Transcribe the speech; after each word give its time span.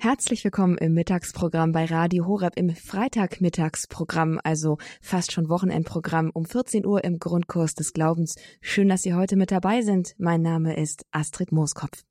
Herzlich 0.00 0.44
willkommen 0.44 0.78
im 0.78 0.94
Mittagsprogramm 0.94 1.72
bei 1.72 1.84
Radio 1.84 2.26
Horeb 2.28 2.52
im 2.56 2.70
Freitagmittagsprogramm, 2.70 4.38
also 4.44 4.78
fast 5.02 5.32
schon 5.32 5.48
Wochenendprogramm 5.48 6.30
um 6.32 6.44
14 6.44 6.86
Uhr 6.86 7.02
im 7.02 7.18
Grundkurs 7.18 7.74
des 7.74 7.92
Glaubens. 7.92 8.36
Schön, 8.60 8.88
dass 8.88 9.02
Sie 9.02 9.14
heute 9.14 9.34
mit 9.34 9.50
dabei 9.50 9.82
sind. 9.82 10.14
Mein 10.16 10.40
Name 10.40 10.76
ist 10.76 11.04
Astrid 11.10 11.50
Mooskopf. 11.50 12.04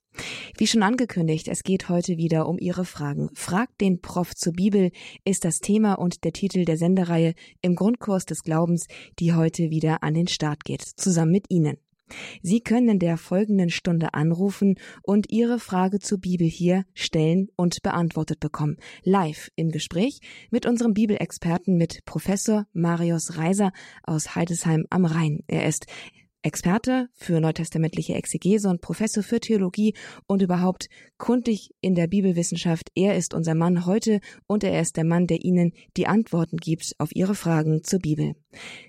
Wie 0.58 0.68
schon 0.68 0.84
angekündigt, 0.84 1.47
es 1.47 1.63
geht 1.63 1.88
heute 1.88 2.18
wieder 2.18 2.50
um 2.50 2.60
Ihre 2.60 2.84
Fragen. 2.84 3.29
Fragt 3.34 3.79
den 3.79 4.01
Prof 4.01 4.35
zur 4.35 4.51
Bibel 4.51 4.92
ist 5.24 5.46
das 5.46 5.60
Thema 5.60 5.94
und 5.94 6.26
der 6.26 6.33
Titel 6.33 6.65
der 6.65 6.76
Sendereihe 6.76 7.35
im 7.62 7.76
Grundkurs 7.76 8.26
des 8.26 8.44
Glaubens, 8.44 8.88
die 9.19 9.33
heute 9.33 9.69
wieder 9.69 10.04
an 10.04 10.13
den 10.13 10.28
Start 10.28 10.65
geht, 10.65 10.81
zusammen 10.81 11.31
mit 11.31 11.46
Ihnen. 11.49 11.78
Sie 12.42 12.62
können 12.62 12.89
in 12.89 12.99
der 12.99 13.17
folgenden 13.17 13.69
Stunde 13.69 14.13
anrufen 14.13 14.76
und 15.03 15.29
Ihre 15.31 15.60
Frage 15.60 15.99
zur 15.99 16.20
Bibel 16.20 16.48
hier 16.48 16.85
stellen 16.94 17.49
und 17.55 17.81
beantwortet 17.84 18.40
bekommen. 18.40 18.77
Live 19.03 19.49
im 19.55 19.72
Gespräch 19.72 20.20
mit 20.49 20.66
unserem 20.66 20.94
Bibelexperten 20.94 21.77
mit 21.77 22.05
Professor 22.05 22.66
Marius 22.73 23.38
Reiser 23.38 23.72
aus 24.04 24.35
Heidesheim 24.35 24.85
am 24.90 25.05
Rhein. 25.05 25.44
Er 25.48 25.68
ist 25.68 25.85
Experte 26.48 27.10
für 27.14 27.42
neutestamentliche 27.42 28.14
Exegese 28.14 28.70
und 28.70 28.80
Professor 28.80 29.22
für 29.22 29.42
Theologie 29.42 29.94
und 30.28 30.42
überhaupt 30.42 30.88
kundig 31.18 31.72
in 31.82 31.94
der 31.94 32.08
Bibelwissenschaft. 32.08 32.90
Er 32.96 33.18
ist 33.18 33.34
unser 33.34 33.54
Mann 33.54 33.86
heute 33.86 34.22
und 34.48 34.64
er 34.64 34.80
ist 34.82 34.96
der 34.96 35.04
Mann, 35.04 35.28
der 35.28 35.44
Ihnen 35.44 35.74
die 35.98 36.08
Antworten 36.08 36.55
gibt 36.55 36.96
auf 37.00 37.14
Ihre 37.14 37.36
Fragen 37.36 37.84
zur 37.84 38.00
Bibel. 38.00 38.36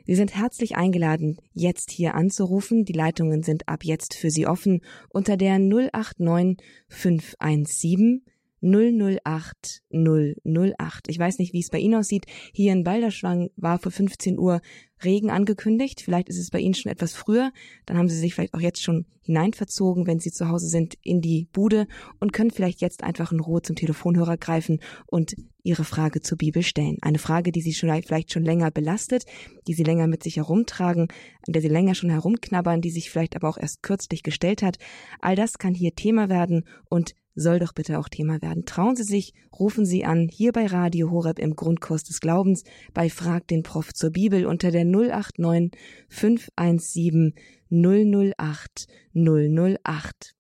Sie 0.07 0.15
sind 0.15 0.37
herzlich 0.37 0.77
eingeladen, 0.77 1.37
jetzt 1.53 1.91
hier 1.91 2.15
anzurufen. 2.15 2.85
Die 2.85 2.93
Leitungen 2.93 3.43
sind 3.43 3.69
ab 3.69 3.85
jetzt 3.85 4.15
für 4.15 4.31
Sie 4.31 4.47
offen 4.47 4.81
unter 5.11 5.37
der 5.37 5.59
089 5.59 6.65
517 6.89 8.23
008 8.63 9.83
008. 9.91 11.09
Ich 11.09 11.19
weiß 11.19 11.39
nicht, 11.39 11.53
wie 11.53 11.61
es 11.61 11.71
bei 11.71 11.79
Ihnen 11.79 11.97
aussieht. 11.97 12.27
Hier 12.53 12.73
in 12.73 12.85
Balderschwang 12.85 13.51
war 13.57 13.79
vor 13.79 13.93
15 13.93 14.39
Uhr 14.39 14.61
Regen 15.05 15.31
angekündigt. 15.31 16.01
Vielleicht 16.01 16.29
ist 16.29 16.39
es 16.39 16.51
bei 16.51 16.59
Ihnen 16.59 16.75
schon 16.75 16.91
etwas 16.91 17.15
früher. 17.15 17.53
Dann 17.87 17.97
haben 17.97 18.09
Sie 18.09 18.19
sich 18.19 18.35
vielleicht 18.35 18.55
auch 18.55 18.61
jetzt 18.61 18.83
schon 18.83 19.07
hineinverzogen, 19.23 20.07
wenn 20.07 20.19
Sie 20.19 20.33
zu 20.33 20.49
Hause 20.49 20.67
sind, 20.69 20.95
in 21.03 21.21
die 21.21 21.49
Bude 21.53 21.87
und 22.19 22.33
können 22.33 22.51
vielleicht 22.51 22.81
jetzt 22.81 23.05
einfach 23.05 23.31
in 23.31 23.41
Ruhe 23.41 23.63
zum 23.63 23.77
Telefonhörer 23.77 24.37
greifen 24.37 24.81
und 25.07 25.35
Ihre 25.63 25.85
Frage 25.85 26.21
zur 26.21 26.39
Bibel 26.39 26.63
stellen. 26.63 26.97
Eine 27.03 27.19
Frage, 27.19 27.53
die 27.53 27.61
Sie 27.61 27.75
schon, 27.75 27.91
vielleicht 28.03 28.33
schon 28.33 28.45
länger 28.45 28.71
belastet, 28.71 29.25
die 29.67 29.75
Sie 29.75 29.83
länger 29.85 30.07
mit 30.07 30.23
sich 30.23 30.37
herumtragen, 30.37 31.09
an 31.47 31.53
der 31.53 31.63
Sie 31.63 31.69
länger 31.69 31.95
schon 31.95 32.11
herumknabbern, 32.11 32.81
die 32.81 32.91
sich 32.91 33.11
vielleicht 33.11 33.37
aber 33.37 33.49
auch 33.49 33.59
erst 33.59 33.83
kürzlich 33.83 34.23
gestellt 34.23 34.63
hat. 34.63 34.79
All 35.21 35.37
das 35.37 35.59
kann 35.59 35.75
hier 35.75 35.95
Thema 35.95 36.29
werden 36.29 36.65
und 36.89 37.15
soll 37.39 37.59
doch 37.59 37.73
bitte 37.73 37.99
auch 37.99 38.09
Thema 38.09 38.43
werden. 38.43 38.65
Trauen 38.65 38.97
Sie 38.97 39.05
sich, 39.05 39.33
rufen 39.59 39.85
Sie 39.85 40.05
an, 40.05 40.29
hier 40.31 40.53
bei 40.53 40.67
Radio 40.67 41.11
Horeb 41.11 41.39
im 41.39 41.55
Grundkurs 41.55 42.05
des 42.05 42.21
Glaubens, 42.21 42.65
bei 42.95 43.09
Frag 43.09 43.47
den 43.47 43.63
Prof 43.63 43.93
zur 43.95 44.11
Bibel 44.11 44.47
unter 44.47 44.71
der 44.71 44.85
089 44.85 45.79
517 46.09 47.35
008 47.71 48.87
008. 49.15 50.35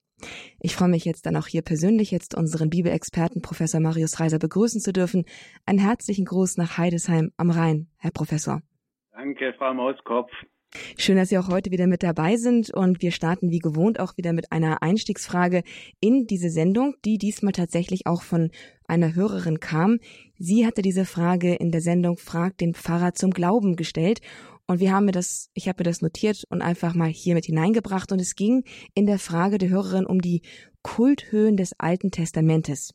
Ich 0.60 0.74
freue 0.74 0.88
mich 0.88 1.04
jetzt 1.04 1.26
dann 1.26 1.36
auch 1.36 1.46
hier 1.46 1.62
persönlich 1.62 2.10
jetzt 2.10 2.36
unseren 2.36 2.70
Bibelexperten 2.70 3.40
Professor 3.40 3.80
Marius 3.80 4.18
Reiser 4.18 4.38
begrüßen 4.38 4.80
zu 4.80 4.92
dürfen. 4.92 5.24
Einen 5.64 5.78
herzlichen 5.78 6.24
Gruß 6.24 6.56
nach 6.56 6.76
Heidesheim 6.78 7.30
am 7.36 7.50
Rhein, 7.50 7.88
Herr 7.98 8.10
Professor. 8.10 8.60
Danke, 9.12 9.54
Frau 9.56 9.72
Mauskopf. 9.74 10.30
Schön, 10.98 11.16
dass 11.16 11.30
Sie 11.30 11.38
auch 11.38 11.48
heute 11.48 11.70
wieder 11.70 11.86
mit 11.86 12.02
dabei 12.02 12.36
sind 12.36 12.70
und 12.70 13.00
wir 13.00 13.10
starten 13.10 13.50
wie 13.50 13.58
gewohnt 13.58 14.00
auch 14.00 14.16
wieder 14.18 14.34
mit 14.34 14.52
einer 14.52 14.82
Einstiegsfrage 14.82 15.62
in 16.00 16.26
diese 16.26 16.50
Sendung, 16.50 16.94
die 17.04 17.16
diesmal 17.16 17.52
tatsächlich 17.52 18.06
auch 18.06 18.22
von 18.22 18.50
einer 18.86 19.14
Hörerin 19.14 19.60
kam. 19.60 19.98
Sie 20.38 20.66
hatte 20.66 20.82
diese 20.82 21.06
Frage 21.06 21.54
in 21.54 21.70
der 21.70 21.80
Sendung 21.80 22.18
Frag 22.18 22.58
den 22.58 22.74
Pfarrer 22.74 23.14
zum 23.14 23.30
Glauben 23.30 23.76
gestellt 23.76 24.20
und 24.66 24.80
wir 24.80 24.92
haben 24.92 25.06
mir 25.06 25.12
das, 25.12 25.48
ich 25.54 25.68
habe 25.68 25.80
mir 25.80 25.84
das 25.84 26.02
notiert 26.02 26.44
und 26.50 26.60
einfach 26.60 26.94
mal 26.94 27.08
hier 27.08 27.34
mit 27.34 27.46
hineingebracht 27.46 28.12
und 28.12 28.20
es 28.20 28.34
ging 28.34 28.64
in 28.94 29.06
der 29.06 29.18
Frage 29.18 29.56
der 29.56 29.70
Hörerin 29.70 30.04
um 30.04 30.20
die 30.20 30.42
Kulthöhen 30.82 31.56
des 31.56 31.72
Alten 31.78 32.10
Testamentes. 32.10 32.92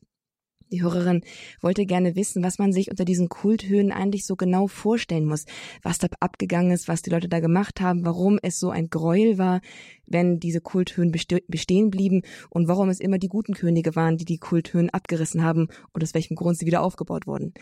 Die 0.73 0.81
Hörerin 0.81 1.21
wollte 1.61 1.85
gerne 1.85 2.15
wissen, 2.15 2.43
was 2.43 2.57
man 2.57 2.73
sich 2.73 2.89
unter 2.89 3.05
diesen 3.05 3.29
Kulthöhen 3.29 3.91
eigentlich 3.91 4.25
so 4.25 4.35
genau 4.35 4.65
vorstellen 4.65 5.25
muss, 5.25 5.45
was 5.83 5.99
da 5.99 6.07
abgegangen 6.19 6.71
ist, 6.71 6.87
was 6.87 7.03
die 7.03 7.11
Leute 7.11 7.29
da 7.29 7.39
gemacht 7.39 7.79
haben, 7.79 8.03
warum 8.05 8.39
es 8.41 8.59
so 8.59 8.71
ein 8.71 8.89
Gräuel 8.89 9.37
war, 9.37 9.61
wenn 10.07 10.39
diese 10.39 10.61
Kulthöhen 10.61 11.11
bestehen 11.11 11.91
blieben 11.91 12.23
und 12.49 12.67
warum 12.67 12.89
es 12.89 12.99
immer 12.99 13.19
die 13.19 13.27
guten 13.27 13.53
Könige 13.53 13.95
waren, 13.95 14.17
die 14.17 14.25
die 14.25 14.39
Kulthöhen 14.39 14.89
abgerissen 14.89 15.43
haben 15.43 15.67
und 15.93 16.03
aus 16.03 16.15
welchem 16.15 16.35
Grund 16.35 16.57
sie 16.57 16.65
wieder 16.65 16.81
aufgebaut 16.81 17.27
wurden. 17.27 17.53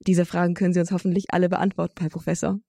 Diese 0.00 0.26
Fragen 0.26 0.52
können 0.52 0.74
Sie 0.74 0.80
uns 0.80 0.92
hoffentlich 0.92 1.32
alle 1.32 1.48
beantworten, 1.48 2.02
Herr 2.02 2.10
Professor. 2.10 2.60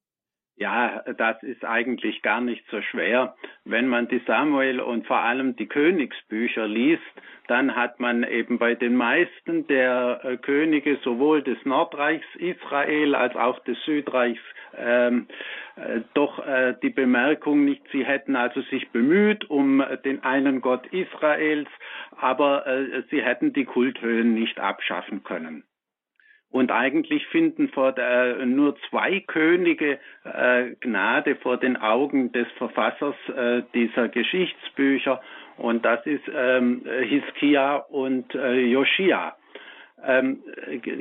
Ja, 0.60 1.02
das 1.16 1.42
ist 1.42 1.64
eigentlich 1.64 2.20
gar 2.20 2.42
nicht 2.42 2.62
so 2.70 2.82
schwer. 2.82 3.34
Wenn 3.64 3.88
man 3.88 4.08
die 4.08 4.20
Samuel 4.26 4.80
und 4.80 5.06
vor 5.06 5.20
allem 5.20 5.56
die 5.56 5.66
Königsbücher 5.66 6.68
liest, 6.68 7.02
dann 7.48 7.74
hat 7.74 7.98
man 7.98 8.24
eben 8.24 8.58
bei 8.58 8.74
den 8.74 8.94
meisten 8.94 9.66
der 9.68 10.20
äh, 10.22 10.36
Könige 10.36 10.98
sowohl 11.02 11.42
des 11.42 11.56
Nordreichs 11.64 12.26
Israel 12.36 13.14
als 13.14 13.36
auch 13.36 13.58
des 13.60 13.82
Südreichs 13.86 14.42
ähm, 14.76 15.28
äh, 15.76 16.02
doch 16.12 16.46
äh, 16.46 16.74
die 16.82 16.90
Bemerkung 16.90 17.64
nicht, 17.64 17.82
sie 17.90 18.04
hätten 18.04 18.36
also 18.36 18.60
sich 18.60 18.90
bemüht 18.90 19.48
um 19.48 19.82
den 20.04 20.22
einen 20.24 20.60
Gott 20.60 20.86
Israels, 20.88 21.70
aber 22.18 22.66
äh, 22.66 23.02
sie 23.10 23.22
hätten 23.22 23.54
die 23.54 23.64
Kulthöhen 23.64 24.34
nicht 24.34 24.60
abschaffen 24.60 25.22
können. 25.22 25.64
Und 26.50 26.72
eigentlich 26.72 27.26
finden 27.28 27.68
vor 27.68 27.92
der, 27.92 28.44
nur 28.44 28.76
zwei 28.88 29.20
Könige 29.20 30.00
äh, 30.24 30.70
Gnade 30.80 31.36
vor 31.36 31.58
den 31.58 31.76
Augen 31.76 32.32
des 32.32 32.48
Verfassers 32.58 33.14
äh, 33.28 33.62
dieser 33.72 34.08
Geschichtsbücher. 34.08 35.20
Und 35.58 35.84
das 35.84 36.04
ist 36.06 36.24
ähm, 36.34 36.82
Hiskia 37.02 37.76
und 37.76 38.34
äh, 38.34 38.58
Joschia. 38.60 39.36
Ähm, 40.04 40.42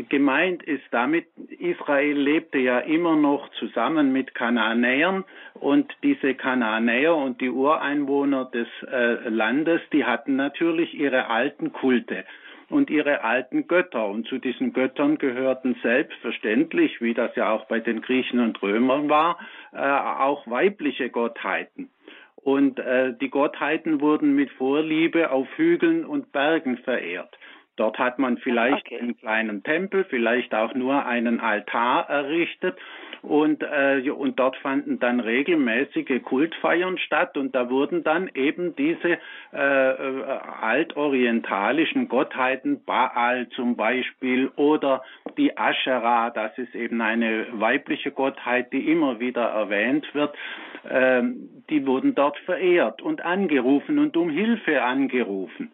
gemeint 0.09 0.61
ist 0.63 0.83
damit, 0.91 1.25
Israel 1.57 2.17
lebte 2.17 2.57
ja 2.57 2.79
immer 2.79 3.15
noch 3.15 3.49
zusammen 3.51 4.11
mit 4.11 4.35
Kanaanäern 4.35 5.23
und 5.53 5.89
diese 6.03 6.35
Kanaanäer 6.35 7.15
und 7.15 7.39
die 7.39 7.49
Ureinwohner 7.49 8.45
des 8.45 8.67
äh, 8.91 9.29
Landes, 9.29 9.81
die 9.93 10.03
hatten 10.03 10.35
natürlich 10.35 10.93
ihre 10.93 11.27
alten 11.27 11.71
Kulte 11.71 12.25
und 12.69 12.90
ihre 12.90 13.24
alten 13.24 13.68
Götter. 13.68 14.07
Und 14.07 14.28
zu 14.28 14.38
diesen 14.38 14.74
Göttern 14.74 15.18
gehörten 15.18 15.75
selbstverständlich, 15.81 17.02
wie 17.02 17.13
das 17.13 17.35
ja 17.35 17.52
auch 17.52 17.66
bei 17.66 17.80
den 17.80 18.02
Griechen 18.02 18.40
und 18.40 18.62
Römern 18.62 19.09
war, 19.09 19.40
äh, 19.74 19.78
auch 19.78 20.47
weibliche 20.47 21.09
Gottheiten. 21.09 21.90
Und 22.35 22.80
äh, 22.80 23.13
die 23.19 23.30
Gottheiten 23.30 24.00
wurden 24.00 24.34
mit 24.34 24.50
Vorliebe 24.52 25.31
auf 25.31 25.47
Hügeln 25.57 26.06
und 26.06 26.31
Bergen 26.31 26.78
verehrt. 26.78 27.38
Dort 27.79 27.97
hat 27.97 28.19
man 28.19 28.38
vielleicht 28.38 28.88
okay. 28.88 29.00
einen 29.00 29.17
kleinen 29.17 29.63
Tempel, 29.63 30.03
vielleicht 30.03 30.53
auch 30.53 30.73
nur 30.73 31.06
einen 31.06 31.40
Altar 31.40 32.09
errichtet 32.09 32.78
und, 33.22 33.63
äh, 33.63 34.03
und 34.09 34.38
dort 34.38 34.57
fanden 34.57 35.00
dann 35.00 35.22
regelmäßige 35.22 36.22
Kultfeiern 36.23 36.97
statt 36.97 37.38
und 37.38 37.56
da 37.56 37.69
wurden 37.69 38.03
dann 38.03 38.29
eben 38.34 38.75
diese 38.75 39.18
äh, 39.53 39.91
äh, 39.91 40.23
altorientalischen 40.62 42.09
Gottheiten, 42.09 42.84
Baal 42.84 43.47
zum 43.56 43.78
Beispiel 43.78 44.50
oder 44.57 45.01
die 45.38 45.57
Asherah, 45.57 46.31
das 46.31 46.57
ist 46.57 46.75
eben 46.75 47.00
eine 47.00 47.47
weibliche 47.53 48.12
Gottheit, 48.12 48.73
die 48.73 48.91
immer 48.91 49.22
wieder 49.22 49.44
erwähnt 49.44 50.06
wird, 50.13 50.35
äh, 50.84 51.22
die 51.69 51.85
wurden 51.85 52.13
dort 52.13 52.38
verehrt 52.39 53.01
und 53.01 53.23
angerufen 53.23 54.00
und 54.00 54.18
um 54.18 54.29
Hilfe 54.29 54.81
angerufen. 54.84 55.72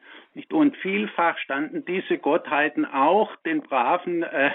Und 0.52 0.76
vielfach 0.78 1.38
standen 1.38 1.86
diese 1.86 2.18
Gottheiten 2.18 2.86
auch 2.86 3.34
den 3.46 3.62
braven 3.62 4.24
äh, 4.24 4.52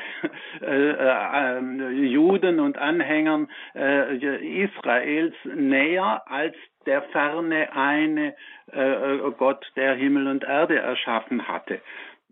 äh, 0.60 0.90
äh, 0.90 1.90
Juden 1.90 2.60
und 2.60 2.76
Anhängern 2.76 3.48
äh, 3.74 4.64
Israels 4.64 5.34
näher 5.44 6.22
als 6.26 6.54
der 6.86 7.02
ferne 7.02 7.72
eine 7.74 8.34
äh, 8.72 9.30
Gott, 9.38 9.70
der 9.76 9.94
Himmel 9.94 10.26
und 10.28 10.44
Erde 10.44 10.78
erschaffen 10.78 11.48
hatte. 11.48 11.80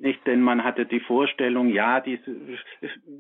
Nicht, 0.00 0.24
denn 0.28 0.42
man 0.42 0.62
hatte 0.62 0.86
die 0.86 1.00
Vorstellung, 1.00 1.70
ja, 1.70 1.98
diese, 1.98 2.36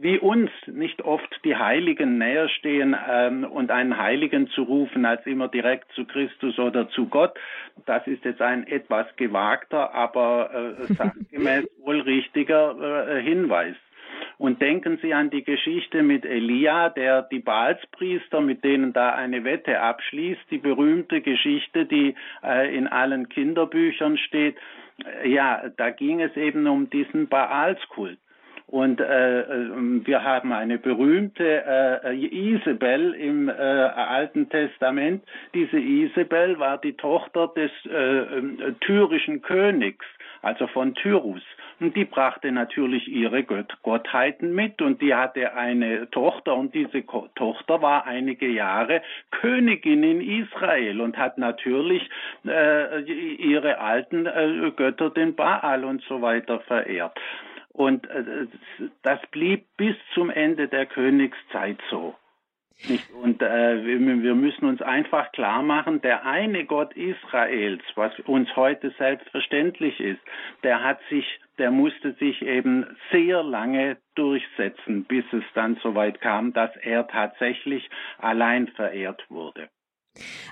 wie 0.00 0.16
uns 0.18 0.50
nicht 0.68 1.02
oft 1.02 1.28
die 1.44 1.56
Heiligen 1.56 2.18
näher 2.18 2.48
stehen 2.48 2.96
ähm, 3.10 3.42
und 3.42 3.72
einen 3.72 3.98
Heiligen 3.98 4.48
zu 4.50 4.62
rufen 4.62 5.04
als 5.04 5.26
immer 5.26 5.48
direkt 5.48 5.90
zu 5.92 6.04
Christus 6.04 6.56
oder 6.60 6.88
zu 6.90 7.06
Gott. 7.06 7.36
Das 7.84 8.06
ist 8.06 8.24
jetzt 8.24 8.40
ein 8.40 8.64
etwas 8.68 9.06
gewagter, 9.16 9.92
aber 9.92 10.76
äh, 10.78 10.84
sachgemäß 10.94 11.66
wohl 11.78 12.00
richtiger 12.00 13.08
äh, 13.08 13.22
Hinweis. 13.22 13.74
Und 14.38 14.62
denken 14.62 14.98
Sie 15.02 15.12
an 15.14 15.30
die 15.30 15.42
Geschichte 15.42 16.04
mit 16.04 16.24
Elia, 16.24 16.90
der 16.90 17.22
die 17.22 17.40
Baalspriester, 17.40 18.40
mit 18.40 18.62
denen 18.62 18.92
da 18.92 19.10
eine 19.10 19.42
Wette 19.42 19.80
abschließt, 19.80 20.42
die 20.52 20.58
berühmte 20.58 21.20
Geschichte, 21.22 21.86
die 21.86 22.14
äh, 22.44 22.74
in 22.74 22.86
allen 22.86 23.28
Kinderbüchern 23.28 24.16
steht, 24.16 24.56
Ja, 25.24 25.62
da 25.76 25.90
ging 25.90 26.20
es 26.20 26.36
eben 26.36 26.66
um 26.66 26.90
diesen 26.90 27.28
Baalskult. 27.28 28.18
Und 28.68 29.00
äh, 29.00 29.40
äh, 29.40 29.70
wir 30.04 30.22
haben 30.22 30.52
eine 30.52 30.76
berühmte 30.76 31.64
äh, 32.04 32.14
Isabel 32.14 33.14
im 33.14 33.48
äh, 33.48 33.52
Alten 33.52 34.50
Testament. 34.50 35.24
Diese 35.54 35.78
Isabel 35.78 36.58
war 36.58 36.76
die 36.76 36.92
Tochter 36.92 37.48
des 37.56 37.70
äh, 37.86 38.18
äh, 38.18 38.74
tyrischen 38.82 39.40
Königs, 39.40 40.04
also 40.42 40.66
von 40.66 40.94
Tyrus. 40.94 41.42
Und 41.80 41.94
die 41.94 42.04
brachte 42.04 42.50
natürlich 42.50 43.06
ihre 43.08 43.44
Gott 43.44 43.76
Gottheiten 43.82 44.52
mit 44.52 44.82
und 44.82 45.00
die 45.00 45.14
hatte 45.14 45.54
eine 45.54 46.10
Tochter 46.10 46.56
und 46.56 46.74
diese 46.74 47.04
Tochter 47.36 47.82
war 47.82 48.06
einige 48.06 48.48
Jahre 48.48 49.02
Königin 49.30 50.02
in 50.02 50.20
Israel 50.20 51.00
und 51.00 51.16
hat 51.16 51.38
natürlich 51.38 52.08
äh, 52.44 53.00
ihre 53.02 53.78
alten 53.78 54.26
äh, 54.26 54.72
Götter, 54.74 55.10
den 55.10 55.36
Baal 55.36 55.84
und 55.84 56.02
so 56.02 56.20
weiter 56.20 56.60
verehrt. 56.60 57.18
Und 57.72 58.10
äh, 58.10 58.48
das 59.02 59.20
blieb 59.30 59.64
bis 59.76 59.94
zum 60.14 60.30
Ende 60.30 60.66
der 60.66 60.86
Königszeit 60.86 61.78
so. 61.90 62.16
Nicht? 62.86 63.10
Und 63.10 63.42
äh, 63.42 63.84
wir 63.84 64.34
müssen 64.34 64.66
uns 64.66 64.80
einfach 64.80 65.32
klar 65.32 65.62
machen, 65.62 66.00
der 66.00 66.24
eine 66.24 66.64
Gott 66.64 66.94
Israels, 66.96 67.82
was 67.96 68.12
uns 68.20 68.54
heute 68.54 68.94
selbstverständlich 68.98 69.98
ist, 69.98 70.20
der 70.62 70.84
hat 70.84 71.00
sich, 71.10 71.24
der 71.58 71.72
musste 71.72 72.12
sich 72.14 72.40
eben 72.42 72.86
sehr 73.10 73.42
lange 73.42 73.96
durchsetzen, 74.14 75.04
bis 75.04 75.24
es 75.32 75.42
dann 75.54 75.76
soweit 75.82 76.20
kam, 76.20 76.52
dass 76.52 76.70
er 76.76 77.08
tatsächlich 77.08 77.88
allein 78.18 78.68
verehrt 78.68 79.24
wurde. 79.28 79.68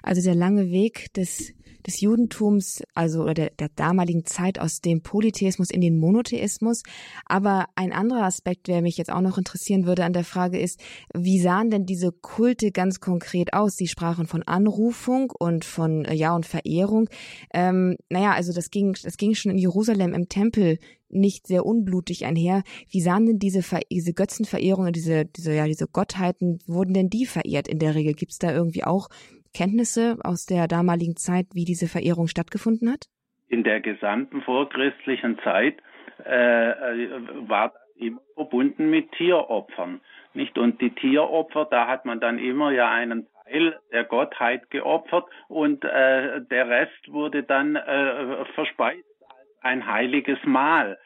Also 0.02 0.28
der 0.28 0.38
lange 0.38 0.70
Weg 0.70 1.12
des 1.14 1.54
des 1.86 2.00
Judentums, 2.00 2.82
also 2.94 3.22
oder 3.22 3.34
der, 3.34 3.50
der 3.50 3.68
damaligen 3.74 4.24
Zeit 4.24 4.58
aus 4.58 4.80
dem 4.80 5.02
Polytheismus 5.02 5.70
in 5.70 5.80
den 5.80 5.98
Monotheismus. 5.98 6.82
Aber 7.24 7.66
ein 7.74 7.92
anderer 7.92 8.24
Aspekt, 8.24 8.68
der 8.68 8.82
mich 8.82 8.96
jetzt 8.96 9.10
auch 9.10 9.20
noch 9.20 9.38
interessieren 9.38 9.86
würde 9.86 10.04
an 10.04 10.12
der 10.12 10.24
Frage 10.24 10.58
ist, 10.58 10.80
wie 11.14 11.40
sahen 11.40 11.70
denn 11.70 11.86
diese 11.86 12.12
Kulte 12.12 12.70
ganz 12.70 13.00
konkret 13.00 13.52
aus? 13.52 13.76
Sie 13.76 13.88
sprachen 13.88 14.26
von 14.26 14.42
Anrufung 14.42 15.32
und 15.38 15.64
von 15.64 16.04
äh, 16.04 16.14
ja 16.14 16.34
und 16.34 16.46
Verehrung. 16.46 17.08
Ähm, 17.54 17.96
naja, 18.10 18.32
also 18.32 18.52
das 18.52 18.70
ging, 18.70 18.96
das 19.02 19.16
ging 19.16 19.34
schon 19.34 19.52
in 19.52 19.58
Jerusalem 19.58 20.14
im 20.14 20.28
Tempel 20.28 20.78
nicht 21.08 21.46
sehr 21.46 21.64
unblutig 21.64 22.24
einher. 22.24 22.62
Wie 22.90 23.00
sahen 23.00 23.26
denn 23.26 23.38
diese, 23.38 23.62
diese 23.90 24.12
Götzenverehrungen, 24.12 24.92
diese, 24.92 25.24
diese, 25.24 25.54
ja, 25.54 25.66
diese 25.66 25.86
Gottheiten, 25.86 26.58
wurden 26.66 26.94
denn 26.94 27.08
die 27.08 27.26
verehrt 27.26 27.68
in 27.68 27.78
der 27.78 27.94
Regel? 27.94 28.14
Gibt 28.14 28.32
es 28.32 28.38
da 28.38 28.52
irgendwie 28.52 28.84
auch 28.84 29.08
Kenntnisse 29.56 30.18
aus 30.22 30.44
der 30.44 30.68
damaligen 30.68 31.16
Zeit, 31.16 31.46
wie 31.54 31.64
diese 31.64 31.88
Verehrung 31.88 32.26
stattgefunden 32.26 32.92
hat? 32.92 33.06
In 33.48 33.64
der 33.64 33.80
gesamten 33.80 34.42
vorchristlichen 34.42 35.38
Zeit 35.42 35.76
äh, 36.24 36.70
äh, 36.70 37.20
war 37.48 37.72
immer 37.96 38.20
verbunden 38.34 38.90
mit 38.90 39.10
Tieropfern. 39.12 40.00
Nicht? 40.34 40.58
Und 40.58 40.82
die 40.82 40.90
Tieropfer, 40.90 41.66
da 41.70 41.88
hat 41.88 42.04
man 42.04 42.20
dann 42.20 42.38
immer 42.38 42.70
ja 42.70 42.90
einen 42.90 43.26
Teil 43.44 43.78
der 43.92 44.04
Gottheit 44.04 44.68
geopfert 44.70 45.24
und 45.48 45.84
äh, 45.84 46.42
der 46.42 46.68
Rest 46.68 47.10
wurde 47.10 47.42
dann 47.42 47.76
äh, 47.76 48.44
verspeist 48.54 49.04
als 49.28 49.48
ein 49.62 49.86
heiliges 49.86 50.38
Mahl. 50.44 50.98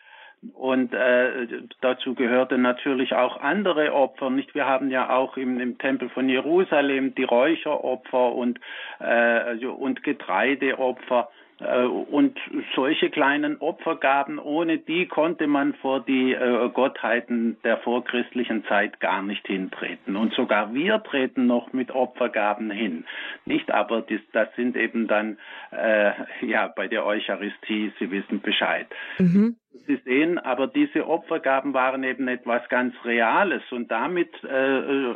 Und 0.54 0.94
äh, 0.94 1.46
dazu 1.82 2.14
gehörten 2.14 2.62
natürlich 2.62 3.14
auch 3.14 3.40
andere 3.40 3.92
Opfer. 3.92 4.30
Nicht, 4.30 4.54
wir 4.54 4.66
haben 4.66 4.90
ja 4.90 5.10
auch 5.10 5.36
im, 5.36 5.60
im 5.60 5.76
Tempel 5.76 6.08
von 6.08 6.30
Jerusalem 6.30 7.14
die 7.14 7.24
Räucheropfer 7.24 8.32
und 8.32 8.58
äh, 9.00 9.66
und 9.66 10.02
Getreideopfer. 10.02 11.28
Äh, 11.60 11.84
und 11.84 12.38
solche 12.74 13.10
kleinen 13.10 13.58
Opfergaben, 13.58 14.38
ohne 14.38 14.78
die 14.78 15.06
konnte 15.06 15.46
man 15.46 15.74
vor 15.74 16.00
die 16.00 16.32
äh, 16.32 16.68
Gottheiten 16.70 17.56
der 17.64 17.78
vorchristlichen 17.78 18.64
Zeit 18.64 19.00
gar 19.00 19.22
nicht 19.22 19.46
hintreten. 19.46 20.16
Und 20.16 20.32
sogar 20.34 20.72
wir 20.74 21.02
treten 21.02 21.46
noch 21.46 21.72
mit 21.72 21.90
Opfergaben 21.90 22.70
hin. 22.70 23.04
Nicht, 23.44 23.70
aber 23.70 24.02
das, 24.32 24.48
sind 24.56 24.76
eben 24.76 25.06
dann 25.06 25.38
äh, 25.70 26.12
ja 26.40 26.68
bei 26.68 26.88
der 26.88 27.04
Eucharistie, 27.04 27.92
Sie 27.98 28.10
wissen 28.10 28.40
Bescheid. 28.40 28.86
Mhm. 29.18 29.56
Sie 29.86 29.96
sehen, 30.04 30.38
aber 30.38 30.66
diese 30.66 31.06
Opfergaben 31.06 31.74
waren 31.74 32.02
eben 32.04 32.28
etwas 32.28 32.68
ganz 32.68 32.94
Reales 33.04 33.62
und 33.70 33.90
damit 33.90 34.30
äh, 34.44 34.78
äh, 34.78 35.14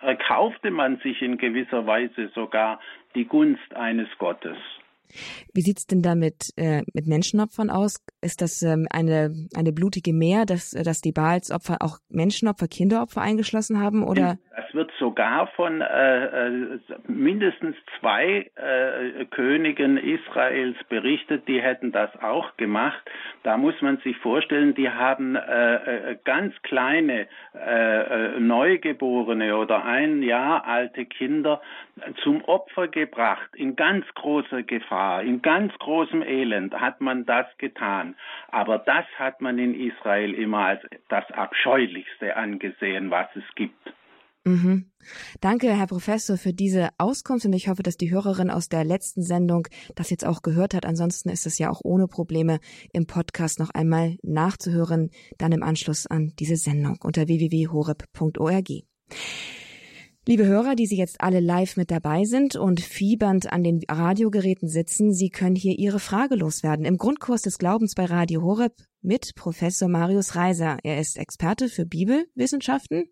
erkaufte 0.00 0.70
man 0.70 0.98
sich 0.98 1.22
in 1.22 1.38
gewisser 1.38 1.86
Weise 1.86 2.28
sogar 2.34 2.80
die 3.14 3.26
Gunst 3.26 3.74
eines 3.74 4.08
Gottes. 4.18 4.56
Wie 5.54 5.60
sieht's 5.60 5.86
denn 5.86 6.02
da 6.02 6.14
mit, 6.14 6.52
äh, 6.56 6.82
mit 6.92 7.06
Menschenopfern 7.06 7.70
aus? 7.70 8.04
Ist 8.20 8.40
das 8.42 8.62
ähm, 8.62 8.86
eine, 8.90 9.34
eine 9.56 9.72
blutige 9.72 10.12
Mehr, 10.12 10.44
dass, 10.44 10.70
dass 10.70 11.00
die 11.00 11.12
Baalsopfer 11.12 11.78
auch 11.80 11.98
Menschenopfer, 12.08 12.68
Kinderopfer 12.68 13.20
eingeschlossen 13.20 13.80
haben? 13.80 14.02
Oder? 14.02 14.38
Es 14.68 14.74
wird 14.74 14.90
sogar 14.98 15.46
von 15.56 15.80
äh, 15.80 16.24
äh, 16.24 16.78
mindestens 17.06 17.76
zwei 17.98 18.50
äh, 18.56 19.24
Königen 19.26 19.96
Israels 19.96 20.76
berichtet, 20.88 21.48
die 21.48 21.62
hätten 21.62 21.92
das 21.92 22.10
auch 22.22 22.56
gemacht. 22.56 23.00
Da 23.44 23.56
muss 23.56 23.80
man 23.80 23.98
sich 23.98 24.16
vorstellen, 24.18 24.74
die 24.74 24.90
haben 24.90 25.36
äh, 25.36 26.12
äh 26.12 26.16
ganz 26.24 26.54
kleine 26.62 27.26
äh, 27.54 28.36
äh, 28.36 28.40
Neugeborene 28.40 29.56
oder 29.56 29.84
ein 29.84 30.22
Jahr 30.22 30.66
alte 30.66 31.06
Kinder 31.06 31.60
zum 32.22 32.44
Opfer 32.44 32.88
gebracht, 32.88 33.50
in 33.54 33.76
ganz 33.76 34.04
großer 34.14 34.62
Gefahr, 34.62 34.97
in 35.24 35.42
ganz 35.42 35.72
großem 35.78 36.22
Elend 36.22 36.74
hat 36.74 37.00
man 37.00 37.24
das 37.26 37.46
getan. 37.58 38.16
Aber 38.48 38.78
das 38.78 39.04
hat 39.18 39.40
man 39.40 39.58
in 39.58 39.74
Israel 39.74 40.34
immer 40.34 40.64
als 40.66 40.82
das 41.08 41.30
Abscheulichste 41.32 42.36
angesehen, 42.36 43.10
was 43.10 43.28
es 43.34 43.44
gibt. 43.54 43.92
Mhm. 44.44 44.90
Danke, 45.40 45.76
Herr 45.76 45.86
Professor, 45.86 46.36
für 46.38 46.52
diese 46.52 46.88
Auskunft 46.96 47.44
und 47.44 47.52
ich 47.52 47.68
hoffe, 47.68 47.82
dass 47.82 47.96
die 47.96 48.10
Hörerin 48.10 48.50
aus 48.50 48.68
der 48.68 48.84
letzten 48.84 49.22
Sendung 49.22 49.68
das 49.94 50.10
jetzt 50.10 50.26
auch 50.26 50.42
gehört 50.42 50.74
hat. 50.74 50.86
Ansonsten 50.86 51.28
ist 51.28 51.46
es 51.46 51.58
ja 51.58 51.70
auch 51.70 51.80
ohne 51.84 52.06
Probleme 52.06 52.58
im 52.92 53.06
Podcast 53.06 53.58
noch 53.58 53.70
einmal 53.70 54.16
nachzuhören, 54.22 55.10
dann 55.38 55.52
im 55.52 55.62
Anschluss 55.62 56.06
an 56.06 56.32
diese 56.38 56.56
Sendung 56.56 56.98
unter 57.02 57.28
www.horeb.org. 57.28 58.68
Liebe 60.28 60.44
Hörer, 60.44 60.74
die 60.74 60.84
Sie 60.84 60.98
jetzt 60.98 61.22
alle 61.22 61.40
live 61.40 61.78
mit 61.78 61.90
dabei 61.90 62.24
sind 62.24 62.54
und 62.54 62.82
fiebernd 62.82 63.50
an 63.50 63.64
den 63.64 63.80
Radiogeräten 63.88 64.68
sitzen, 64.68 65.14
Sie 65.14 65.30
können 65.30 65.56
hier 65.56 65.78
Ihre 65.78 66.00
Frage 66.00 66.34
loswerden 66.34 66.84
im 66.84 66.98
Grundkurs 66.98 67.40
des 67.40 67.56
Glaubens 67.56 67.94
bei 67.94 68.04
Radio 68.04 68.42
Horeb 68.42 68.74
mit 69.00 69.34
Professor 69.36 69.88
Marius 69.88 70.36
Reiser. 70.36 70.76
Er 70.82 71.00
ist 71.00 71.16
Experte 71.16 71.70
für 71.70 71.86
Bibelwissenschaften, 71.86 73.04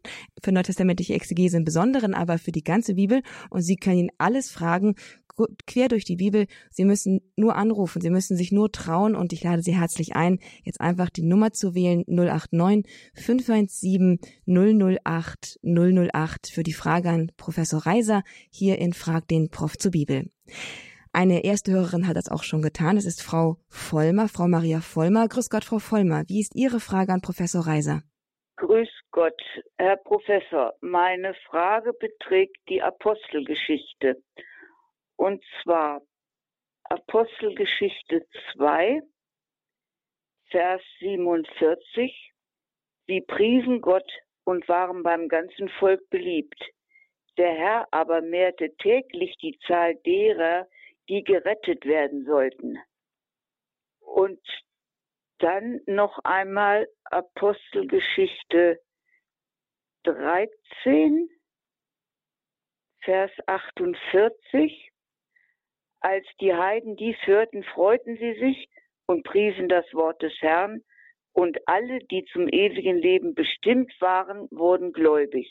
für 0.42 0.52
neutestamentliche 0.52 1.14
Exegese 1.14 1.56
im 1.56 1.64
Besonderen, 1.64 2.12
aber 2.12 2.36
für 2.36 2.52
die 2.52 2.62
ganze 2.62 2.96
Bibel 2.96 3.22
und 3.48 3.62
Sie 3.62 3.76
können 3.76 3.98
ihn 3.98 4.12
alles 4.18 4.50
fragen 4.50 4.94
quer 5.66 5.88
durch 5.88 6.04
die 6.04 6.16
Bibel. 6.16 6.46
Sie 6.70 6.84
müssen 6.84 7.20
nur 7.36 7.56
anrufen, 7.56 8.00
Sie 8.00 8.10
müssen 8.10 8.36
sich 8.36 8.52
nur 8.52 8.72
trauen 8.72 9.14
und 9.14 9.32
ich 9.32 9.42
lade 9.44 9.62
Sie 9.62 9.76
herzlich 9.76 10.16
ein, 10.16 10.38
jetzt 10.64 10.80
einfach 10.80 11.10
die 11.10 11.22
Nummer 11.22 11.52
zu 11.52 11.74
wählen 11.74 12.04
089 12.06 12.86
517 13.14 14.18
008 14.46 15.58
008 15.62 16.46
für 16.48 16.62
die 16.62 16.72
Frage 16.72 17.10
an 17.10 17.30
Professor 17.36 17.86
Reiser 17.86 18.22
hier 18.50 18.78
in 18.78 18.92
Frag 18.92 19.28
den 19.28 19.50
Prof 19.50 19.76
zur 19.76 19.92
Bibel. 19.92 20.30
Eine 21.12 21.44
erste 21.44 21.72
Hörerin 21.72 22.06
hat 22.06 22.16
das 22.16 22.30
auch 22.30 22.42
schon 22.42 22.60
getan. 22.60 22.98
Es 22.98 23.06
ist 23.06 23.22
Frau 23.22 23.56
Vollmer, 23.70 24.28
Frau 24.28 24.48
Maria 24.48 24.80
Vollmer. 24.80 25.28
Grüß 25.28 25.48
Gott, 25.48 25.64
Frau 25.64 25.78
Vollmer. 25.78 26.24
Wie 26.28 26.40
ist 26.40 26.54
Ihre 26.54 26.78
Frage 26.78 27.10
an 27.14 27.22
Professor 27.22 27.66
Reiser? 27.66 28.02
Grüß 28.56 28.90
Gott, 29.12 29.40
Herr 29.78 29.96
Professor. 29.96 30.74
Meine 30.82 31.32
Frage 31.48 31.94
beträgt 31.94 32.58
die 32.68 32.82
Apostelgeschichte. 32.82 34.22
Und 35.16 35.44
zwar 35.62 36.02
Apostelgeschichte 36.84 38.26
2, 38.52 39.02
Vers 40.50 40.82
47. 41.00 42.32
Sie 43.06 43.20
priesen 43.22 43.80
Gott 43.80 44.10
und 44.44 44.68
waren 44.68 45.02
beim 45.02 45.28
ganzen 45.28 45.68
Volk 45.68 46.08
beliebt. 46.10 46.60
Der 47.36 47.52
Herr 47.52 47.88
aber 47.90 48.22
mehrte 48.22 48.74
täglich 48.76 49.36
die 49.38 49.58
Zahl 49.66 49.96
derer, 50.06 50.68
die 51.08 51.22
gerettet 51.22 51.84
werden 51.84 52.24
sollten. 52.24 52.78
Und 54.00 54.40
dann 55.38 55.80
noch 55.86 56.18
einmal 56.24 56.88
Apostelgeschichte 57.04 58.80
13, 60.04 61.28
Vers 63.02 63.30
48. 63.46 64.92
Als 66.00 66.26
die 66.40 66.54
Heiden 66.54 66.96
dies 66.96 67.16
hörten, 67.24 67.64
freuten 67.64 68.16
sie 68.16 68.34
sich 68.38 68.68
und 69.06 69.24
priesen 69.24 69.68
das 69.68 69.86
Wort 69.92 70.22
des 70.22 70.34
Herrn, 70.40 70.82
und 71.32 71.58
alle, 71.68 71.98
die 71.98 72.24
zum 72.32 72.48
ewigen 72.48 72.96
Leben 72.96 73.34
bestimmt 73.34 73.92
waren, 74.00 74.48
wurden 74.50 74.92
gläubig. 74.92 75.46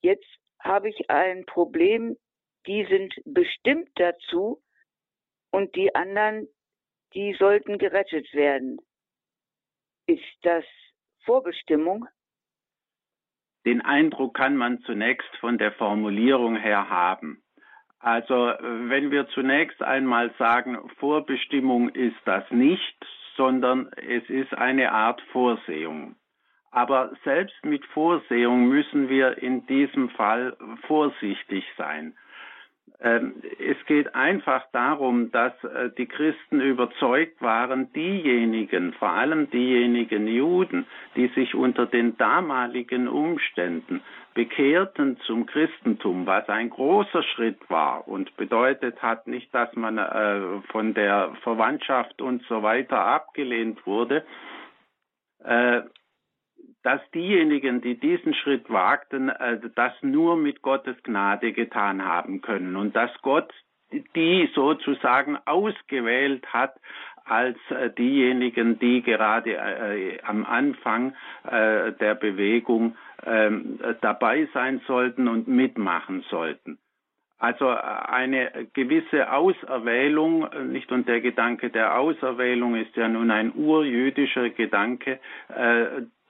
Jetzt 0.00 0.26
habe 0.60 0.88
ich 0.88 1.10
ein 1.10 1.44
Problem, 1.44 2.16
die 2.66 2.86
sind 2.86 3.14
bestimmt 3.26 3.90
dazu 3.96 4.62
und 5.50 5.74
die 5.76 5.94
anderen, 5.94 6.48
die 7.12 7.34
sollten 7.38 7.76
gerettet 7.76 8.32
werden. 8.32 8.78
Ist 10.06 10.38
das 10.40 10.64
Vorbestimmung? 11.24 12.06
Den 13.66 13.82
Eindruck 13.82 14.34
kann 14.34 14.56
man 14.56 14.80
zunächst 14.80 15.36
von 15.40 15.58
der 15.58 15.72
Formulierung 15.72 16.56
her 16.56 16.88
haben. 16.88 17.42
Also 18.00 18.52
wenn 18.60 19.10
wir 19.10 19.28
zunächst 19.28 19.82
einmal 19.82 20.32
sagen, 20.38 20.78
Vorbestimmung 20.98 21.88
ist 21.90 22.16
das 22.24 22.48
nicht, 22.50 23.06
sondern 23.36 23.88
es 23.96 24.28
ist 24.28 24.54
eine 24.54 24.92
Art 24.92 25.20
Vorsehung. 25.32 26.16
Aber 26.70 27.12
selbst 27.24 27.64
mit 27.64 27.84
Vorsehung 27.86 28.68
müssen 28.68 29.08
wir 29.08 29.38
in 29.38 29.66
diesem 29.66 30.10
Fall 30.10 30.56
vorsichtig 30.86 31.64
sein. 31.76 32.14
Ähm, 33.00 33.34
es 33.60 33.76
geht 33.86 34.14
einfach 34.16 34.64
darum, 34.72 35.30
dass 35.30 35.52
äh, 35.62 35.90
die 35.96 36.06
Christen 36.06 36.60
überzeugt 36.60 37.40
waren, 37.40 37.92
diejenigen, 37.92 38.92
vor 38.94 39.10
allem 39.10 39.48
diejenigen 39.50 40.26
Juden, 40.26 40.84
die 41.14 41.28
sich 41.28 41.54
unter 41.54 41.86
den 41.86 42.16
damaligen 42.16 43.06
Umständen 43.06 44.02
bekehrten 44.34 45.16
zum 45.26 45.46
Christentum, 45.46 46.26
was 46.26 46.48
ein 46.48 46.70
großer 46.70 47.22
Schritt 47.22 47.58
war 47.70 48.08
und 48.08 48.36
bedeutet 48.36 49.00
hat 49.00 49.28
nicht, 49.28 49.54
dass 49.54 49.74
man 49.76 49.98
äh, 49.98 50.60
von 50.72 50.92
der 50.94 51.36
Verwandtschaft 51.42 52.20
und 52.20 52.42
so 52.48 52.64
weiter 52.64 52.98
abgelehnt 52.98 53.86
wurde, 53.86 54.24
äh, 55.44 55.82
dass 56.82 57.00
diejenigen, 57.12 57.80
die 57.80 57.98
diesen 57.98 58.34
Schritt 58.34 58.70
wagten, 58.70 59.28
äh, 59.28 59.58
das 59.74 59.92
nur 60.02 60.36
mit 60.36 60.62
Gottes 60.62 60.96
Gnade 61.02 61.52
getan 61.52 62.04
haben 62.04 62.40
können 62.40 62.76
und 62.76 62.94
dass 62.94 63.10
Gott 63.22 63.52
die 64.14 64.50
sozusagen 64.54 65.38
ausgewählt 65.46 66.46
hat 66.52 66.74
als 67.24 67.58
äh, 67.70 67.90
diejenigen, 67.90 68.78
die 68.78 69.02
gerade 69.02 69.56
äh, 69.56 70.18
am 70.22 70.44
Anfang 70.44 71.14
äh, 71.44 71.92
der 71.92 72.14
Bewegung 72.14 72.96
ähm, 73.24 73.78
dabei 74.00 74.48
sein 74.54 74.80
sollten 74.86 75.28
und 75.28 75.48
mitmachen 75.48 76.24
sollten. 76.30 76.78
Also 77.38 77.68
eine 77.68 78.66
gewisse 78.72 79.32
Auserwählung, 79.32 80.48
nicht 80.72 80.90
und 80.90 81.06
der 81.06 81.20
Gedanke 81.20 81.70
der 81.70 81.96
Auserwählung 81.96 82.74
ist 82.74 82.96
ja 82.96 83.08
nun 83.08 83.30
ein 83.30 83.52
urjüdischer 83.54 84.50
Gedanke, 84.50 85.20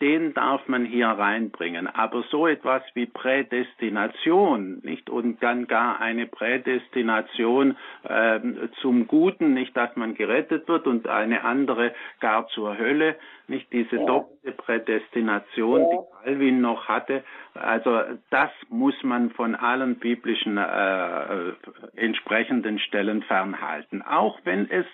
den 0.00 0.35
darf 0.35 0.67
man 0.69 0.85
hier 0.85 1.09
reinbringen. 1.09 1.87
Aber 1.87 2.23
so 2.31 2.47
etwas 2.47 2.83
wie 2.95 3.07
Prädestination, 3.07 4.81
nicht 4.83 5.11
und 5.11 5.43
dann 5.43 5.67
gar 5.67 6.00
eine 6.00 6.26
Prädestination 6.26 7.76
äh, 8.05 8.40
zum 8.81 9.07
Guten, 9.07 9.55
nicht, 9.55 9.76
dass 9.76 9.95
man 9.97 10.14
gerettet 10.14 10.69
wird 10.69 10.87
und 10.87 11.09
eine 11.09 11.45
andere 11.45 11.95
gar 12.21 12.47
zur 12.49 12.78
Hölle, 12.78 13.17
nicht 13.49 13.73
diese 13.73 13.97
ja. 13.97 14.07
doppelte 14.07 14.52
Prädestination, 14.52 15.81
ja. 15.81 15.88
die 15.90 16.25
Calvin 16.25 16.61
noch 16.61 16.88
hatte. 16.88 17.25
Also 17.55 18.00
das 18.31 18.50
muss 18.69 18.95
man 19.02 19.31
von 19.31 19.55
allen 19.55 19.97
biblischen 19.97 20.59
äh, 20.59 21.52
entsprechenden 21.97 22.78
Stellen 22.78 23.23
fernhalten, 23.23 24.02
auch 24.02 24.38
wenn 24.45 24.71
es 24.71 24.87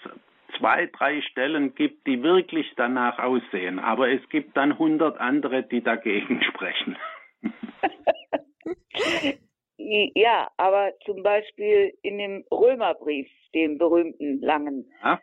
zwei, 0.58 0.86
drei 0.86 1.20
Stellen 1.22 1.74
gibt, 1.74 2.06
die 2.06 2.22
wirklich 2.22 2.72
danach 2.76 3.18
aussehen. 3.18 3.78
Aber 3.78 4.08
es 4.08 4.26
gibt 4.28 4.56
dann 4.56 4.78
hundert 4.78 5.18
andere, 5.18 5.62
die 5.62 5.82
dagegen 5.82 6.42
sprechen. 6.48 6.96
ja, 9.76 10.50
aber 10.56 10.92
zum 11.04 11.22
Beispiel 11.22 11.92
in 12.02 12.18
dem 12.18 12.44
Römerbrief, 12.50 13.28
dem 13.54 13.78
berühmten 13.78 14.40
langen, 14.40 14.90
ja. 15.02 15.20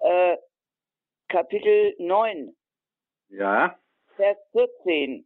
äh, 0.00 0.36
Kapitel 1.28 1.94
9, 1.98 2.54
ja. 3.30 3.76
Vers 4.16 4.38
14. 4.52 5.24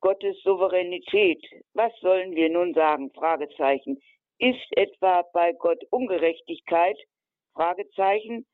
Gottes 0.00 0.40
Souveränität. 0.42 1.42
Was 1.74 1.92
sollen 2.00 2.34
wir 2.34 2.48
nun 2.48 2.72
sagen? 2.74 3.10
Fragezeichen. 3.12 4.00
Ist 4.38 4.66
etwa 4.76 5.22
bei 5.32 5.52
Gott 5.52 5.82
Ungerechtigkeit? 5.90 6.96
Fragezeichen. 7.56 8.46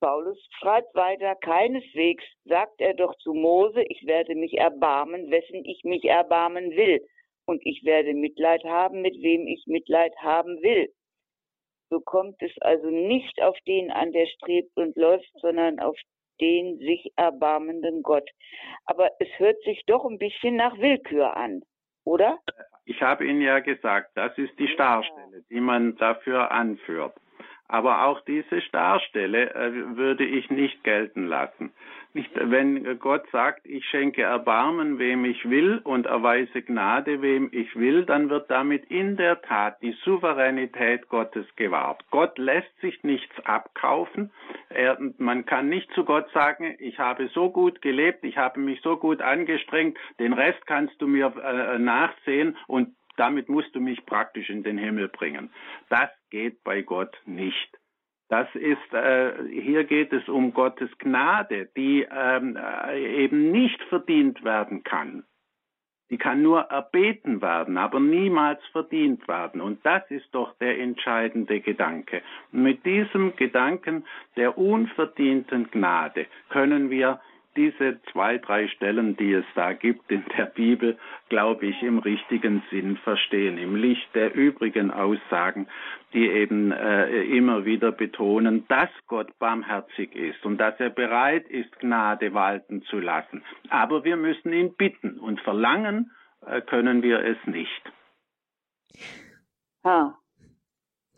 Paulus 0.00 0.38
schreibt 0.58 0.94
weiter, 0.94 1.34
keineswegs 1.34 2.24
sagt 2.44 2.80
er 2.80 2.94
doch 2.94 3.14
zu 3.18 3.34
Mose, 3.34 3.82
ich 3.82 4.06
werde 4.06 4.34
mich 4.34 4.56
erbarmen, 4.56 5.30
wessen 5.30 5.62
ich 5.64 5.82
mich 5.84 6.04
erbarmen 6.04 6.70
will. 6.70 7.04
Und 7.44 7.60
ich 7.66 7.84
werde 7.84 8.14
Mitleid 8.14 8.64
haben, 8.64 9.02
mit 9.02 9.14
wem 9.20 9.46
ich 9.46 9.64
Mitleid 9.66 10.14
haben 10.22 10.62
will. 10.62 10.88
So 11.90 12.00
kommt 12.00 12.40
es 12.40 12.52
also 12.60 12.88
nicht 12.88 13.42
auf 13.42 13.58
den 13.66 13.90
an, 13.90 14.12
der 14.12 14.26
strebt 14.26 14.74
und 14.76 14.96
läuft, 14.96 15.30
sondern 15.40 15.80
auf 15.80 15.98
den 16.40 16.78
sich 16.78 17.12
erbarmenden 17.16 18.02
Gott. 18.02 18.30
Aber 18.86 19.10
es 19.18 19.28
hört 19.38 19.60
sich 19.64 19.82
doch 19.86 20.04
ein 20.04 20.18
bisschen 20.18 20.56
nach 20.56 20.78
Willkür 20.78 21.36
an, 21.36 21.62
oder? 22.04 22.38
Ich 22.84 23.02
habe 23.02 23.26
Ihnen 23.26 23.42
ja 23.42 23.58
gesagt, 23.58 24.12
das 24.14 24.36
ist 24.38 24.56
die 24.58 24.68
Starstelle, 24.68 25.44
die 25.50 25.60
man 25.60 25.96
dafür 25.96 26.50
anführt. 26.52 27.14
Aber 27.70 28.04
auch 28.04 28.20
diese 28.22 28.60
Starstelle 28.62 29.54
äh, 29.54 29.96
würde 29.96 30.24
ich 30.24 30.50
nicht 30.50 30.82
gelten 30.82 31.26
lassen. 31.26 31.70
Nicht, 32.14 32.32
wenn 32.34 32.98
Gott 32.98 33.22
sagt, 33.30 33.64
ich 33.64 33.84
schenke 33.86 34.22
Erbarmen, 34.22 34.98
wem 34.98 35.24
ich 35.24 35.48
will 35.48 35.80
und 35.84 36.06
erweise 36.06 36.62
Gnade, 36.62 37.22
wem 37.22 37.48
ich 37.52 37.76
will, 37.76 38.04
dann 38.04 38.28
wird 38.28 38.50
damit 38.50 38.86
in 38.90 39.16
der 39.16 39.40
Tat 39.42 39.80
die 39.82 39.92
Souveränität 40.04 41.08
Gottes 41.08 41.46
gewahrt. 41.54 42.02
Gott 42.10 42.36
lässt 42.38 42.76
sich 42.80 43.04
nichts 43.04 43.38
abkaufen. 43.44 44.32
Er, 44.70 44.98
man 45.18 45.46
kann 45.46 45.68
nicht 45.68 45.92
zu 45.92 46.04
Gott 46.04 46.28
sagen, 46.32 46.74
ich 46.80 46.98
habe 46.98 47.28
so 47.28 47.50
gut 47.50 47.80
gelebt, 47.80 48.24
ich 48.24 48.36
habe 48.36 48.58
mich 48.58 48.80
so 48.82 48.96
gut 48.96 49.22
angestrengt, 49.22 49.96
den 50.18 50.32
Rest 50.32 50.66
kannst 50.66 51.00
du 51.00 51.06
mir 51.06 51.32
äh, 51.36 51.78
nachsehen 51.78 52.56
und 52.66 52.88
damit 53.20 53.50
musst 53.50 53.74
du 53.74 53.80
mich 53.80 54.06
praktisch 54.06 54.48
in 54.48 54.62
den 54.62 54.78
Himmel 54.78 55.08
bringen. 55.08 55.50
Das 55.90 56.08
geht 56.30 56.64
bei 56.64 56.80
Gott 56.80 57.14
nicht. 57.26 57.78
Das 58.30 58.48
ist, 58.54 58.94
äh, 58.94 59.32
hier 59.50 59.84
geht 59.84 60.12
es 60.12 60.26
um 60.28 60.54
Gottes 60.54 60.88
Gnade, 60.98 61.68
die 61.76 62.06
ähm, 62.10 62.56
äh, 62.56 63.24
eben 63.24 63.50
nicht 63.50 63.82
verdient 63.90 64.42
werden 64.42 64.84
kann. 64.84 65.24
Die 66.10 66.16
kann 66.16 66.40
nur 66.40 66.60
erbeten 66.62 67.42
werden, 67.42 67.76
aber 67.76 68.00
niemals 68.00 68.64
verdient 68.72 69.28
werden. 69.28 69.60
Und 69.60 69.84
das 69.84 70.02
ist 70.10 70.28
doch 70.32 70.56
der 70.58 70.78
entscheidende 70.80 71.60
Gedanke. 71.60 72.22
Und 72.52 72.62
mit 72.62 72.86
diesem 72.86 73.36
Gedanken 73.36 74.06
der 74.36 74.56
unverdienten 74.56 75.70
Gnade 75.70 76.26
können 76.48 76.88
wir 76.88 77.20
diese 77.56 78.00
zwei, 78.12 78.38
drei 78.38 78.68
Stellen, 78.68 79.16
die 79.16 79.32
es 79.32 79.44
da 79.54 79.72
gibt 79.72 80.10
in 80.10 80.24
der 80.36 80.46
Bibel, 80.46 80.98
glaube 81.28 81.66
ich, 81.66 81.82
im 81.82 81.98
richtigen 81.98 82.62
Sinn 82.70 82.96
verstehen, 82.98 83.58
im 83.58 83.76
Licht 83.76 84.08
der 84.14 84.34
übrigen 84.34 84.90
Aussagen, 84.90 85.68
die 86.12 86.26
eben 86.26 86.72
äh, 86.72 87.22
immer 87.24 87.64
wieder 87.64 87.92
betonen, 87.92 88.66
dass 88.68 88.90
Gott 89.06 89.38
barmherzig 89.38 90.14
ist 90.14 90.44
und 90.44 90.58
dass 90.58 90.78
er 90.78 90.90
bereit 90.90 91.48
ist, 91.48 91.78
Gnade 91.80 92.34
walten 92.34 92.82
zu 92.82 92.98
lassen. 92.98 93.42
Aber 93.68 94.04
wir 94.04 94.16
müssen 94.16 94.52
ihn 94.52 94.74
bitten 94.76 95.18
und 95.18 95.40
verlangen 95.40 96.10
äh, 96.46 96.60
können 96.62 97.02
wir 97.02 97.20
es 97.24 97.38
nicht. 97.46 97.92
Ah. 99.82 100.14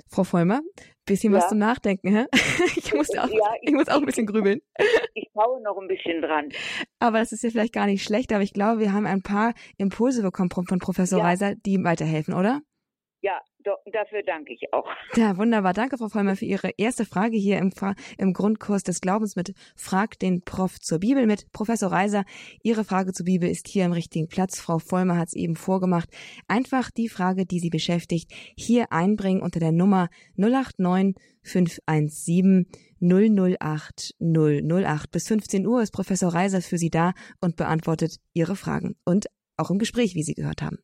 Frau 0.09 0.25
Vollmer, 0.25 0.61
bisschen 1.05 1.33
ja. 1.33 1.39
was 1.39 1.49
zum 1.49 1.59
Nachdenken, 1.59 2.09
hä? 2.09 2.27
Ich 2.77 2.93
muss 2.95 3.11
auch, 3.11 3.29
ja, 3.29 3.55
ich, 3.61 3.69
ich, 3.69 3.75
muss 3.75 3.89
auch 3.89 3.99
ein 3.99 4.07
bisschen 4.07 4.27
grübeln. 4.27 4.61
Ich 5.15 5.29
schaue 5.35 5.63
noch 5.63 5.79
ein 5.79 5.89
bisschen 5.89 6.21
dran. 6.21 6.49
Aber 6.99 7.19
das 7.19 7.33
ist 7.33 7.43
ja 7.43 7.51
vielleicht 7.51 7.73
gar 7.73 7.87
nicht 7.87 8.03
schlecht, 8.03 8.33
aber 8.33 8.43
ich 8.43 8.53
glaube, 8.53 8.81
wir 8.81 8.93
haben 8.93 9.07
ein 9.07 9.23
paar 9.23 9.55
Impulse 9.79 10.23
bekommen 10.23 10.51
von 10.51 10.79
Professor 10.79 11.19
ja. 11.19 11.25
Reiser, 11.25 11.55
die 11.55 11.83
weiterhelfen, 11.83 12.35
oder? 12.35 12.61
Dafür 13.93 14.23
danke 14.25 14.53
ich 14.53 14.73
auch. 14.73 14.89
Ja, 15.15 15.37
wunderbar. 15.37 15.73
Danke, 15.73 15.99
Frau 15.99 16.09
Vollmer, 16.09 16.37
für 16.37 16.45
Ihre 16.45 16.71
erste 16.77 17.05
Frage 17.05 17.37
hier 17.37 17.59
im, 17.59 17.73
im 18.19 18.33
Grundkurs 18.33 18.83
des 18.83 19.01
Glaubens 19.01 19.37
mit 19.37 19.55
Frag 19.77 20.19
den 20.19 20.43
Prof 20.43 20.81
zur 20.81 20.99
Bibel 20.99 21.27
mit 21.27 21.51
Professor 21.53 21.93
Reiser. 21.93 22.25
Ihre 22.63 22.85
Frage 22.85 23.13
zur 23.13 23.27
Bibel 23.27 23.49
ist 23.49 23.69
hier 23.69 23.85
im 23.85 23.93
richtigen 23.93 24.29
Platz. 24.29 24.61
Frau 24.61 24.79
Vollmer 24.79 25.17
hat 25.17 25.29
es 25.29 25.35
eben 25.35 25.57
vorgemacht. 25.57 26.09
Einfach 26.49 26.91
die 26.91 27.09
Frage, 27.09 27.47
die 27.47 27.61
Sie 27.61 27.71
beschäftigt, 27.71 28.33
hier 28.57 28.93
einbringen 28.93 29.43
unter 29.43 29.61
der 29.61 29.73
Nummer 29.73 30.09
089 30.37 31.15
517 31.43 32.67
008 33.01 34.15
008. 34.21 35.11
Bis 35.11 35.29
15 35.29 35.67
Uhr 35.67 35.83
ist 35.83 35.93
Professor 35.93 36.33
Reiser 36.33 36.63
für 36.63 36.79
Sie 36.79 36.91
da 36.91 37.13
und 37.41 37.57
beantwortet 37.57 38.17
Ihre 38.33 38.57
Fragen. 38.57 38.97
Und 39.05 39.27
auch 39.57 39.71
im 39.71 39.79
Gespräch, 39.79 40.15
wie 40.15 40.23
Sie 40.23 40.35
gehört 40.35 40.63
haben. 40.63 40.79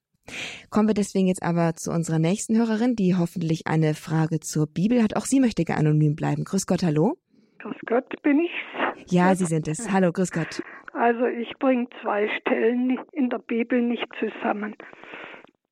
Kommen 0.70 0.88
wir 0.88 0.94
deswegen 0.94 1.28
jetzt 1.28 1.42
aber 1.42 1.74
zu 1.74 1.90
unserer 1.90 2.18
nächsten 2.18 2.56
Hörerin, 2.56 2.94
die 2.94 3.14
hoffentlich 3.16 3.66
eine 3.66 3.94
Frage 3.94 4.40
zur 4.40 4.66
Bibel 4.66 5.02
hat. 5.02 5.16
Auch 5.16 5.26
sie 5.26 5.40
möchte 5.40 5.64
anonym 5.68 6.14
bleiben. 6.14 6.44
Grüß 6.44 6.66
Gott, 6.66 6.82
hallo. 6.82 7.16
Grüß 7.58 7.76
Gott, 7.86 8.22
bin 8.22 8.40
ich's? 8.40 9.12
Ja, 9.12 9.34
Sie 9.34 9.46
sind 9.46 9.68
es. 9.68 9.90
Hallo, 9.92 10.12
grüß 10.12 10.30
Gott. 10.30 10.62
Also 10.92 11.26
ich 11.26 11.52
bringe 11.58 11.86
zwei 12.02 12.28
Stellen 12.40 12.98
in 13.12 13.30
der 13.30 13.38
Bibel 13.38 13.80
nicht 13.80 14.06
zusammen. 14.18 14.74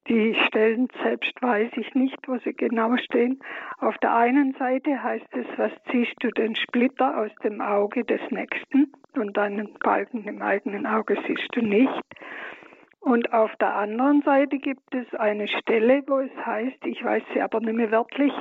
Die 0.08 0.36
Stellen 0.46 0.86
selbst 1.02 1.32
weiß 1.42 1.72
ich 1.76 1.92
nicht, 1.94 2.16
wo 2.28 2.38
sie 2.38 2.52
genau 2.52 2.96
stehen. 2.96 3.40
Auf 3.78 3.98
der 3.98 4.14
einen 4.14 4.54
Seite 4.54 5.02
heißt 5.02 5.26
es, 5.32 5.46
was 5.56 5.72
ziehst 5.90 6.14
du 6.20 6.30
den 6.30 6.54
Splitter 6.54 7.18
aus 7.18 7.32
dem 7.42 7.60
Auge 7.60 8.04
des 8.04 8.20
Nächsten 8.30 8.92
und 9.14 9.36
deinen 9.36 9.74
Balken 9.80 10.22
im 10.24 10.42
eigenen 10.42 10.86
Auge 10.86 11.16
siehst 11.26 11.48
du 11.52 11.60
nicht. 11.60 12.02
Und 13.06 13.32
auf 13.32 13.54
der 13.60 13.72
anderen 13.76 14.22
Seite 14.22 14.58
gibt 14.58 14.92
es 14.92 15.06
eine 15.14 15.46
Stelle, 15.46 16.02
wo 16.08 16.18
es 16.18 16.44
heißt, 16.44 16.84
ich 16.86 17.04
weiß 17.04 17.22
sie 17.32 17.40
aber 17.40 17.60
nicht 17.60 17.76
mehr 17.76 17.92
wörtlich, 17.92 18.32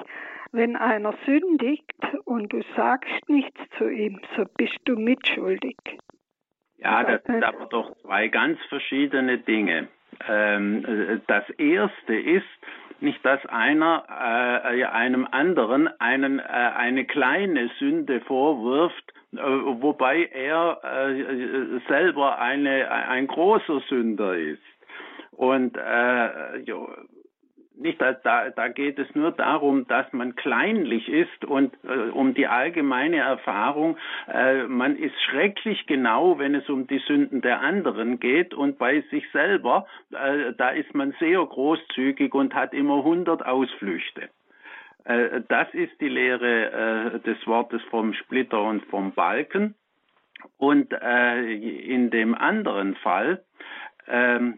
wenn 0.53 0.75
einer 0.75 1.13
sündigt 1.27 1.93
und 2.23 2.51
du 2.51 2.63
sagst 2.75 3.29
nichts 3.29 3.59
zu 3.77 3.87
ihm, 3.87 4.19
so 4.35 4.43
bist 4.57 4.79
du 4.85 4.95
mitschuldig. 4.95 5.77
Ja, 6.77 7.03
das 7.03 7.21
sind 7.25 7.43
aber 7.43 7.67
doch 7.67 7.95
zwei 8.01 8.27
ganz 8.27 8.57
verschiedene 8.67 9.37
Dinge. 9.37 9.87
Ähm, 10.27 11.21
das 11.27 11.47
erste 11.59 12.15
ist, 12.15 12.47
nicht, 13.01 13.23
dass 13.23 13.45
einer 13.45 14.05
äh, 14.09 14.83
einem 14.85 15.27
anderen 15.29 15.89
einen, 15.99 16.39
äh, 16.39 16.41
eine 16.41 17.05
kleine 17.05 17.69
Sünde 17.77 18.19
vorwirft, 18.21 19.13
wobei 19.37 20.25
er 20.25 20.79
äh, 20.83 21.79
selber 21.87 22.39
eine, 22.39 22.91
ein 22.91 23.27
großer 23.27 23.81
Sünder 23.89 24.35
ist. 24.35 24.61
Und 25.31 25.77
äh, 25.77 26.57
jo, 26.59 26.87
nicht, 27.77 28.01
da, 28.01 28.13
da 28.49 28.67
geht 28.69 28.99
es 28.99 29.13
nur 29.15 29.31
darum, 29.31 29.87
dass 29.87 30.11
man 30.13 30.35
kleinlich 30.35 31.09
ist 31.09 31.45
und 31.45 31.73
äh, 31.83 32.09
um 32.11 32.33
die 32.33 32.47
allgemeine 32.47 33.17
Erfahrung, 33.17 33.97
äh, 34.31 34.63
man 34.63 34.95
ist 34.95 35.15
schrecklich 35.23 35.85
genau, 35.87 36.39
wenn 36.39 36.55
es 36.55 36.69
um 36.69 36.87
die 36.87 36.99
Sünden 36.99 37.41
der 37.41 37.61
anderen 37.61 38.19
geht 38.19 38.53
und 38.53 38.77
bei 38.77 39.01
sich 39.11 39.29
selber, 39.31 39.87
äh, 40.11 40.53
da 40.57 40.69
ist 40.69 40.93
man 40.93 41.13
sehr 41.19 41.45
großzügig 41.45 42.33
und 42.33 42.53
hat 42.53 42.73
immer 42.73 43.03
hundert 43.03 43.45
Ausflüchte. 43.45 44.29
Äh, 45.05 45.41
das 45.47 45.73
ist 45.73 45.99
die 46.01 46.09
Lehre 46.09 47.15
äh, 47.15 47.19
des 47.21 47.45
Wortes 47.47 47.81
vom 47.89 48.13
Splitter 48.13 48.61
und 48.61 48.83
vom 48.85 49.13
Balken. 49.13 49.75
Und 50.57 50.91
äh, 50.91 51.41
in 51.53 52.11
dem 52.11 52.35
anderen 52.35 52.95
Fall, 52.97 53.43
ähm, 54.07 54.55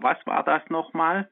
was 0.00 0.18
war 0.26 0.44
das 0.44 0.68
nochmal? 0.70 1.28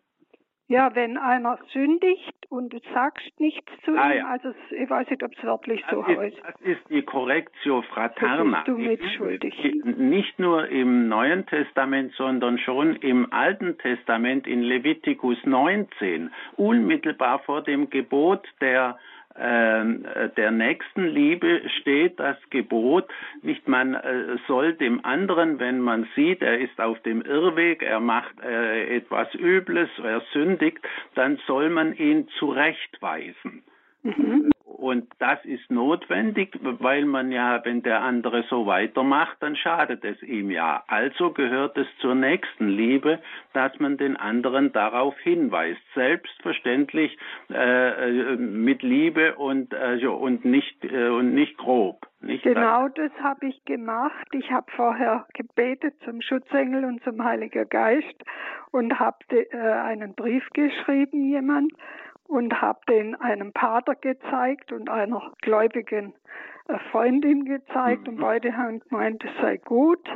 Ja, 0.69 0.95
wenn 0.95 1.17
einer 1.17 1.59
sündigt 1.73 2.35
und 2.49 2.73
du 2.73 2.79
sagst 2.93 3.39
nichts 3.39 3.71
zu 3.85 3.93
ah, 3.93 4.11
ihm, 4.11 4.19
ja. 4.19 4.27
also 4.27 4.53
ich 4.71 4.91
weiß 4.91 5.09
nicht, 5.11 5.23
ob 5.23 5.33
es 5.37 5.45
wörtlich 5.45 5.85
so 5.89 6.03
das 6.03 6.17
heißt. 6.17 6.37
Das 6.43 6.61
ist 6.63 6.81
die 6.91 7.03
Correctio 7.03 7.83
Fraterna. 7.83 8.65
du 8.65 8.77
mitschuldig. 8.77 9.55
Nicht 9.85 10.41
nur 10.41 10.69
im 10.69 11.09
Neuen 11.09 11.47
Testament, 11.47 12.13
sondern 12.15 12.59
schon 12.59 12.97
im 12.97 13.33
Alten 13.33 13.79
Testament 13.79 14.49
in 14.49 14.63
Levitikus 14.63 15.39
19, 15.45 16.33
unmittelbar 16.57 17.39
vor 17.41 17.63
dem 17.63 17.89
Gebot 17.89 18.49
der 18.61 18.99
ähm, 19.39 20.05
der 20.37 20.51
Nächstenliebe 20.51 21.63
steht 21.81 22.19
das 22.19 22.37
Gebot, 22.51 23.09
nicht 23.43 23.69
man 23.69 23.95
äh, 23.95 24.37
soll 24.47 24.75
dem 24.75 25.05
anderen, 25.05 25.59
wenn 25.59 25.81
man 25.81 26.09
sieht, 26.15 26.43
er 26.43 26.59
ist 26.59 26.81
auf 26.81 27.01
dem 27.03 27.23
Irrweg, 27.23 27.83
er 27.83 28.01
macht 28.01 28.41
äh, 28.43 28.97
etwas 28.97 29.33
Übles, 29.35 29.91
er 30.03 30.23
sündigt, 30.33 30.79
dann 31.15 31.39
soll 31.47 31.71
man 31.71 31.95
ihn 31.95 32.29
zurechtweisen. 32.39 33.63
Mhm. 34.03 34.51
Und 34.87 35.09
das 35.19 35.45
ist 35.45 35.69
notwendig, 35.69 36.57
weil 36.63 37.07
man 37.07 37.33
ja, 37.33 37.61
wenn 37.65 37.83
der 37.83 38.03
andere 38.03 38.45
so 38.49 38.67
weitermacht, 38.67 39.37
dann 39.41 39.57
schadet 39.57 40.05
es 40.05 40.23
ihm 40.23 40.49
ja. 40.49 40.85
Also 40.87 41.33
gehört 41.33 41.77
es 41.77 41.89
zur 41.99 42.15
nächsten 42.15 42.69
Liebe, 42.69 43.19
dass 43.53 43.77
man 43.81 43.97
den 43.97 44.17
anderen 44.17 44.73
darauf 44.73 45.19
hinweist. 45.19 45.81
Selbstverständlich 45.97 47.19
äh, 47.51 48.35
äh 48.35 48.37
mit 48.37 48.85
Liebe 48.85 49.35
und, 49.35 49.73
äh, 49.73 50.07
und, 50.07 50.45
nicht, 50.45 50.85
äh, 50.85 51.09
und 51.09 51.35
nicht 51.35 51.59
grob. 51.59 52.07
Nicht 52.21 52.45
genau 52.45 52.87
das, 52.87 53.11
das 53.11 53.25
habe 53.25 53.47
ich 53.47 53.65
gemacht. 53.65 54.29
Ich 54.31 54.53
habe 54.53 54.71
vorher 54.71 55.27
gebetet 55.35 55.95
zum 56.05 56.23
Schutzengel 56.23 56.85
und 56.85 57.03
zum 57.03 57.25
Heiligen 57.25 57.69
Geist 57.69 58.23
und 58.71 59.01
habe 59.01 59.19
äh, 59.31 59.57
einen 59.59 60.15
Brief 60.15 60.49
geschrieben, 60.55 61.25
jemand 61.25 61.73
und 62.29 62.61
habe 62.61 62.81
den 62.89 63.15
einem 63.17 63.53
Pater 63.53 63.95
gezeigt 63.95 64.73
und 64.73 64.89
einer 64.89 65.33
gläubigen 65.43 66.15
äh, 66.69 66.79
Freundin 66.91 67.45
gezeigt 67.45 68.03
mhm. 68.03 68.15
und 68.15 68.21
beide 68.21 68.57
haben 68.57 68.81
gemeint, 68.81 69.25
es 69.25 69.31
sei 69.41 69.57
gut. 69.59 70.09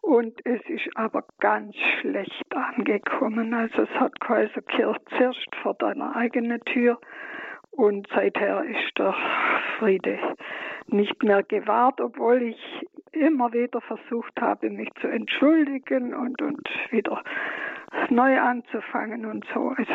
Und 0.00 0.40
es 0.46 0.60
ist 0.68 0.88
aber 0.94 1.24
ganz 1.40 1.74
schlecht 2.00 2.54
angekommen. 2.54 3.52
Also 3.52 3.82
es 3.82 3.90
hat 4.00 4.20
Kaiser 4.20 4.62
Kirch 4.62 4.98
zerst 5.18 5.48
vor 5.62 5.74
deiner 5.74 6.14
eigenen 6.14 6.60
Tür. 6.60 6.98
Und 7.72 8.06
seither 8.14 8.64
ist 8.64 8.96
der 8.96 9.14
Friede 9.78 10.18
nicht 10.86 11.22
mehr 11.24 11.42
gewahrt, 11.42 12.00
obwohl 12.00 12.40
ich 12.42 12.86
immer 13.12 13.52
wieder 13.52 13.80
versucht 13.80 14.40
habe, 14.40 14.70
mich 14.70 14.90
zu 15.00 15.08
entschuldigen 15.08 16.14
und, 16.14 16.40
und 16.40 16.68
wieder 16.90 17.22
neu 18.10 18.38
anzufangen 18.40 19.26
und 19.26 19.44
so. 19.52 19.74
Es 19.78 19.88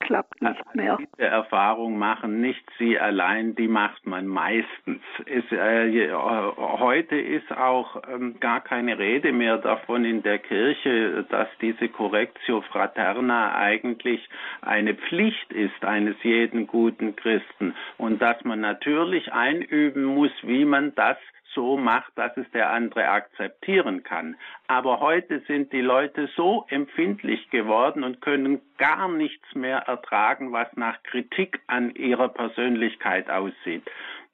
klappt 0.00 0.42
nicht 0.42 0.74
mehr. 0.74 0.98
Diese 0.98 1.28
Erfahrung 1.28 1.98
machen 1.98 2.40
nicht 2.40 2.64
Sie 2.78 2.98
allein, 2.98 3.54
die 3.54 3.68
macht 3.68 4.06
man 4.06 4.26
meistens. 4.26 5.00
Es, 5.26 5.44
äh, 5.52 6.12
heute 6.12 7.16
ist 7.16 7.50
auch 7.52 8.02
ähm, 8.12 8.38
gar 8.40 8.60
keine 8.60 8.98
Rede 8.98 9.32
mehr 9.32 9.58
davon 9.58 10.04
in 10.04 10.22
der 10.22 10.38
Kirche, 10.38 11.24
dass 11.30 11.48
diese 11.60 11.88
Correctio 11.88 12.62
Fraterna 12.62 13.54
eigentlich 13.54 14.28
eine 14.60 14.94
Pflicht 14.94 15.52
ist 15.52 15.84
eines 15.84 16.16
jeden 16.22 16.66
guten 16.66 17.16
Christen 17.16 17.74
und 17.98 18.20
dass 18.20 18.42
man 18.44 18.60
natürlich 18.60 19.32
einüben 19.32 20.04
muss, 20.04 20.32
wie 20.42 20.64
man 20.64 20.94
das 20.94 21.16
so 21.54 21.76
macht, 21.76 22.12
dass 22.16 22.36
es 22.36 22.50
der 22.52 22.70
andere 22.70 23.08
akzeptieren 23.08 24.02
kann. 24.02 24.36
Aber 24.66 25.00
heute 25.00 25.40
sind 25.46 25.72
die 25.72 25.80
Leute 25.80 26.28
so 26.36 26.66
empfindlich 26.68 27.50
geworden 27.50 28.04
und 28.04 28.20
können 28.20 28.60
gar 28.78 29.08
nichts 29.08 29.54
mehr 29.54 29.78
ertragen, 29.78 30.52
was 30.52 30.68
nach 30.76 31.02
Kritik 31.02 31.60
an 31.66 31.94
ihrer 31.94 32.28
Persönlichkeit 32.28 33.30
aussieht. 33.30 33.82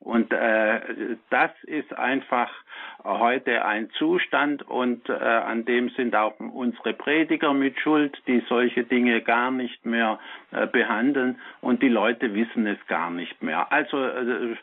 Und 0.01 0.33
äh, 0.33 1.17
das 1.31 1.51
ist 1.65 1.93
einfach 1.99 2.51
heute 3.05 3.65
ein 3.65 3.91
Zustand 3.91 4.63
und 4.63 5.09
äh, 5.09 5.13
an 5.13 5.65
dem 5.65 5.89
sind 5.91 6.15
auch 6.15 6.39
unsere 6.39 6.95
Prediger 6.95 7.53
mit 7.53 7.79
Schuld, 7.81 8.17
die 8.27 8.43
solche 8.49 8.85
Dinge 8.85 9.21
gar 9.23 9.51
nicht 9.51 9.85
mehr 9.85 10.19
äh, 10.53 10.67
behandeln 10.67 11.41
und 11.61 11.83
die 11.83 11.89
Leute 11.89 12.35
wissen 12.35 12.67
es 12.67 12.79
gar 12.87 13.11
nicht 13.11 13.43
mehr. 13.43 13.73
Also 13.73 14.05
äh, 14.05 14.57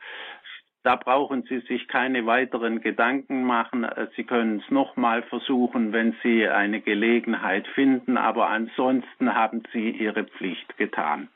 da 0.85 0.95
brauchen 0.95 1.43
Sie 1.49 1.61
sich 1.67 1.87
keine 1.87 2.27
weiteren 2.27 2.79
Gedanken 2.79 3.43
machen. 3.43 3.87
Sie 4.15 4.23
können 4.23 4.61
es 4.63 4.71
nochmal 4.71 5.23
versuchen, 5.23 5.91
wenn 5.91 6.15
Sie 6.21 6.47
eine 6.47 6.79
Gelegenheit 6.79 7.67
finden, 7.73 8.17
aber 8.17 8.49
ansonsten 8.49 9.33
haben 9.33 9.63
Sie 9.73 9.89
Ihre 9.89 10.25
Pflicht 10.25 10.77
getan. 10.77 11.27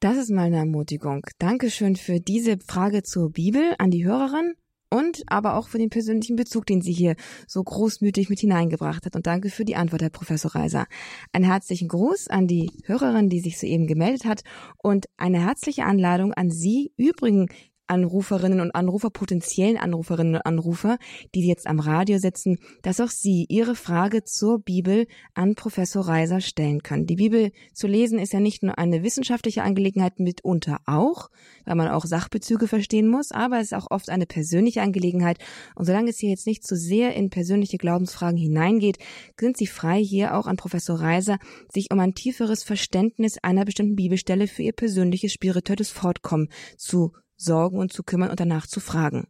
Das 0.00 0.16
ist 0.16 0.30
mal 0.30 0.46
eine 0.46 0.56
Ermutigung. 0.56 1.20
Dankeschön 1.38 1.96
für 1.96 2.18
diese 2.18 2.56
Frage 2.58 3.02
zur 3.02 3.30
Bibel 3.30 3.74
an 3.78 3.90
die 3.90 4.06
Hörerin 4.06 4.54
und 4.90 5.22
aber 5.26 5.56
auch 5.56 5.68
für 5.68 5.78
den 5.78 5.90
persönlichen 5.90 6.36
Bezug, 6.36 6.66
den 6.66 6.80
sie 6.80 6.92
hier 6.92 7.16
so 7.46 7.62
großmütig 7.62 8.30
mit 8.30 8.38
hineingebracht 8.38 9.04
hat. 9.04 9.16
Und 9.16 9.26
danke 9.26 9.50
für 9.50 9.64
die 9.64 9.76
Antwort, 9.76 10.02
Herr 10.02 10.10
Professor 10.10 10.54
Reiser. 10.54 10.86
Einen 11.32 11.44
herzlichen 11.44 11.88
Gruß 11.88 12.28
an 12.28 12.46
die 12.46 12.70
Hörerin, 12.86 13.28
die 13.28 13.40
sich 13.40 13.58
soeben 13.58 13.86
gemeldet 13.86 14.24
hat 14.24 14.42
und 14.78 15.06
eine 15.16 15.44
herzliche 15.44 15.84
Anladung 15.84 16.32
an 16.32 16.50
Sie, 16.50 16.92
übrigen 16.96 17.48
Anruferinnen 17.86 18.60
und 18.60 18.74
Anrufer, 18.74 19.10
potenziellen 19.10 19.76
Anruferinnen 19.76 20.36
und 20.36 20.46
Anrufer, 20.46 20.98
die 21.34 21.46
jetzt 21.46 21.66
am 21.66 21.80
Radio 21.80 22.18
sitzen, 22.18 22.58
dass 22.82 23.00
auch 23.00 23.10
Sie 23.10 23.46
Ihre 23.48 23.74
Frage 23.74 24.24
zur 24.24 24.58
Bibel 24.58 25.06
an 25.34 25.54
Professor 25.54 26.06
Reiser 26.06 26.40
stellen 26.40 26.82
können. 26.82 27.06
Die 27.06 27.16
Bibel 27.16 27.52
zu 27.72 27.86
lesen 27.86 28.18
ist 28.18 28.32
ja 28.32 28.40
nicht 28.40 28.62
nur 28.62 28.78
eine 28.78 29.02
wissenschaftliche 29.02 29.62
Angelegenheit, 29.62 30.18
mitunter 30.18 30.80
auch, 30.86 31.30
weil 31.64 31.74
man 31.74 31.88
auch 31.88 32.04
Sachbezüge 32.04 32.68
verstehen 32.68 33.08
muss, 33.08 33.32
aber 33.32 33.58
es 33.58 33.72
ist 33.72 33.74
auch 33.74 33.90
oft 33.90 34.08
eine 34.10 34.26
persönliche 34.26 34.82
Angelegenheit. 34.82 35.38
Und 35.74 35.84
solange 35.84 36.10
es 36.10 36.18
hier 36.18 36.30
jetzt 36.30 36.46
nicht 36.46 36.66
zu 36.66 36.76
so 36.76 36.80
sehr 36.80 37.14
in 37.14 37.30
persönliche 37.30 37.78
Glaubensfragen 37.78 38.38
hineingeht, 38.38 38.98
sind 39.38 39.56
Sie 39.56 39.66
frei, 39.66 40.02
hier 40.02 40.36
auch 40.36 40.46
an 40.46 40.56
Professor 40.56 41.00
Reiser 41.00 41.38
sich 41.72 41.90
um 41.90 42.00
ein 42.00 42.14
tieferes 42.14 42.64
Verständnis 42.64 43.38
einer 43.42 43.64
bestimmten 43.64 43.96
Bibelstelle 43.96 44.46
für 44.46 44.62
Ihr 44.62 44.72
persönliches 44.72 45.32
spirituelles 45.32 45.90
Fortkommen 45.90 46.48
zu 46.76 47.12
sorgen 47.36 47.78
und 47.78 47.92
zu 47.92 48.02
kümmern 48.02 48.30
und 48.30 48.40
danach 48.40 48.66
zu 48.66 48.80
fragen. 48.80 49.28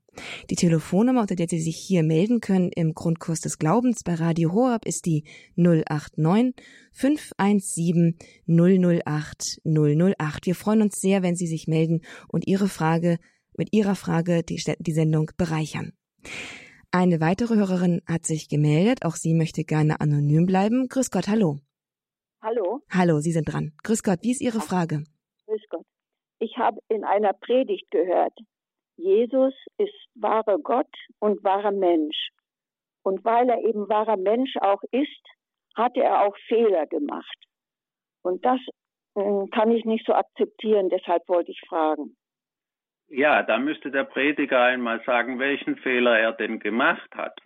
Die 0.51 0.57
Telefonnummer, 0.57 1.23
unter 1.23 1.35
der 1.35 1.49
Sie 1.49 1.61
sich 1.61 1.77
hier 1.77 2.03
melden 2.03 2.41
können 2.41 2.71
im 2.71 2.95
Grundkurs 2.95 3.41
des 3.41 3.59
Glaubens 3.59 4.03
bei 4.05 4.15
Radio 4.15 4.53
Horab 4.53 4.87
ist 4.87 5.07
die 5.07 5.25
089 5.57 6.55
517 6.93 8.17
008 8.47 9.61
008. 9.65 10.47
Wir 10.47 10.55
freuen 10.55 10.83
uns 10.83 11.01
sehr, 11.01 11.23
wenn 11.23 11.37
Sie 11.37 11.47
sich 11.47 11.67
melden 11.67 12.03
und 12.29 12.47
Ihre 12.47 12.69
Frage, 12.69 13.19
mit 13.57 13.73
Ihrer 13.73 13.95
Frage 13.95 14.43
die, 14.43 14.63
die 14.79 14.93
Sendung 14.93 15.31
bereichern. 15.37 15.93
Eine 16.91 17.21
weitere 17.21 17.57
Hörerin 17.57 18.03
hat 18.07 18.25
sich 18.25 18.49
gemeldet. 18.49 19.05
Auch 19.05 19.17
sie 19.17 19.35
möchte 19.35 19.65
gerne 19.65 20.01
anonym 20.01 20.47
bleiben. 20.47 20.87
Grüß 20.89 21.11
Gott, 21.11 21.27
hallo. 21.27 21.59
Hallo. 22.41 22.83
Hallo, 22.89 23.19
Sie 23.19 23.33
sind 23.33 23.53
dran. 23.53 23.73
Grüß 23.83 24.03
Gott, 24.05 24.21
wie 24.23 24.31
ist 24.31 24.41
Ihre 24.41 24.61
Frage? 24.61 25.03
Ich 26.55 26.59
habe 26.59 26.79
in 26.89 27.05
einer 27.05 27.33
Predigt 27.33 27.91
gehört, 27.91 28.33
Jesus 28.97 29.55
ist 29.77 29.95
wahrer 30.15 30.59
Gott 30.59 30.91
und 31.19 31.43
wahrer 31.43 31.73
Mensch. 31.73 32.29
Und 33.03 33.25
weil 33.25 33.49
er 33.49 33.59
eben 33.63 33.89
wahrer 33.89 34.17
Mensch 34.17 34.57
auch 34.61 34.83
ist, 34.93 35.27
hat 35.75 35.97
er 35.97 36.23
auch 36.23 36.37
Fehler 36.47 36.87
gemacht. 36.87 37.37
Und 38.23 38.45
das 38.45 38.61
äh, 39.17 39.49
kann 39.51 39.73
ich 39.73 39.85
nicht 39.85 40.07
so 40.07 40.15
akzeptieren, 40.15 40.91
deshalb 40.91 41.29
wollte 41.29 41.51
ich 41.51 41.61
fragen. 41.69 42.17
Ja, 43.09 43.43
da 43.43 43.59
müsste 43.59 43.91
der 43.91 44.05
Prediger 44.05 44.63
einmal 44.63 45.03
sagen, 45.05 45.41
welchen 45.41 45.77
Fehler 45.77 46.19
er 46.19 46.33
denn 46.33 46.61
gemacht 46.61 47.11
hat. 47.17 47.37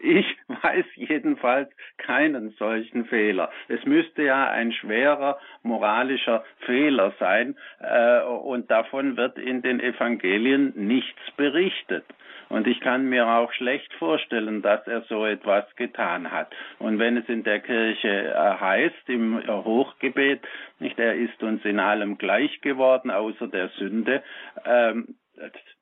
Ich 0.00 0.26
weiß 0.62 0.86
jedenfalls 0.94 1.70
keinen 1.98 2.50
solchen 2.50 3.06
Fehler. 3.06 3.50
Es 3.68 3.84
müsste 3.84 4.22
ja 4.22 4.50
ein 4.50 4.72
schwerer 4.72 5.38
moralischer 5.62 6.44
Fehler 6.60 7.12
sein, 7.18 7.56
äh, 7.80 8.22
und 8.22 8.70
davon 8.70 9.16
wird 9.16 9.38
in 9.38 9.62
den 9.62 9.80
Evangelien 9.80 10.72
nichts 10.74 11.20
berichtet. 11.36 12.04
Und 12.48 12.66
ich 12.68 12.80
kann 12.80 13.08
mir 13.08 13.26
auch 13.26 13.52
schlecht 13.52 13.92
vorstellen, 13.94 14.62
dass 14.62 14.86
er 14.86 15.02
so 15.02 15.26
etwas 15.26 15.64
getan 15.74 16.30
hat. 16.30 16.54
Und 16.78 16.98
wenn 16.98 17.16
es 17.16 17.28
in 17.28 17.42
der 17.42 17.60
Kirche 17.60 18.08
äh, 18.08 18.60
heißt, 18.60 19.08
im 19.08 19.42
Hochgebet, 19.48 20.40
nicht, 20.78 20.98
er 20.98 21.14
ist 21.14 21.42
uns 21.42 21.64
in 21.64 21.80
allem 21.80 22.18
gleich 22.18 22.60
geworden, 22.60 23.10
außer 23.10 23.48
der 23.48 23.68
Sünde, 23.70 24.22
ähm, 24.64 25.16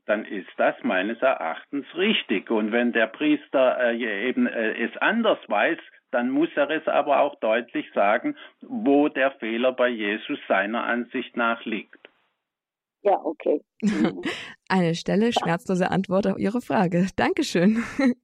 dann 0.06 0.24
ist 0.24 0.48
das 0.56 0.74
meines 0.82 1.20
Erachtens 1.22 1.86
richtig. 1.94 2.50
Und 2.50 2.72
wenn 2.72 2.92
der 2.92 3.06
Priester 3.06 3.78
äh, 3.92 4.28
eben 4.28 4.46
äh, 4.46 4.84
es 4.84 4.96
anders 4.98 5.38
weiß, 5.48 5.78
dann 6.10 6.30
muss 6.30 6.48
er 6.54 6.70
es 6.70 6.86
aber 6.86 7.20
auch 7.20 7.34
deutlich 7.40 7.86
sagen, 7.92 8.36
wo 8.60 9.08
der 9.08 9.32
Fehler 9.32 9.72
bei 9.72 9.88
Jesus 9.88 10.38
seiner 10.46 10.84
Ansicht 10.84 11.36
nach 11.36 11.64
liegt. 11.64 12.08
Ja, 13.02 13.20
okay. 13.22 13.60
Eine 14.68 14.94
Stelle, 14.94 15.32
schmerzlose 15.32 15.90
Antwort 15.90 16.26
auf 16.26 16.38
Ihre 16.38 16.60
Frage. 16.60 17.08
Dankeschön. 17.16 17.82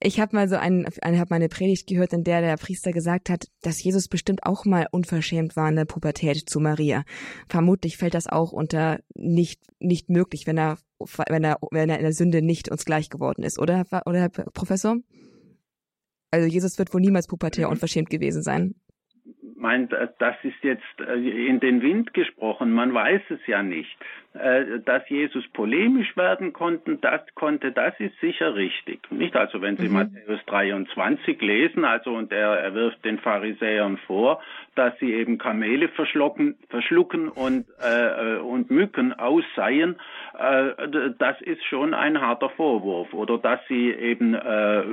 Ich 0.00 0.20
habe 0.20 0.36
mal 0.36 0.48
so 0.48 0.56
einen, 0.56 0.86
eine, 1.02 1.18
hab 1.18 1.30
meine 1.30 1.48
Predigt 1.48 1.88
gehört, 1.88 2.12
in 2.12 2.24
der 2.24 2.40
der 2.40 2.56
Priester 2.56 2.92
gesagt 2.92 3.30
hat, 3.30 3.46
dass 3.62 3.82
Jesus 3.82 4.08
bestimmt 4.08 4.44
auch 4.44 4.64
mal 4.64 4.86
unverschämt 4.90 5.56
war 5.56 5.68
in 5.68 5.76
der 5.76 5.84
Pubertät 5.84 6.48
zu 6.48 6.60
Maria. 6.60 7.04
Vermutlich 7.48 7.96
fällt 7.96 8.14
das 8.14 8.26
auch 8.26 8.52
unter 8.52 9.00
nicht 9.14 9.60
nicht 9.80 10.10
möglich, 10.10 10.46
wenn 10.46 10.58
er 10.58 10.78
wenn 11.28 11.44
er 11.44 11.58
wenn 11.70 11.90
er 11.90 11.96
in 11.96 12.04
der 12.04 12.12
Sünde 12.12 12.42
nicht 12.42 12.70
uns 12.70 12.84
gleich 12.84 13.10
geworden 13.10 13.42
ist, 13.42 13.58
oder 13.58 13.84
oder 14.06 14.20
Herr 14.20 14.30
Professor? 14.30 14.96
Also 16.30 16.46
Jesus 16.46 16.78
wird 16.78 16.92
wohl 16.92 17.00
niemals 17.00 17.26
pubertär 17.26 17.66
mhm. 17.66 17.72
unverschämt 17.72 18.10
gewesen 18.10 18.42
sein 18.42 18.74
meint, 19.58 19.92
das 19.92 20.36
ist 20.42 20.62
jetzt 20.62 21.00
äh, 21.00 21.48
in 21.48 21.60
den 21.60 21.82
Wind 21.82 22.14
gesprochen, 22.14 22.72
man 22.72 22.94
weiß 22.94 23.22
es 23.30 23.40
ja 23.46 23.62
nicht. 23.62 23.96
Äh, 24.34 24.80
dass 24.84 25.08
Jesus 25.08 25.48
polemisch 25.54 26.14
werden 26.14 26.52
konnte, 26.52 26.96
das 26.96 27.22
konnte, 27.34 27.72
das 27.72 27.98
ist 27.98 28.12
sicher 28.20 28.54
richtig. 28.54 29.10
Nicht 29.10 29.34
also, 29.34 29.62
wenn 29.62 29.78
Sie 29.78 29.88
mhm. 29.88 29.94
Matthäus 29.94 30.40
23 30.46 31.40
lesen, 31.40 31.86
also 31.86 32.10
und 32.10 32.30
er, 32.30 32.60
er 32.60 32.74
wirft 32.74 33.02
den 33.06 33.18
Pharisäern 33.18 33.96
vor, 34.06 34.42
dass 34.74 34.96
sie 34.98 35.14
eben 35.14 35.38
Kamele 35.38 35.88
verschlucken, 35.88 36.56
verschlucken 36.68 37.30
und 37.30 37.64
äh, 37.80 38.36
und 38.36 38.70
Mücken 38.70 39.14
ausseien, 39.14 39.96
äh, 40.38 41.10
das 41.18 41.40
ist 41.40 41.64
schon 41.64 41.94
ein 41.94 42.20
harter 42.20 42.50
Vorwurf. 42.50 43.12
Oder 43.14 43.38
dass 43.38 43.60
sie 43.66 43.90
eben 43.90 44.34
äh, 44.34 44.84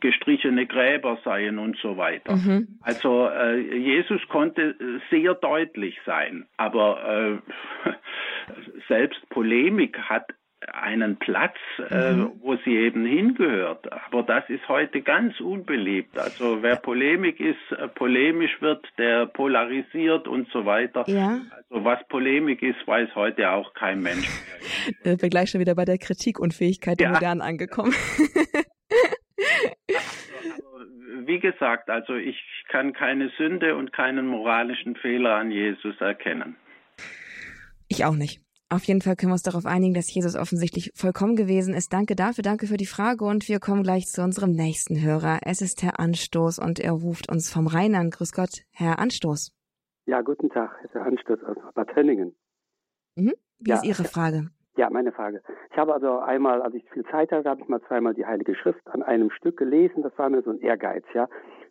gestrichene 0.00 0.66
Gräber 0.66 1.18
seien 1.24 1.58
und 1.58 1.76
so 1.78 1.96
weiter. 1.96 2.36
Mhm. 2.36 2.78
Also 2.80 3.28
äh, 3.28 3.58
Jesus 3.58 4.20
konnte 4.28 4.76
sehr 5.10 5.34
deutlich 5.34 5.98
sein, 6.06 6.46
aber 6.56 7.40
äh, 7.84 7.90
selbst 8.88 9.28
Polemik 9.30 9.98
hat 9.98 10.32
einen 10.72 11.16
Platz, 11.16 11.56
äh, 11.90 12.12
mhm. 12.12 12.32
wo 12.40 12.56
sie 12.64 12.76
eben 12.76 13.04
hingehört. 13.06 13.90
Aber 13.92 14.22
das 14.24 14.48
ist 14.48 14.68
heute 14.68 15.02
ganz 15.02 15.38
unbeliebt. 15.40 16.18
Also 16.18 16.62
wer 16.62 16.76
Polemik 16.76 17.38
ist, 17.38 17.56
äh, 17.70 17.88
polemisch 17.88 18.60
wird, 18.60 18.84
der 18.98 19.26
polarisiert 19.26 20.26
und 20.26 20.48
so 20.50 20.66
weiter. 20.66 21.04
Ja. 21.06 21.40
Also 21.50 21.84
was 21.84 22.00
Polemik 22.08 22.62
ist, 22.62 22.86
weiß 22.86 23.14
heute 23.14 23.50
auch 23.50 23.72
kein 23.74 24.00
Mensch. 24.00 24.28
Mehr. 25.04 25.20
Wir 25.20 25.28
gleich 25.28 25.50
schon 25.50 25.60
wieder 25.60 25.74
bei 25.74 25.84
der 25.84 25.98
Kritikunfähigkeit 25.98 26.98
der 26.98 27.08
ja. 27.08 27.12
Modernen 27.12 27.40
angekommen. 27.40 27.92
wie 31.26 31.38
gesagt, 31.38 31.88
also 31.90 32.14
ich 32.14 32.42
kann 32.68 32.92
keine 32.92 33.30
Sünde 33.36 33.76
und 33.76 33.92
keinen 33.92 34.26
moralischen 34.26 34.96
Fehler 34.96 35.36
an 35.36 35.50
Jesus 35.50 36.00
erkennen. 36.00 36.56
Ich 37.88 38.04
auch 38.04 38.14
nicht. 38.14 38.40
Auf 38.70 38.84
jeden 38.84 39.00
Fall 39.00 39.16
können 39.16 39.30
wir 39.30 39.34
uns 39.34 39.42
darauf 39.42 39.64
einigen, 39.64 39.94
dass 39.94 40.12
Jesus 40.12 40.36
offensichtlich 40.36 40.92
vollkommen 40.94 41.36
gewesen 41.36 41.72
ist. 41.72 41.90
Danke 41.90 42.14
dafür, 42.14 42.42
danke 42.42 42.66
für 42.66 42.76
die 42.76 42.86
Frage 42.86 43.24
und 43.24 43.48
wir 43.48 43.60
kommen 43.60 43.82
gleich 43.82 44.06
zu 44.08 44.22
unserem 44.22 44.52
nächsten 44.52 45.00
Hörer. 45.00 45.38
Es 45.46 45.62
ist 45.62 45.82
Herr 45.82 45.98
Anstoß 45.98 46.58
und 46.58 46.78
er 46.78 46.92
ruft 46.92 47.30
uns 47.32 47.50
vom 47.50 47.66
Rhein 47.66 47.94
an. 47.94 48.10
Grüß 48.10 48.32
Gott, 48.32 48.64
Herr 48.72 48.98
Anstoß. 48.98 49.52
Ja, 50.04 50.20
guten 50.20 50.50
Tag, 50.50 50.70
Herr 50.92 51.06
Anstoß 51.06 51.42
aus 51.44 51.56
Bad 51.74 51.96
Henningen. 51.96 52.36
Mhm. 53.16 53.32
Wie 53.58 53.70
ja, 53.70 53.76
ist 53.76 53.86
Ihre 53.86 54.04
Frage? 54.04 54.50
Ja, 54.76 54.90
meine 54.90 55.12
Frage. 55.12 55.42
Ich 55.70 55.78
habe 55.78 55.94
also 55.94 56.18
einmal, 56.18 56.60
als 56.60 56.74
ich 56.74 56.84
viel 56.90 57.04
Zeit 57.06 57.32
hatte, 57.32 57.48
habe 57.48 57.62
ich 57.62 57.68
mal 57.68 57.80
zweimal 57.88 58.12
die 58.12 58.26
Heilige 58.26 58.54
Schrift 58.54 58.86
an 58.88 59.02
einem 59.02 59.30
Stück 59.30 59.56
gelesen. 59.56 60.02
Das 60.02 60.16
war 60.18 60.28
mir 60.28 60.42
so 60.42 60.50
ein 60.50 60.60
Ehrgeiz, 60.60 61.04
ja 61.14 61.26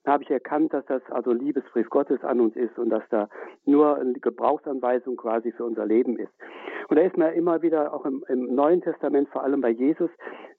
habe 0.08 0.24
ich 0.24 0.32
erkannt, 0.32 0.74
dass 0.74 0.86
das 0.86 1.02
also 1.10 1.32
ein 1.32 1.40
Liebesbrief 1.40 1.90
Gottes 1.90 2.24
an 2.24 2.40
uns 2.40 2.56
ist 2.56 2.78
und 2.80 2.90
dass 2.90 3.04
da 3.10 3.30
nur 3.66 3.98
eine 3.98 4.14
Gebrauchsanweisung 4.14 5.18
quasi 5.18 5.52
für 5.52 5.66
unser 5.66 5.86
Leben 5.86 6.18
ist. 6.18 6.32
Und 6.90 6.98
da 6.98 7.04
ist 7.04 7.18
mir 7.18 7.34
immer 7.34 7.62
wieder 7.62 7.94
auch 7.94 8.06
im, 8.06 8.24
im 8.30 8.56
Neuen 8.56 8.82
Testament, 8.82 9.30
vor 9.30 9.44
allem 9.44 9.62
bei 9.62 9.70
Jesus, 9.70 10.10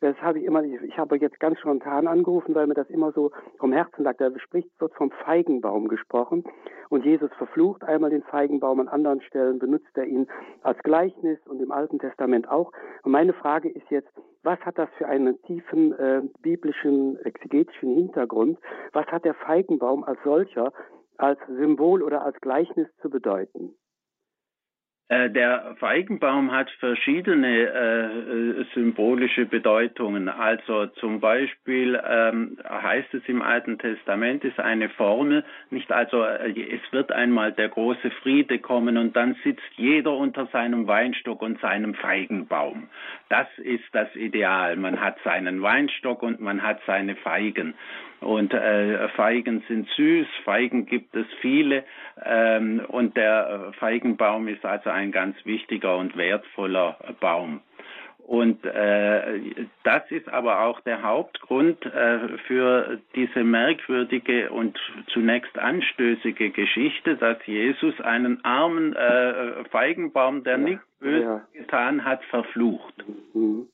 das 0.01 0.15
habe 0.21 0.39
ich 0.39 0.45
immer, 0.45 0.63
ich, 0.63 0.81
ich 0.83 0.99
habe 0.99 1.17
jetzt 1.17 1.41
ganz 1.41 1.59
spontan 1.59 2.07
angerufen, 2.07 2.55
weil 2.55 2.67
mir 2.67 2.75
das 2.75 2.91
immer 2.91 3.13
so 3.13 3.31
vom 3.59 3.73
Herzen 3.73 4.05
lag. 4.05 4.17
Da 4.19 4.31
spricht, 4.39 4.69
wird 4.81 4.95
vom 4.95 5.11
Feigenbaum 5.11 5.89
gesprochen 5.89 6.45
und 6.91 7.05
Jesus 7.05 7.31
verflucht 7.39 7.83
einmal 7.85 8.11
den 8.11 8.23
Feigenbaum, 8.23 8.81
an 8.81 8.89
anderen 8.89 9.23
Stellen 9.23 9.59
benutzt 9.59 9.91
er 9.95 10.05
ihn 10.05 10.27
als 10.63 10.79
Gleichnis 10.83 11.39
und 11.47 11.61
im 11.61 11.73
Alten 11.73 11.99
Testament 11.99 12.49
auch. 12.49 12.73
Und 13.03 13.13
meine 13.13 13.33
Frage 13.33 13.69
ist 13.69 13.91
jetzt, 13.91 14.11
was 14.43 14.59
hat 14.61 14.79
das 14.79 14.89
für 14.99 15.07
einen 15.07 15.41
tiefen 15.43 15.93
äh, 15.93 16.23
biblischen, 16.41 17.19
exegetischen 17.25 17.95
Hintergrund? 17.95 18.59
Was 18.93 19.07
hat 19.07 19.25
der 19.25 19.35
Feigenbaum 19.35 20.05
als 20.05 20.19
solcher, 20.25 20.73
als 21.17 21.39
Symbol 21.49 22.03
oder 22.03 22.25
als 22.25 22.41
Gleichnis 22.41 22.89
zu 23.03 23.11
bedeuten? 23.11 23.75
Äh, 25.11 25.31
der 25.31 25.75
Feigenbaum 25.79 26.53
hat 26.53 26.71
verschiedene 26.81 27.63
äh, 27.63 28.65
symbolische 28.75 29.47
Bedeutungen. 29.47 30.29
Also 30.29 30.87
zum 30.87 31.21
Beispiel 31.21 31.99
ähm, 32.07 32.59
heißt 32.69 33.15
es 33.15 33.23
im 33.27 33.41
Alten 33.41 33.79
Testament, 33.79 34.45
ist 34.45 34.61
eine 34.61 34.91
Formel, 34.91 35.45
nicht 35.71 35.91
also 35.91 36.23
äh, 36.23 36.51
es 36.51 36.93
wird 36.93 37.11
einmal 37.11 37.53
der 37.53 37.71
große 37.71 38.11
Friede 38.23 38.59
kommen 38.59 38.99
und 38.99 39.17
dann 39.17 39.35
sitzt 39.43 39.63
jeder 39.77 40.13
unter 40.13 40.47
seinem 40.49 40.87
Weinstock 40.87 41.41
und 41.41 41.59
seinem 41.61 41.95
Feigenbaum. 41.95 42.89
Das 43.31 43.49
ist 43.57 43.85
das 43.93 44.15
Ideal. 44.15 44.77
Man 44.77 45.01
hat 45.01 45.17
seinen 45.25 45.63
Weinstock 45.63 46.23
und 46.23 46.41
man 46.41 46.63
hat 46.63 46.81
seine 46.87 47.17
Feigen. 47.17 47.75
Und 48.21 48.53
äh, 48.53 49.09
Feigen 49.11 49.63
sind 49.69 49.89
süß, 49.91 50.27
Feigen 50.45 50.87
gibt 50.87 51.15
es 51.15 51.27
viele 51.41 51.85
ähm, 52.25 52.83
und 52.89 53.17
der 53.17 53.73
Feigenbaum 53.79 54.49
ist 54.49 54.65
also 54.65 54.91
ein 54.91 55.13
ganz 55.13 55.37
wichtiger 55.45 55.97
und 55.97 56.17
wertvoller 56.17 56.97
Baum. 57.21 57.61
Und 58.29 58.63
äh, 58.67 59.41
das 59.85 60.03
ist 60.11 60.29
aber 60.29 60.61
auch 60.61 60.81
der 60.81 61.03
Hauptgrund 61.03 61.83
äh, 61.87 62.37
für 62.47 63.01
diese 63.15 63.43
merkwürdige 63.43 64.51
und 64.51 64.79
zunächst 65.07 65.59
anstößige 65.59 66.51
Geschichte, 66.51 67.17
dass 67.17 67.39
Jesus 67.47 67.99
einen 68.03 68.45
armen 68.45 68.95
äh, 68.95 69.65
Feigenbaum, 69.71 70.45
der 70.45 70.59
ja, 70.59 70.65
nichts 70.65 70.85
Böses 71.01 71.25
ja. 71.25 71.47
getan 71.55 72.05
hat, 72.05 72.23
verflucht. 72.25 73.03
Mhm. 73.33 73.69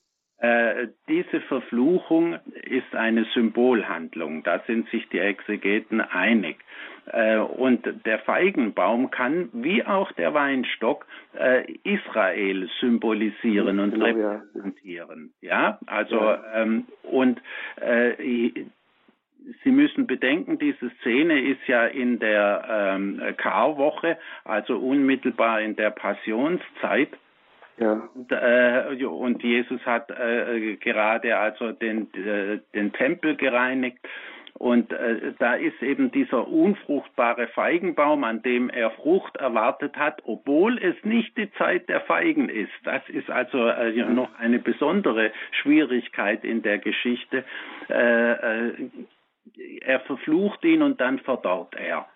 Äh, 0.45 0.89
diese 1.09 1.41
Verfluchung 1.43 2.37
ist 2.65 2.95
eine 2.95 3.25
Symbolhandlung. 3.33 4.43
Da 4.43 4.61
sind 4.67 4.89
sich 4.91 5.09
die 5.09 5.19
Exegeten 5.19 6.03
einig. 6.03 6.57
Äh, 7.07 7.39
und 7.39 7.87
der 8.05 8.19
Feigenbaum 8.19 9.11
kann, 9.11 9.49
wie 9.55 9.85
auch 9.85 10.13
der 10.13 10.35
Weinstock, 10.35 11.07
äh, 11.39 11.65
Israel 11.85 12.69
symbolisieren 12.81 13.81
und 13.81 13.93
genau, 13.93 14.05
repräsentieren. 14.05 15.33
Ja, 15.41 15.79
also 15.87 16.17
ja. 16.17 16.45
Ähm, 16.55 16.85
und 17.05 17.41
äh, 17.81 18.51
Sie 19.63 19.71
müssen 19.71 20.07
bedenken, 20.07 20.59
diese 20.59 20.91
Szene 21.01 21.41
ist 21.41 21.67
ja 21.67 21.87
in 21.87 22.19
der 22.19 22.65
ähm, 22.97 23.21
Karwoche, 23.37 24.19
also 24.45 24.79
unmittelbar 24.79 25.61
in 25.61 25.77
der 25.77 25.91
Passionszeit. 25.91 27.11
Ja. 27.79 28.09
Und, 28.15 28.31
äh, 28.31 29.05
und 29.05 29.43
Jesus 29.43 29.81
hat 29.85 30.11
äh, 30.11 30.77
gerade 30.77 31.37
also 31.37 31.73
den, 31.73 32.13
äh, 32.15 32.61
den 32.75 32.93
Tempel 32.93 33.37
gereinigt 33.37 33.99
Und 34.57 34.95
da 35.41 35.55
ist 35.55 35.83
eben 35.83 36.13
dieser 36.13 36.47
unfruchtbare 36.47 37.49
Feigenbaum, 37.49 38.23
an 38.23 38.41
dem 38.43 38.71
er 38.71 38.93
Frucht 38.93 39.37
erwartet 39.37 39.97
hat, 39.97 40.23
obwohl 40.25 40.79
es 40.79 40.95
nicht 41.03 41.37
die 41.37 41.51
Zeit 41.55 41.89
der 41.89 42.03
Feigen 42.03 42.49
ist. 42.49 42.71
Das 42.85 43.03
ist 43.09 43.29
also 43.31 43.59
noch 44.13 44.33
eine 44.39 44.61
besondere 44.61 45.33
Schwierigkeit 45.61 46.45
in 46.45 46.63
der 46.63 46.79
Geschichte. 46.79 47.45
Er 47.89 48.71
verflucht 50.07 50.65
ihn 50.65 50.83
und 50.83 51.01
dann 51.01 51.19
verdorrt 51.19 51.75
er. 51.75 52.07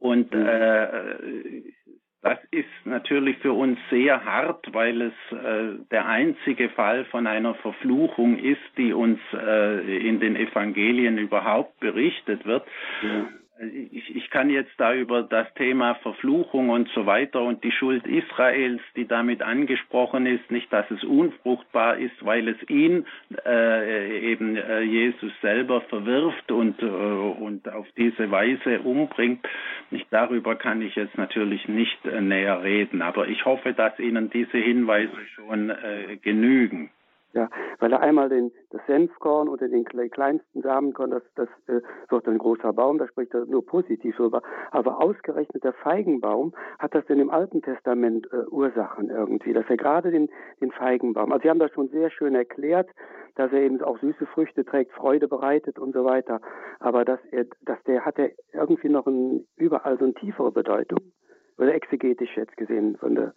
Und 0.00 0.34
mhm. 0.34 0.46
äh, 0.46 1.62
das 2.22 2.38
ist 2.50 2.68
natürlich 2.84 3.38
für 3.38 3.52
uns 3.52 3.78
sehr 3.90 4.24
hart, 4.24 4.72
weil 4.72 5.02
es 5.02 5.12
äh, 5.32 5.78
der 5.90 6.06
einzige 6.06 6.68
Fall 6.70 7.04
von 7.06 7.26
einer 7.26 7.54
Verfluchung 7.54 8.38
ist, 8.38 8.60
die 8.76 8.92
uns 8.92 9.18
äh, 9.32 10.08
in 10.08 10.20
den 10.20 10.36
Evangelien 10.36 11.18
überhaupt 11.18 11.80
berichtet 11.80 12.44
wird. 12.44 12.66
Ja 13.02 13.28
ich, 13.62 14.16
ich 14.16 14.30
kann 14.30 14.48
jetzt 14.48 14.72
da 14.78 14.94
über 14.94 15.22
das 15.22 15.52
Thema 15.54 15.94
Verfluchung 15.96 16.70
und 16.70 16.88
so 16.94 17.06
weiter 17.06 17.42
und 17.42 17.62
die 17.62 17.72
Schuld 17.72 18.06
Israels, 18.06 18.80
die 18.96 19.06
damit 19.06 19.42
angesprochen 19.42 20.26
ist, 20.26 20.50
nicht, 20.50 20.72
dass 20.72 20.90
es 20.90 21.04
unfruchtbar 21.04 21.98
ist, 21.98 22.24
weil 22.24 22.48
es 22.48 22.56
ihn 22.70 23.06
äh, 23.44 24.32
eben 24.32 24.56
äh, 24.56 24.80
Jesus 24.80 25.32
selber 25.42 25.82
verwirft 25.82 26.50
und, 26.50 26.80
äh, 26.82 26.86
und 26.86 27.68
auf 27.68 27.86
diese 27.96 28.30
Weise 28.30 28.80
umbringt. 28.80 29.46
Nicht 29.90 30.06
darüber 30.10 30.56
kann 30.56 30.80
ich 30.80 30.94
jetzt 30.96 31.18
natürlich 31.18 31.68
nicht 31.68 32.04
äh, 32.06 32.20
näher 32.20 32.62
reden, 32.62 33.02
aber 33.02 33.28
ich 33.28 33.44
hoffe, 33.44 33.74
dass 33.74 33.98
Ihnen 33.98 34.30
diese 34.30 34.58
Hinweise 34.58 35.16
schon 35.34 35.70
äh, 35.70 36.16
genügen. 36.22 36.90
Ja, 37.32 37.48
weil 37.78 37.92
er 37.92 38.00
einmal 38.00 38.28
den, 38.28 38.50
das 38.70 38.80
Senfkorn 38.86 39.48
oder 39.48 39.68
den 39.68 39.84
kleinsten 39.84 40.62
Samenkorn, 40.62 41.12
das, 41.12 41.22
das 41.36 41.48
äh, 41.68 41.80
wird 42.08 42.26
ein 42.26 42.38
großer 42.38 42.72
Baum, 42.72 42.98
da 42.98 43.06
spricht 43.06 43.32
er 43.34 43.46
nur 43.46 43.64
positiv 43.64 44.16
drüber. 44.16 44.42
Aber 44.72 45.00
ausgerechnet 45.00 45.62
der 45.62 45.72
Feigenbaum 45.74 46.52
hat 46.80 46.92
das 46.92 47.04
in 47.08 47.18
dem 47.18 47.30
Alten 47.30 47.62
Testament 47.62 48.26
äh, 48.32 48.46
Ursachen 48.50 49.10
irgendwie, 49.10 49.52
dass 49.52 49.64
er 49.68 49.76
gerade 49.76 50.10
den, 50.10 50.28
den 50.60 50.72
Feigenbaum, 50.72 51.30
also 51.30 51.42
Sie 51.44 51.50
haben 51.50 51.60
das 51.60 51.70
schon 51.70 51.88
sehr 51.90 52.10
schön 52.10 52.34
erklärt, 52.34 52.90
dass 53.36 53.52
er 53.52 53.60
eben 53.60 53.80
auch 53.80 53.98
süße 54.00 54.26
Früchte 54.26 54.64
trägt, 54.64 54.92
Freude 54.92 55.28
bereitet 55.28 55.78
und 55.78 55.94
so 55.94 56.04
weiter. 56.04 56.40
Aber 56.80 57.04
dass 57.04 57.20
er, 57.30 57.46
dass 57.62 57.80
der 57.84 58.04
hat 58.04 58.18
er 58.18 58.30
irgendwie 58.52 58.88
noch 58.88 59.06
ein, 59.06 59.46
überall 59.56 59.98
so 59.98 60.04
eine 60.04 60.14
tiefere 60.14 60.50
Bedeutung. 60.50 60.98
Oder 61.58 61.74
exegetisch 61.74 62.36
jetzt 62.36 62.56
gesehen 62.56 62.96
von 62.96 63.14
der 63.14 63.34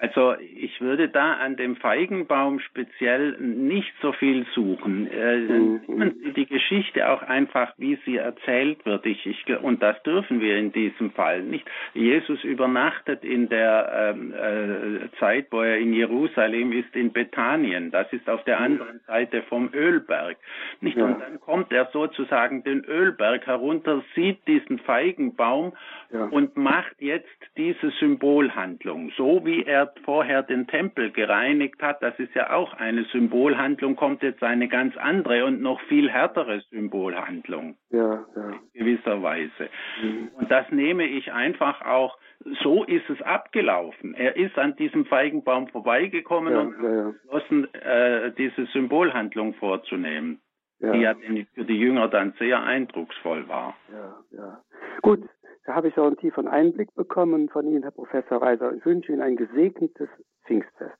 also 0.00 0.34
ich 0.38 0.80
würde 0.80 1.08
da 1.08 1.34
an 1.34 1.56
dem 1.56 1.76
Feigenbaum 1.76 2.60
speziell 2.60 3.36
nicht 3.38 3.92
so 4.00 4.12
viel 4.12 4.46
suchen. 4.54 5.10
Äh, 5.10 5.36
mhm. 5.36 5.80
Nehmen 5.86 6.20
Sie 6.24 6.32
die 6.32 6.46
Geschichte 6.46 7.06
auch 7.08 7.22
einfach, 7.22 7.74
wie 7.76 7.98
sie 8.06 8.16
erzählt 8.16 8.84
wird. 8.86 9.04
Ich, 9.04 9.26
ich, 9.26 9.44
und 9.62 9.82
das 9.82 10.02
dürfen 10.02 10.40
wir 10.40 10.56
in 10.56 10.72
diesem 10.72 11.10
Fall 11.10 11.42
nicht. 11.42 11.66
Jesus 11.92 12.42
übernachtet 12.44 13.24
in 13.24 13.50
der 13.50 14.14
ähm, 14.14 14.32
äh, 14.32 15.18
Zeit, 15.18 15.48
wo 15.50 15.60
er 15.60 15.76
in 15.76 15.92
Jerusalem 15.92 16.72
ist, 16.72 16.96
in 16.96 17.12
Bethanien. 17.12 17.90
Das 17.90 18.10
ist 18.12 18.28
auf 18.30 18.42
der 18.44 18.58
mhm. 18.58 18.64
anderen 18.64 19.00
Seite 19.06 19.42
vom 19.42 19.70
Ölberg. 19.74 20.38
Nicht? 20.80 20.96
Und 20.96 21.20
dann 21.20 21.39
kommt 21.60 21.72
er 21.72 21.90
sozusagen 21.92 22.64
den 22.64 22.84
Ölberg 22.84 23.46
herunter, 23.46 24.02
sieht 24.14 24.46
diesen 24.48 24.78
Feigenbaum 24.78 25.74
ja. 26.10 26.24
und 26.24 26.56
macht 26.56 26.94
jetzt 27.00 27.28
diese 27.58 27.90
Symbolhandlung, 28.00 29.12
so 29.14 29.44
wie 29.44 29.64
er 29.64 29.92
vorher 30.04 30.42
den 30.42 30.66
Tempel 30.66 31.10
gereinigt 31.10 31.82
hat, 31.82 32.02
das 32.02 32.18
ist 32.18 32.34
ja 32.34 32.50
auch 32.50 32.72
eine 32.74 33.04
Symbolhandlung, 33.12 33.94
kommt 33.94 34.22
jetzt 34.22 34.42
eine 34.42 34.68
ganz 34.68 34.96
andere 34.96 35.44
und 35.44 35.60
noch 35.60 35.80
viel 35.82 36.10
härtere 36.10 36.62
Symbolhandlung. 36.70 37.76
Ja, 37.90 38.24
ja. 38.34 38.50
In 38.72 38.86
gewisser 38.86 39.22
Weise. 39.22 39.68
Mhm. 40.02 40.30
Und 40.32 40.50
das 40.50 40.64
nehme 40.70 41.04
ich 41.04 41.30
einfach 41.30 41.82
auch, 41.82 42.16
so 42.62 42.84
ist 42.84 43.08
es 43.10 43.20
abgelaufen. 43.20 44.14
Er 44.14 44.34
ist 44.36 44.58
an 44.58 44.76
diesem 44.76 45.04
Feigenbaum 45.04 45.68
vorbeigekommen 45.68 46.54
ja, 46.54 46.60
und 46.60 46.74
ja, 46.82 47.10
beschlossen, 47.10 47.74
äh, 47.74 48.32
diese 48.32 48.64
Symbolhandlung 48.72 49.52
vorzunehmen. 49.54 50.40
Ja. 50.80 50.92
Die 50.92 51.00
ja 51.00 51.14
für 51.54 51.64
die 51.64 51.78
Jünger 51.78 52.08
dann 52.08 52.32
sehr 52.38 52.62
eindrucksvoll 52.62 53.46
war. 53.48 53.76
Ja, 53.92 54.16
ja. 54.30 54.62
Gut, 55.02 55.20
da 55.66 55.74
habe 55.74 55.88
ich 55.88 55.98
auch 55.98 56.06
einen 56.06 56.16
tieferen 56.16 56.48
Einblick 56.48 56.94
bekommen 56.94 57.48
von 57.50 57.66
Ihnen, 57.66 57.82
Herr 57.82 57.90
Professor 57.90 58.40
Reiser. 58.40 58.74
Ich 58.74 58.84
wünsche 58.86 59.12
Ihnen 59.12 59.20
ein 59.20 59.36
gesegnetes 59.36 60.08
Pfingstfest. 60.46 60.96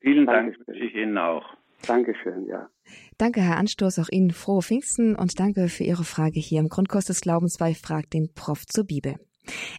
Vielen 0.00 0.26
Dank, 0.26 0.56
wünsche 0.66 0.84
ich 0.84 0.94
Ihnen 0.94 1.18
auch. 1.18 1.44
Dankeschön, 1.86 2.46
ja. 2.46 2.68
Danke, 3.18 3.40
Herr 3.40 3.58
Anstoß, 3.58 3.98
auch 3.98 4.08
Ihnen 4.10 4.30
frohe 4.30 4.62
Pfingsten 4.62 5.14
und 5.14 5.38
danke 5.38 5.68
für 5.68 5.84
Ihre 5.84 6.04
Frage 6.04 6.40
hier 6.40 6.60
im 6.60 6.68
Grundkurs 6.68 7.04
des 7.04 7.20
Glaubens 7.20 7.58
bei 7.58 7.74
Frag 7.74 8.10
den 8.10 8.32
Prof 8.34 8.66
zur 8.66 8.84
Bibel. 8.84 9.16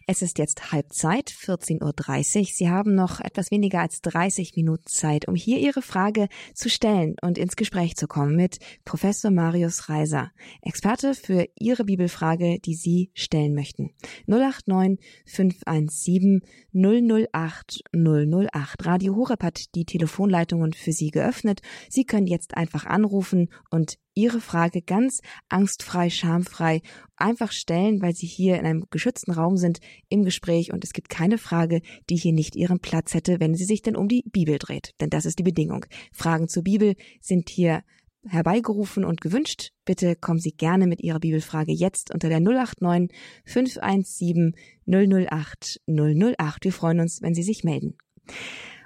Es 0.06 0.22
ist 0.22 0.38
jetzt 0.38 0.72
Halbzeit, 0.72 1.30
14.30 1.30 2.38
Uhr. 2.38 2.44
Sie 2.52 2.68
haben 2.68 2.94
noch 2.94 3.20
etwas 3.20 3.50
weniger 3.50 3.80
als 3.80 4.00
30 4.00 4.56
Minuten 4.56 4.86
Zeit, 4.86 5.28
um 5.28 5.34
hier 5.34 5.58
Ihre 5.58 5.82
Frage 5.82 6.28
zu 6.54 6.68
stellen 6.68 7.16
und 7.22 7.38
ins 7.38 7.56
Gespräch 7.56 7.96
zu 7.96 8.06
kommen 8.06 8.36
mit 8.36 8.58
Professor 8.84 9.30
Marius 9.30 9.88
Reiser, 9.88 10.30
Experte 10.62 11.14
für 11.14 11.46
Ihre 11.56 11.84
Bibelfrage, 11.84 12.58
die 12.60 12.74
Sie 12.74 13.10
stellen 13.14 13.54
möchten. 13.54 13.90
089 14.26 14.98
517 15.26 16.40
008 16.72 17.82
008. 17.92 18.86
Radio 18.86 19.16
Horeb 19.16 19.42
hat 19.42 19.74
die 19.74 19.84
Telefonleitungen 19.84 20.72
für 20.72 20.92
Sie 20.92 21.10
geöffnet. 21.10 21.60
Sie 21.88 22.04
können 22.04 22.26
jetzt 22.26 22.56
einfach 22.56 22.86
anrufen 22.86 23.48
und 23.70 23.98
Ihre 24.14 24.40
Frage 24.40 24.82
ganz 24.82 25.20
angstfrei, 25.48 26.10
schamfrei 26.10 26.80
einfach 27.16 27.52
stellen, 27.52 28.02
weil 28.02 28.14
Sie 28.14 28.26
hier 28.26 28.58
in 28.58 28.66
einem 28.66 28.84
geschützten 28.90 29.32
Raum 29.32 29.56
sind 29.56 29.78
im 30.08 30.24
Gespräch 30.24 30.72
und 30.72 30.84
es 30.84 30.92
gibt 30.92 31.08
keine 31.08 31.38
Frage, 31.38 31.80
die 32.08 32.16
hier 32.16 32.32
nicht 32.32 32.56
Ihren 32.56 32.80
Platz 32.80 33.14
hätte, 33.14 33.40
wenn 33.40 33.54
sie 33.54 33.64
sich 33.64 33.82
denn 33.82 33.96
um 33.96 34.08
die 34.08 34.24
Bibel 34.26 34.58
dreht. 34.58 34.92
Denn 35.00 35.10
das 35.10 35.24
ist 35.26 35.38
die 35.38 35.44
Bedingung. 35.44 35.86
Fragen 36.12 36.48
zur 36.48 36.64
Bibel 36.64 36.94
sind 37.20 37.48
hier 37.48 37.82
herbeigerufen 38.26 39.04
und 39.04 39.20
gewünscht. 39.20 39.70
Bitte 39.84 40.16
kommen 40.16 40.40
Sie 40.40 40.52
gerne 40.52 40.86
mit 40.86 41.00
Ihrer 41.00 41.20
Bibelfrage 41.20 41.72
jetzt 41.72 42.12
unter 42.12 42.28
der 42.28 42.40
089 42.40 43.16
517 43.44 44.54
008 44.86 45.80
008. 45.86 46.64
Wir 46.64 46.72
freuen 46.72 47.00
uns, 47.00 47.22
wenn 47.22 47.34
Sie 47.34 47.42
sich 47.42 47.64
melden. 47.64 47.96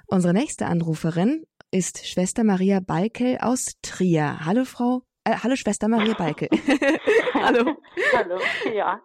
Unsere 0.07 0.33
nächste 0.33 0.67
Anruferin 0.67 1.43
ist 1.71 2.07
Schwester 2.07 2.43
Maria 2.43 2.79
Balkel 2.79 3.37
aus 3.39 3.73
Trier. 3.81 4.45
Hallo 4.45 4.63
Frau 4.65 5.03
äh, 5.25 5.35
hallo 5.43 5.55
Schwester 5.55 5.87
Maria 5.87 6.13
Balke. 6.13 6.47
hallo. 7.33 7.75
hallo, 8.13 8.39
ja. 8.73 9.01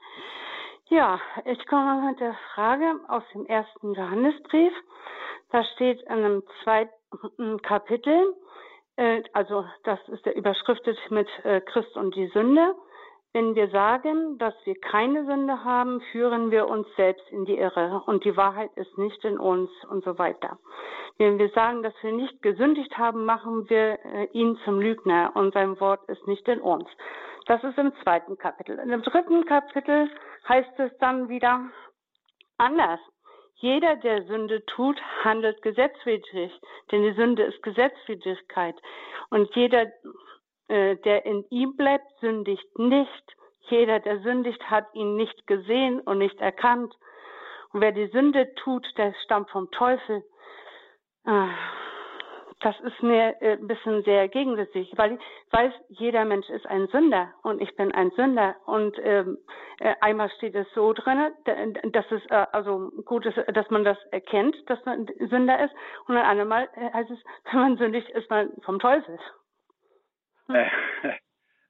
Ja, 0.89 1.21
ich 1.45 1.67
komme 1.67 2.11
mit 2.11 2.21
der 2.21 2.37
Frage 2.55 2.95
aus 3.09 3.23
dem 3.33 3.47
ersten 3.47 3.95
Johannesbrief. 3.95 4.73
Da 5.51 5.65
steht 5.75 6.01
in 6.03 6.09
einem 6.09 6.43
zweiten 6.63 7.63
Kapitel, 7.63 8.35
äh, 8.97 9.23
also 9.33 9.65
das 9.85 9.99
ist 10.09 10.25
der 10.27 10.37
überschriftet 10.37 10.99
mit 11.11 11.29
äh, 11.45 11.61
Christ 11.61 11.97
und 11.97 12.15
die 12.15 12.29
Sünde. 12.29 12.75
Wenn 13.33 13.55
wir 13.55 13.69
sagen, 13.69 14.39
dass 14.39 14.55
wir 14.65 14.75
keine 14.81 15.25
Sünde 15.25 15.63
haben, 15.63 16.01
führen 16.11 16.51
wir 16.51 16.69
uns 16.69 16.87
selbst 16.97 17.25
in 17.31 17.45
die 17.45 17.59
Irre 17.59 18.03
und 18.07 18.25
die 18.25 18.37
Wahrheit 18.37 18.71
ist 18.75 18.99
nicht 18.99 19.25
in 19.25 19.39
uns 19.39 19.71
und 19.89 20.03
so 20.03 20.19
weiter. 20.19 20.59
Wenn 21.19 21.39
wir 21.39 21.49
sagen, 21.51 21.85
dass 21.85 21.95
wir 22.03 22.13
nicht 22.13 22.43
gesündigt 22.43 22.99
haben, 22.99 23.25
machen 23.25 23.71
wir 23.71 24.05
äh, 24.05 24.25
ihn 24.33 24.59
zum 24.65 24.81
Lügner 24.81 25.31
und 25.35 25.55
sein 25.55 25.79
Wort 25.79 26.09
ist 26.09 26.27
nicht 26.27 26.49
in 26.49 26.61
uns. 26.61 26.89
Das 27.47 27.63
ist 27.63 27.79
im 27.79 27.93
zweiten 28.03 28.37
Kapitel. 28.37 28.77
Dem 28.77 29.03
dritten 29.03 29.45
Kapitel 29.45 30.11
heißt 30.49 30.79
es 30.79 30.91
dann 30.99 31.29
wieder 31.29 31.69
anders. 32.59 33.01
Jeder, 33.57 33.97
der 33.97 34.25
Sünde 34.25 34.65
tut, 34.67 35.01
handelt 35.23 35.61
gesetzwidrig, 35.63 36.51
denn 36.91 37.03
die 37.03 37.13
Sünde 37.13 37.43
ist 37.43 37.63
Gesetzwidrigkeit. 37.63 38.75
Und 39.29 39.55
jeder, 39.55 39.93
äh, 40.71 40.97
der 40.97 41.27
in 41.27 41.45
ihm 41.51 41.77
bleibt, 41.77 42.07
sündigt 42.21 42.79
nicht. 42.79 43.37
Jeder, 43.69 44.01
der 44.01 44.21
sündigt, 44.21 44.63
hat 44.71 44.87
ihn 44.95 45.17
nicht 45.17 45.47
gesehen 45.47 46.01
und 46.01 46.19
nicht 46.19 46.41
erkannt. 46.41 46.95
Und 47.73 47.81
wer 47.81 47.93
die 47.93 48.09
Sünde 48.09 48.55
tut, 48.55 48.87
der 48.97 49.15
stammt 49.25 49.51
vom 49.51 49.71
Teufel. 49.71 50.25
Ah, 51.25 51.49
das 52.61 52.79
ist 52.81 53.03
mir 53.03 53.41
äh, 53.41 53.53
ein 53.53 53.67
bisschen 53.67 54.03
sehr 54.05 54.29
gegensätzlich, 54.29 54.93
weil 54.97 55.15
ich 55.15 55.53
weiß, 55.53 55.73
jeder 55.89 56.25
Mensch 56.25 56.49
ist 56.51 56.67
ein 56.67 56.87
Sünder 56.89 57.33
und 57.43 57.61
ich 57.61 57.75
bin 57.77 57.93
ein 57.93 58.11
Sünder. 58.13 58.55
Und 58.67 58.97
ähm, 59.03 59.39
äh, 59.79 59.95
einmal 60.01 60.31
steht 60.37 60.55
es 60.55 60.67
so 60.75 60.93
drin, 60.93 61.33
dass 61.93 62.05
es 62.11 62.25
äh, 62.27 62.47
also 62.53 62.91
gut 63.07 63.25
ist, 63.27 63.39
dass 63.55 63.69
man 63.71 63.85
das 63.85 63.99
erkennt, 64.11 64.57
dass 64.69 64.85
man 64.85 65.07
Sünder 65.19 65.65
ist. 65.65 65.75
Und 66.07 66.17
ein 66.17 66.25
andermal 66.25 66.69
heißt 66.77 67.11
es, 67.11 67.19
wenn 67.51 67.61
man 67.61 67.77
sündigt, 67.79 68.09
ist 68.11 68.29
man 68.31 68.51
vom 68.63 68.79
Teufel. 68.79 69.19
Äh, 70.55 70.71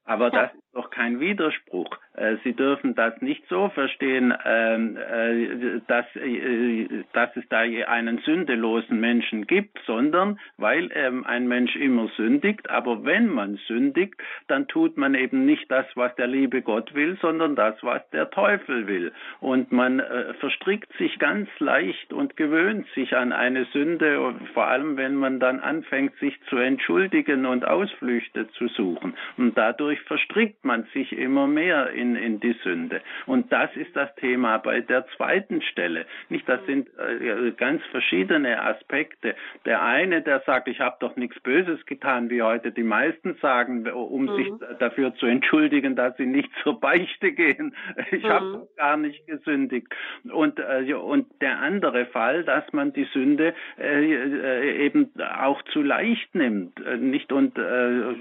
aber 0.05 0.31
das 0.31 0.53
ist 0.55 0.70
doch 0.73 0.89
kein 0.89 1.19
Widerspruch. 1.19 1.97
Äh, 2.15 2.37
Sie 2.43 2.53
dürfen 2.53 2.95
das 2.95 3.21
nicht 3.21 3.43
so 3.49 3.69
verstehen, 3.69 4.33
ähm, 4.45 4.97
äh, 4.97 5.81
dass, 5.87 6.05
äh, 6.15 7.03
dass 7.13 7.35
es 7.35 7.43
da 7.49 7.59
einen 7.59 8.19
sündelosen 8.19 8.99
Menschen 8.99 9.47
gibt, 9.47 9.79
sondern 9.85 10.39
weil 10.57 10.89
ähm, 10.93 11.25
ein 11.25 11.47
Mensch 11.47 11.75
immer 11.75 12.09
sündigt. 12.17 12.69
Aber 12.69 13.03
wenn 13.03 13.27
man 13.27 13.57
sündigt, 13.67 14.15
dann 14.47 14.67
tut 14.67 14.97
man 14.97 15.13
eben 15.13 15.45
nicht 15.45 15.69
das, 15.69 15.85
was 15.95 16.15
der 16.15 16.27
liebe 16.27 16.61
Gott 16.61 16.93
will, 16.93 17.17
sondern 17.21 17.55
das, 17.55 17.75
was 17.81 18.01
der 18.11 18.29
Teufel 18.29 18.87
will. 18.87 19.11
Und 19.39 19.71
man 19.71 20.01
verstrickt 20.39 20.91
sich 20.97 21.19
ganz 21.19 21.49
leicht 21.59 22.13
und 22.13 22.37
gewöhnt 22.37 22.87
sich 22.95 23.15
an 23.15 23.31
eine 23.31 23.65
Sünde, 23.65 24.35
vor 24.53 24.67
allem 24.67 24.97
wenn 24.97 25.15
man 25.15 25.39
dann 25.39 25.59
anfängt, 25.59 26.15
sich 26.17 26.39
zu 26.49 26.57
entschuldigen 26.57 27.45
und 27.45 27.65
Ausflüchte 27.65 28.49
zu 28.51 28.67
suchen. 28.69 29.15
Und 29.37 29.57
dadurch 29.57 29.99
verstrickt 30.01 30.60
man 30.63 30.83
sich 30.93 31.11
immer 31.13 31.47
mehr 31.47 31.91
in, 31.91 32.15
in 32.15 32.39
die 32.39 32.55
Sünde. 32.63 33.01
Und 33.25 33.51
das 33.51 33.75
ist 33.75 33.95
das 33.95 34.13
Thema 34.15 34.57
bei 34.57 34.81
der 34.81 35.05
zweiten 35.17 35.61
Stelle. 35.61 36.05
Nicht, 36.29 36.47
das 36.47 36.63
sind 36.65 36.89
äh, 36.97 37.51
ganz 37.51 37.81
verschiedene 37.91 38.61
Aspekte. 38.61 39.35
Der 39.65 39.83
eine, 39.83 40.21
der 40.21 40.41
sagt, 40.45 40.67
ich 40.67 40.79
habe 40.79 40.97
doch 40.99 41.15
nichts 41.15 41.39
Böses 41.41 41.85
getan, 41.85 42.29
wie 42.29 42.41
heute 42.41 42.71
die 42.71 42.83
meisten 42.83 43.35
sagen, 43.41 43.89
um 43.89 44.25
mhm. 44.25 44.35
sich 44.35 44.51
dafür 44.79 45.15
zu 45.15 45.25
entschuldigen, 45.25 45.95
dass 45.95 46.15
sie 46.17 46.25
nicht 46.25 46.49
zur 46.63 46.79
Beichte 46.79 47.31
gehen. 47.31 47.75
Ich 48.11 48.23
mhm. 48.23 48.29
habe 48.29 48.51
doch 48.51 48.75
gar 48.75 48.97
nicht 48.97 49.25
gesündigt. 49.27 49.87
Und, 50.31 50.59
äh, 50.59 50.93
und 50.93 51.27
der 51.41 51.59
andere 51.59 52.05
Fall, 52.07 52.43
dass 52.43 52.71
man 52.73 52.93
die 52.93 53.05
Sünde 53.13 53.53
äh, 53.79 54.13
äh 54.13 54.85
eben 54.85 55.11
auch 55.19 55.61
zu 55.63 55.81
leicht 55.81 56.33
nimmt, 56.35 56.79
äh, 56.85 56.97
nicht 56.97 57.31
und 57.31 57.57
äh, 57.57 58.13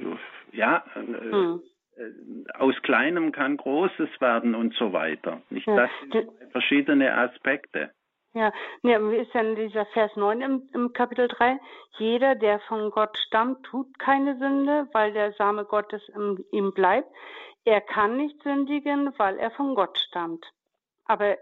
ja, 0.53 0.85
mhm. 0.97 1.61
Aus 2.55 2.75
Kleinem 2.83 3.33
kann 3.33 3.57
Großes 3.57 4.09
werden 4.21 4.55
und 4.55 4.75
so 4.75 4.93
weiter. 4.93 5.41
Nicht? 5.51 5.69
Das 5.69 5.91
sind 6.13 6.31
verschiedene 6.53 7.17
Aspekte. 7.17 7.91
Ja, 8.33 8.53
ja, 8.83 9.01
wie 9.11 9.17
ist 9.17 9.35
denn 9.35 9.57
dieser 9.57 9.87
Vers 9.87 10.15
9 10.15 10.41
im, 10.41 10.69
im 10.73 10.93
Kapitel 10.93 11.27
3? 11.27 11.59
Jeder, 11.99 12.37
der 12.37 12.61
von 12.61 12.91
Gott 12.91 13.19
stammt, 13.27 13.65
tut 13.65 13.99
keine 13.99 14.39
Sünde, 14.39 14.89
weil 14.93 15.13
der 15.13 15.33
Same 15.33 15.65
Gottes 15.65 16.03
in 16.15 16.45
ihm 16.53 16.73
bleibt. 16.73 17.09
Er 17.65 17.81
kann 17.81 18.17
nicht 18.17 18.41
sündigen, 18.43 19.13
weil 19.17 19.37
er 19.39 19.51
von 19.51 19.75
Gott 19.75 19.99
stammt. 19.99 20.47
Aber 21.07 21.37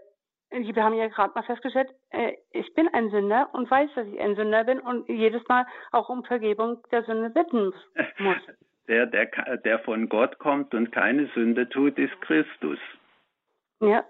wir 0.49 0.83
haben 0.83 0.95
ja 0.95 1.07
gerade 1.07 1.33
mal 1.35 1.43
festgestellt, 1.43 1.89
äh, 2.09 2.33
ich 2.49 2.73
bin 2.73 2.87
ein 2.91 3.11
Sünder 3.11 3.49
und 3.53 3.69
weiß, 3.69 3.91
dass 3.93 4.07
ich 4.07 4.19
ein 4.19 4.35
Sünder 4.35 4.63
bin 4.63 4.79
und 4.79 5.07
jedes 5.07 5.47
Mal 5.47 5.67
auch 5.91 6.09
um 6.09 6.23
Vergebung 6.23 6.81
der 6.91 7.03
Sünde 7.03 7.29
bitten 7.29 7.71
muss. 8.17 8.37
Der, 8.89 9.05
der, 9.05 9.27
der 9.57 9.79
von 9.79 10.09
Gott 10.09 10.39
kommt 10.39 10.73
und 10.73 10.91
keine 10.91 11.27
Sünde 11.27 11.69
tut, 11.69 11.97
ist 11.99 12.19
Christus. 12.21 12.79
Ja, 13.79 14.03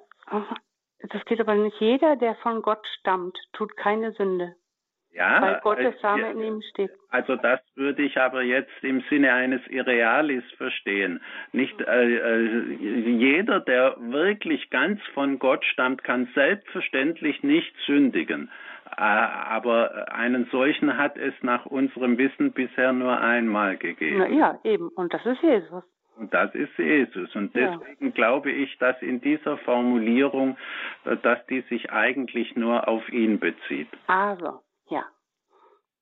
das 0.99 1.23
geht 1.25 1.41
aber 1.41 1.53
nicht. 1.55 1.79
Jeder, 1.79 2.15
der 2.15 2.35
von 2.35 2.61
Gott 2.61 2.85
stammt, 2.99 3.37
tut 3.53 3.75
keine 3.75 4.13
Sünde. 4.13 4.55
Ja, 5.12 5.41
weil 5.41 5.60
Gottes 5.62 6.00
Same 6.02 6.32
in 6.32 6.41
ihm 6.41 6.62
steht. 6.72 6.91
Also 7.10 7.36
das 7.36 7.60
würde 7.76 8.04
ich 8.04 8.17
aber 8.17 8.43
jetzt 8.43 8.72
im 8.84 9.02
Sinne 9.10 9.34
eines 9.34 9.65
Irrealis 9.67 10.43
verstehen. 10.58 11.19
Nicht 11.52 11.80
äh, 11.82 12.15
äh, 12.15 12.74
jeder, 12.74 13.60
der 13.60 13.95
wirklich 14.00 14.69
ganz 14.69 15.02
von 15.13 15.39
Gott 15.39 15.65
stammt, 15.65 16.04
kann 16.04 16.30
selbstverständlich 16.36 17.41
nicht 17.43 17.76
sündigen. 17.86 18.52
Äh, 18.98 19.02
aber 19.02 20.13
einen 20.13 20.45
solchen 20.52 20.98
hat 20.98 21.17
es 21.17 21.34
nach 21.41 21.65
unserem 21.65 22.17
Wissen 22.17 22.52
bisher 22.54 22.93
nur 22.93 23.19
einmal 23.19 23.78
gegeben. 23.78 24.19
Na 24.19 24.28
ja, 24.28 24.60
eben. 24.63 24.89
Und 24.89 25.13
das 25.13 25.26
ist 25.26 25.41
Jesus. 25.41 25.84
Und 26.17 26.34
das 26.34 26.54
ist 26.54 26.78
Jesus. 26.78 27.34
Und 27.36 27.56
deswegen 27.56 28.08
ja. 28.08 28.12
glaube 28.12 28.52
ich, 28.52 28.78
dass 28.78 29.02
in 29.02 29.22
dieser 29.22 29.58
Formulierung, 29.60 30.58
äh, 31.06 31.15
dass 31.17 31.43
die 31.48 31.62
sich 31.62 31.91
eigentlich 31.91 32.56
nur 32.56 32.88
auf 32.88 33.08
ihn 33.10 33.39
bezieht. 33.39 33.88
Also, 34.08 34.60
ja. 34.89 35.06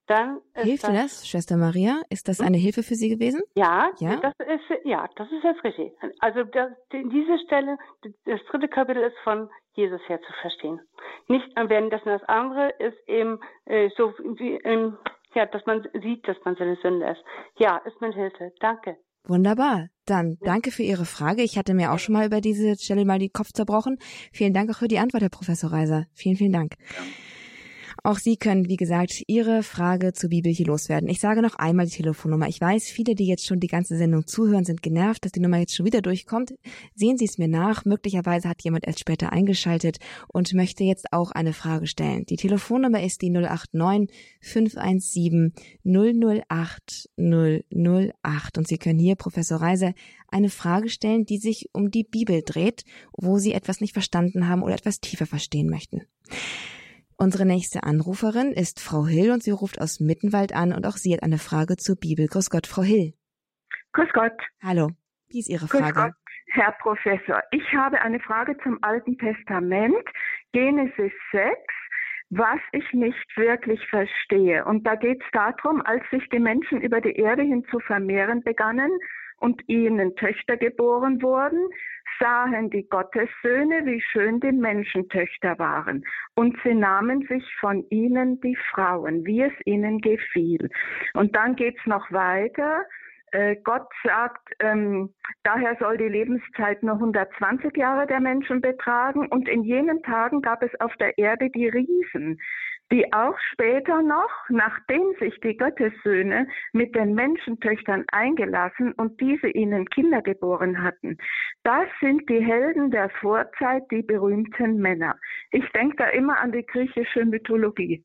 Dann 0.07 0.39
Hilft 0.55 0.87
dir 0.87 0.93
das, 0.93 1.27
Schwester 1.27 1.57
Maria? 1.57 2.01
Ist 2.09 2.29
das 2.29 2.39
hm? 2.39 2.47
eine 2.47 2.57
Hilfe 2.57 2.81
für 2.81 2.95
Sie 2.95 3.09
gewesen? 3.09 3.41
Ja, 3.55 3.89
ja, 3.99 4.15
das 4.15 4.33
ist 4.39 4.85
ja, 4.85 5.05
das 5.17 5.29
ist 5.31 5.43
jetzt 5.43 5.63
richtig. 5.65 5.91
Also 6.19 6.43
das, 6.43 6.71
diese 6.93 7.37
Stelle, 7.45 7.77
das 8.25 8.39
dritte 8.49 8.69
Kapitel 8.69 9.03
ist 9.03 9.17
von 9.25 9.49
Jesus 9.73 9.99
her 10.07 10.21
zu 10.21 10.33
verstehen. 10.41 10.79
Nicht 11.27 11.45
währenddessen 11.55 12.07
das 12.07 12.23
andere 12.23 12.69
ist 12.79 12.97
eben 13.07 13.39
äh, 13.65 13.89
so 13.97 14.13
wie 14.17 14.55
ähm, 14.63 14.97
ja, 15.35 15.45
dass 15.45 15.65
man 15.65 15.85
sieht, 16.01 16.25
dass 16.27 16.37
man 16.45 16.55
seine 16.55 16.77
Sünde 16.77 17.05
ist. 17.11 17.21
Ja, 17.59 17.77
ist 17.77 17.99
mir 17.99 18.13
Hilfe. 18.13 18.53
Danke. 18.61 18.97
Wunderbar. 19.25 19.87
Dann 20.05 20.37
danke 20.39 20.71
für 20.71 20.83
Ihre 20.83 21.03
Frage. 21.03 21.43
Ich 21.43 21.57
hatte 21.57 21.73
mir 21.73 21.91
auch 21.91 21.99
schon 21.99 22.13
mal 22.13 22.25
über 22.25 22.39
diese 22.39 22.75
Stelle 22.77 23.03
mal 23.03 23.19
den 23.19 23.33
Kopf 23.33 23.51
zerbrochen. 23.51 23.97
Vielen 24.31 24.53
Dank 24.53 24.69
auch 24.71 24.79
für 24.79 24.87
die 24.87 24.99
Antwort, 24.99 25.21
Herr 25.21 25.29
Professor 25.29 25.71
Reiser. 25.71 26.05
Vielen, 26.13 26.37
vielen 26.37 26.53
Dank. 26.53 26.75
Ja. 26.95 27.03
Auch 28.07 28.19
Sie 28.19 28.37
können, 28.37 28.69
wie 28.69 28.77
gesagt, 28.77 29.21
Ihre 29.27 29.63
Frage 29.63 30.13
zur 30.13 30.29
Bibel 30.29 30.49
hier 30.49 30.67
loswerden. 30.67 31.09
Ich 31.09 31.19
sage 31.19 31.41
noch 31.41 31.55
einmal 31.55 31.87
die 31.87 31.91
Telefonnummer. 31.97 32.47
Ich 32.47 32.61
weiß, 32.61 32.85
viele, 32.87 33.15
die 33.15 33.27
jetzt 33.27 33.45
schon 33.45 33.59
die 33.59 33.67
ganze 33.67 33.97
Sendung 33.97 34.25
zuhören, 34.25 34.63
sind 34.63 34.81
genervt, 34.81 35.25
dass 35.25 35.33
die 35.33 35.41
Nummer 35.41 35.57
jetzt 35.57 35.75
schon 35.75 35.85
wieder 35.85 36.01
durchkommt. 36.01 36.53
Sehen 36.95 37.17
Sie 37.17 37.25
es 37.25 37.37
mir 37.37 37.49
nach. 37.49 37.83
Möglicherweise 37.83 38.47
hat 38.47 38.63
jemand 38.63 38.87
erst 38.87 39.01
später 39.01 39.33
eingeschaltet 39.33 39.97
und 40.29 40.53
möchte 40.53 40.85
jetzt 40.85 41.11
auch 41.11 41.31
eine 41.31 41.51
Frage 41.51 41.85
stellen. 41.85 42.25
Die 42.25 42.37
Telefonnummer 42.37 43.03
ist 43.03 43.21
die 43.21 43.29
089 43.29 44.09
517 44.39 45.51
008 45.83 47.09
008 47.17 48.57
und 48.57 48.67
Sie 48.69 48.77
können 48.77 48.99
hier, 48.99 49.17
Professor 49.17 49.59
Reiser, 49.59 49.93
eine 50.29 50.49
Frage 50.49 50.87
stellen, 50.87 51.25
die 51.25 51.39
sich 51.39 51.71
um 51.73 51.91
die 51.91 52.05
Bibel 52.05 52.41
dreht, 52.45 52.85
wo 53.11 53.37
Sie 53.37 53.51
etwas 53.51 53.81
nicht 53.81 53.91
verstanden 53.91 54.47
haben 54.47 54.63
oder 54.63 54.75
etwas 54.75 55.01
tiefer 55.01 55.25
verstehen 55.25 55.69
möchten. 55.69 56.03
Unsere 57.19 57.47
nächste 57.47 57.81
Anruferin 57.81 58.51
ist 58.51 58.79
Frau 58.79 59.07
Hill 59.07 59.31
und 59.31 59.41
sie 59.41 59.49
ruft 59.49 59.81
aus 59.81 59.99
Mittenwald 59.99 60.53
an 60.53 60.71
und 60.71 60.85
auch 60.85 60.97
sie 60.97 61.13
hat 61.13 61.23
eine 61.23 61.39
Frage 61.39 61.75
zur 61.75 61.95
Bibel. 61.95 62.27
Grüß 62.27 62.51
Gott, 62.51 62.67
Frau 62.67 62.83
Hill. 62.83 63.13
Grüß 63.93 64.09
Gott. 64.13 64.39
Hallo. 64.61 64.91
Wie 65.29 65.39
ist 65.39 65.49
Ihre 65.49 65.65
Grüß 65.65 65.81
Frage? 65.81 65.93
Gott, 65.93 66.13
Herr 66.51 66.73
Professor. 66.79 67.41
Ich 67.49 67.73
habe 67.73 67.99
eine 68.01 68.19
Frage 68.19 68.55
zum 68.61 68.77
Alten 68.83 69.17
Testament, 69.17 70.05
Genesis 70.53 71.11
6 71.31 71.51
was 72.29 72.59
ich 72.73 72.83
nicht 72.91 73.37
wirklich 73.37 73.79
verstehe. 73.89 74.65
Und 74.65 74.85
da 74.85 74.95
geht 74.95 75.21
es 75.21 75.27
darum, 75.31 75.81
als 75.85 76.03
sich 76.11 76.27
die 76.29 76.39
Menschen 76.39 76.81
über 76.81 76.99
die 76.99 77.15
Erde 77.15 77.41
hin 77.43 77.63
zu 77.71 77.79
vermehren 77.79 78.43
begannen 78.43 78.91
und 79.39 79.61
ihnen 79.67 80.15
Töchter 80.15 80.57
geboren 80.57 81.21
wurden, 81.21 81.69
sahen 82.19 82.69
die 82.69 82.87
Gottessöhne, 82.87 83.85
wie 83.85 84.01
schön 84.01 84.39
die 84.39 84.51
Menschentöchter 84.51 85.57
waren, 85.59 86.05
und 86.35 86.57
sie 86.63 86.73
nahmen 86.73 87.21
sich 87.27 87.43
von 87.59 87.85
ihnen 87.89 88.39
die 88.41 88.57
Frauen, 88.71 89.25
wie 89.25 89.43
es 89.43 89.53
ihnen 89.65 89.99
gefiel. 89.99 90.69
Und 91.13 91.35
dann 91.35 91.55
geht's 91.55 91.85
noch 91.85 92.11
weiter. 92.11 92.83
Äh, 93.37 93.57
Gott 93.63 93.87
sagt, 94.03 94.49
ähm, 94.61 95.13
daher 95.43 95.77
soll 95.79 95.97
die 95.97 96.07
Lebenszeit 96.07 96.81
nur 96.81 96.95
120 96.95 97.77
Jahre 97.77 98.07
der 98.07 98.19
Menschen 98.19 98.61
betragen. 98.61 99.27
Und 99.27 99.47
in 99.47 99.61
jenen 99.63 100.01
Tagen 100.01 100.41
gab 100.41 100.63
es 100.63 100.71
auf 100.79 100.91
der 100.95 101.15
Erde 101.19 101.51
die 101.51 101.67
Riesen, 101.67 102.39
die 102.91 103.13
auch 103.13 103.37
später 103.51 104.01
noch, 104.01 104.31
nachdem 104.49 105.13
sich 105.19 105.39
die 105.41 105.55
Gottessöhne 105.55 106.47
mit 106.73 106.95
den 106.95 107.13
Menschentöchtern 107.13 108.05
eingelassen 108.11 108.93
und 108.93 109.21
diese 109.21 109.49
ihnen 109.49 109.85
Kinder 109.85 110.23
geboren 110.23 110.81
hatten. 110.81 111.19
Das 111.61 111.85
sind 112.01 112.27
die 112.29 112.43
Helden 112.43 112.89
der 112.89 113.11
Vorzeit, 113.21 113.83
die 113.91 114.01
berühmten 114.01 114.77
Männer. 114.77 115.15
Ich 115.51 115.69
denke 115.73 115.97
da 115.97 116.07
immer 116.07 116.39
an 116.39 116.53
die 116.53 116.65
griechische 116.65 117.23
Mythologie. 117.23 118.03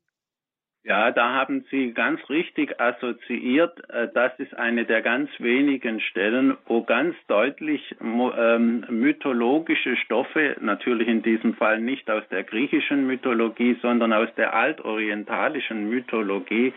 Ja, 0.85 1.11
da 1.11 1.33
haben 1.33 1.63
Sie 1.71 1.93
ganz 1.93 2.19
richtig 2.29 2.81
assoziiert. 2.81 3.89
Äh, 3.89 4.09
das 4.13 4.37
ist 4.37 4.53
eine 4.57 4.83
der 4.83 5.01
ganz 5.01 5.29
wenigen 5.39 6.01
Stellen, 6.01 6.57
wo 6.65 6.83
ganz 6.83 7.15
deutlich 7.27 7.95
ähm, 8.01 8.85
mythologische 8.89 9.95
Stoffe, 9.95 10.57
natürlich 10.59 11.07
in 11.07 11.23
diesem 11.23 11.53
Fall 11.53 11.79
nicht 11.79 12.09
aus 12.09 12.27
der 12.29 12.43
griechischen 12.43 13.07
Mythologie, 13.07 13.77
sondern 13.81 14.11
aus 14.11 14.27
der 14.35 14.53
altorientalischen 14.53 15.89
Mythologie 15.89 16.73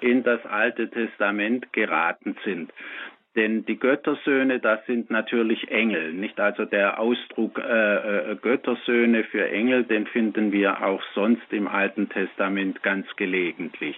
in 0.00 0.24
das 0.24 0.44
Alte 0.44 0.90
Testament 0.90 1.72
geraten 1.72 2.36
sind. 2.44 2.72
Denn 3.36 3.66
die 3.66 3.78
Göttersöhne, 3.78 4.60
das 4.60 4.84
sind 4.86 5.10
natürlich 5.10 5.70
Engel, 5.70 6.14
nicht 6.14 6.40
also 6.40 6.64
der 6.64 6.98
Ausdruck 6.98 7.58
äh, 7.58 8.32
äh, 8.32 8.36
Göttersöhne 8.36 9.24
für 9.24 9.46
Engel, 9.48 9.84
den 9.84 10.06
finden 10.06 10.52
wir 10.52 10.82
auch 10.82 11.02
sonst 11.14 11.52
im 11.52 11.68
Alten 11.68 12.08
Testament 12.08 12.82
ganz 12.82 13.06
gelegentlich. 13.16 13.96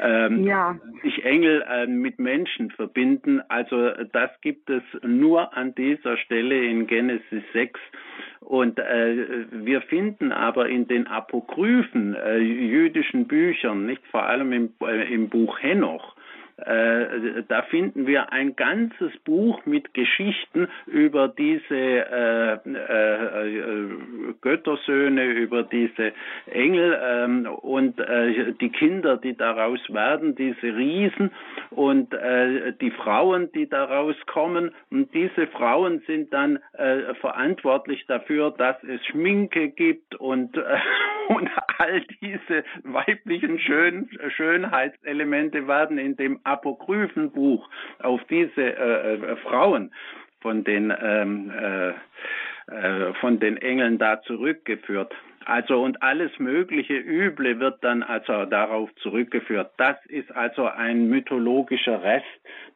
Ähm, 0.00 0.44
ja. 0.44 0.78
Sich 1.02 1.24
Engel 1.24 1.64
äh, 1.68 1.86
mit 1.86 2.18
Menschen 2.18 2.70
verbinden, 2.70 3.42
also 3.48 3.90
das 4.12 4.30
gibt 4.40 4.70
es 4.70 4.82
nur 5.02 5.54
an 5.56 5.74
dieser 5.74 6.16
Stelle 6.16 6.64
in 6.64 6.86
Genesis 6.86 7.42
6. 7.52 7.78
Und 8.40 8.78
äh, 8.78 9.46
wir 9.50 9.82
finden 9.82 10.32
aber 10.32 10.68
in 10.68 10.88
den 10.88 11.06
apokryphen 11.06 12.14
äh, 12.14 12.38
jüdischen 12.38 13.26
Büchern, 13.26 13.84
nicht 13.84 14.06
vor 14.06 14.24
allem 14.24 14.52
im, 14.52 14.72
äh, 14.82 15.12
im 15.12 15.28
Buch 15.28 15.60
Henoch, 15.60 16.16
äh, 16.66 17.42
da 17.48 17.62
finden 17.62 18.06
wir 18.06 18.32
ein 18.32 18.56
ganzes 18.56 19.16
Buch 19.24 19.64
mit 19.66 19.94
Geschichten 19.94 20.68
über 20.86 21.28
diese 21.28 21.74
äh, 21.74 22.58
äh, 22.64 23.58
äh 23.58 23.88
Göttersöhne, 24.40 25.24
über 25.24 25.62
diese 25.62 26.12
Engel 26.46 26.98
ähm, 27.02 27.46
und 27.46 27.98
äh, 27.98 28.52
die 28.60 28.70
Kinder, 28.70 29.16
die 29.16 29.36
daraus 29.36 29.80
werden, 29.88 30.34
diese 30.34 30.76
Riesen 30.76 31.30
und 31.70 32.12
äh, 32.14 32.72
die 32.80 32.90
Frauen, 32.90 33.50
die 33.52 33.68
daraus 33.68 34.16
kommen. 34.26 34.72
Und 34.90 35.12
diese 35.14 35.46
Frauen 35.48 36.02
sind 36.06 36.32
dann 36.32 36.58
verantwortlich 37.20 38.06
dafür, 38.06 38.50
dass 38.50 38.76
es 38.84 39.04
Schminke 39.06 39.68
gibt 39.68 40.14
und, 40.16 40.56
und 41.28 41.50
all 41.78 42.02
diese 42.20 42.64
weiblichen 42.84 43.58
Schön 43.58 44.08
Schönheitselemente 44.36 45.66
werden 45.66 45.98
in 45.98 46.16
dem 46.16 46.40
Apokryphenbuch 46.50 47.68
auf 48.02 48.20
diese 48.28 48.62
äh, 48.62 49.14
äh, 49.14 49.36
Frauen 49.36 49.92
von 50.40 50.64
den 50.64 50.92
ähm, 51.02 51.50
äh, 51.50 51.90
äh, 52.70 53.14
von 53.14 53.40
den 53.40 53.56
Engeln 53.56 53.98
da 53.98 54.22
zurückgeführt. 54.22 55.12
Also 55.46 55.82
und 55.82 56.02
alles 56.02 56.30
mögliche 56.38 56.98
Üble 56.98 57.60
wird 57.60 57.82
dann 57.82 58.02
also 58.02 58.44
darauf 58.44 58.94
zurückgeführt. 58.96 59.72
Das 59.78 59.96
ist 60.06 60.30
also 60.36 60.66
ein 60.66 61.08
mythologischer 61.08 62.02
Rest 62.02 62.26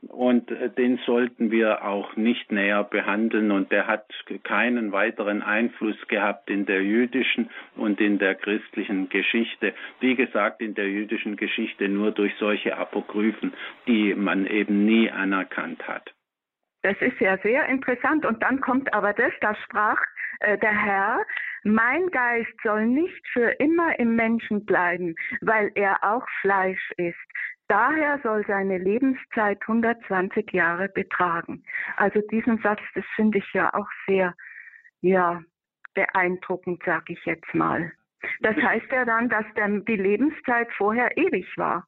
und 0.08 0.50
äh, 0.50 0.70
den 0.70 0.98
sollten 1.04 1.50
wir 1.50 1.84
auch 1.84 2.16
nicht 2.16 2.50
näher 2.50 2.82
behandeln 2.84 3.50
und 3.50 3.70
der 3.70 3.86
hat 3.86 4.06
keinen 4.44 4.92
weiteren 4.92 5.42
Einfluss 5.42 5.96
gehabt 6.08 6.48
in 6.48 6.64
der 6.64 6.82
jüdischen 6.82 7.50
und 7.76 8.00
in 8.00 8.18
der 8.18 8.34
christlichen 8.34 9.10
Geschichte. 9.10 9.74
Wie 10.00 10.14
gesagt, 10.14 10.62
in 10.62 10.74
der 10.74 10.88
jüdischen 10.88 11.36
Geschichte 11.36 11.88
nur 11.88 12.12
durch 12.12 12.32
solche 12.38 12.78
Apokryphen, 12.78 13.52
die 13.86 14.14
man 14.14 14.46
eben 14.46 14.86
nie 14.86 15.10
anerkannt 15.10 15.86
hat. 15.86 16.14
Das 16.84 17.00
ist 17.00 17.18
ja 17.18 17.38
sehr 17.38 17.66
interessant. 17.66 18.26
Und 18.26 18.42
dann 18.42 18.60
kommt 18.60 18.92
aber 18.92 19.14
das, 19.14 19.32
da 19.40 19.54
sprach 19.54 19.98
äh, 20.40 20.58
der 20.58 20.84
Herr, 20.84 21.24
mein 21.62 22.08
Geist 22.10 22.52
soll 22.62 22.84
nicht 22.84 23.26
für 23.32 23.48
immer 23.58 23.98
im 23.98 24.14
Menschen 24.16 24.66
bleiben, 24.66 25.14
weil 25.40 25.70
er 25.76 26.04
auch 26.04 26.26
Fleisch 26.42 26.92
ist. 26.98 27.16
Daher 27.68 28.20
soll 28.22 28.44
seine 28.46 28.76
Lebenszeit 28.76 29.58
120 29.62 30.52
Jahre 30.52 30.90
betragen. 30.90 31.64
Also 31.96 32.20
diesen 32.30 32.58
Satz, 32.58 32.82
das 32.94 33.04
finde 33.16 33.38
ich 33.38 33.52
ja 33.54 33.72
auch 33.72 33.88
sehr, 34.06 34.34
ja, 35.00 35.40
beeindruckend, 35.94 36.82
sage 36.84 37.14
ich 37.14 37.24
jetzt 37.24 37.54
mal. 37.54 37.90
Das 38.40 38.56
heißt 38.56 38.92
ja 38.92 39.06
dann, 39.06 39.30
dass 39.30 39.46
der, 39.56 39.68
die 39.68 39.96
Lebenszeit 39.96 40.70
vorher 40.76 41.16
ewig 41.16 41.46
war. 41.56 41.86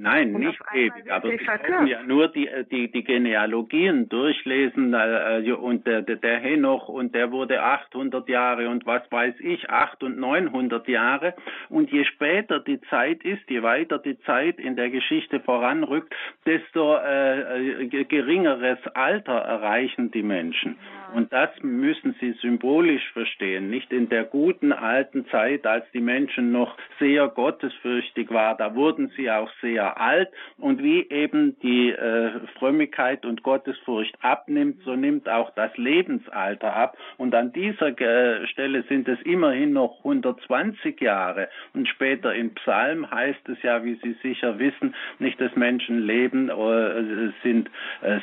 Nein, 0.00 0.34
und 0.34 0.40
nicht 0.40 0.58
ewig, 0.72 1.12
aber 1.12 1.28
Sie 1.28 1.36
können 1.36 1.86
ja 1.86 2.02
nur 2.02 2.28
die, 2.28 2.48
äh, 2.48 2.64
die, 2.64 2.90
die 2.90 3.04
Genealogien 3.04 4.08
durchlesen 4.08 4.94
äh, 4.94 5.40
äh 5.40 5.52
und 5.52 5.86
der, 5.86 6.00
der 6.00 6.38
Henoch 6.38 6.88
und 6.88 7.14
der 7.14 7.30
wurde 7.32 7.62
800 7.62 8.26
Jahre 8.26 8.70
und 8.70 8.86
was 8.86 9.02
weiß 9.10 9.34
ich, 9.40 9.68
800 9.68 10.02
und 10.02 10.18
900 10.18 10.88
Jahre. 10.88 11.34
Und 11.68 11.90
je 11.90 12.04
später 12.04 12.60
die 12.60 12.80
Zeit 12.88 13.22
ist, 13.24 13.42
je 13.50 13.62
weiter 13.62 13.98
die 13.98 14.18
Zeit 14.20 14.58
in 14.58 14.74
der 14.74 14.88
Geschichte 14.88 15.40
voranrückt, 15.40 16.14
desto 16.46 16.96
äh, 16.96 17.86
geringeres 17.86 18.78
Alter 18.94 19.34
erreichen 19.34 20.10
die 20.12 20.22
Menschen. 20.22 20.78
Und 21.14 21.32
das 21.32 21.50
müssen 21.62 22.14
Sie 22.20 22.32
symbolisch 22.40 23.10
verstehen, 23.12 23.68
nicht 23.68 23.92
in 23.92 24.08
der 24.08 24.24
guten 24.24 24.72
alten 24.72 25.26
Zeit, 25.26 25.66
als 25.66 25.84
die 25.92 26.00
Menschen 26.00 26.52
noch 26.52 26.76
sehr 26.98 27.28
gottesfürchtig 27.28 28.30
waren, 28.30 28.56
da 28.58 28.74
wurden 28.74 29.10
sie 29.16 29.30
auch 29.30 29.50
sehr 29.60 29.89
alt 29.98 30.28
und 30.58 30.82
wie 30.82 31.08
eben 31.08 31.58
die 31.60 31.90
äh, 31.90 32.30
Frömmigkeit 32.58 33.24
und 33.24 33.42
Gottesfurcht 33.42 34.16
abnimmt, 34.20 34.82
so 34.84 34.96
nimmt 34.96 35.28
auch 35.28 35.50
das 35.54 35.76
Lebensalter 35.76 36.74
ab 36.74 36.96
und 37.16 37.34
an 37.34 37.52
dieser 37.52 37.98
äh, 38.00 38.46
Stelle 38.46 38.82
sind 38.84 39.08
es 39.08 39.20
immerhin 39.22 39.72
noch 39.72 39.98
120 39.98 41.00
Jahre 41.00 41.48
und 41.74 41.88
später 41.88 42.34
in 42.34 42.54
Psalm 42.54 43.10
heißt 43.10 43.48
es 43.48 43.62
ja, 43.62 43.84
wie 43.84 43.94
Sie 44.02 44.16
sicher 44.22 44.58
wissen, 44.58 44.94
nicht 45.18 45.40
das 45.40 45.54
Menschenleben 45.56 46.48
äh, 46.48 47.32
sind 47.42 47.70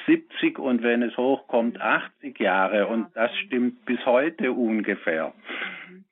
70 0.05 0.57
äh, 0.57 0.61
und 0.61 0.83
wenn 0.83 1.01
es 1.01 1.15
hochkommt 1.17 1.79
80 1.79 2.39
Jahre 2.39 2.87
und 2.87 3.07
das 3.13 3.31
stimmt 3.45 3.85
bis 3.85 4.05
heute 4.05 4.51
ungefähr. 4.51 5.33
Mhm. 5.89 6.06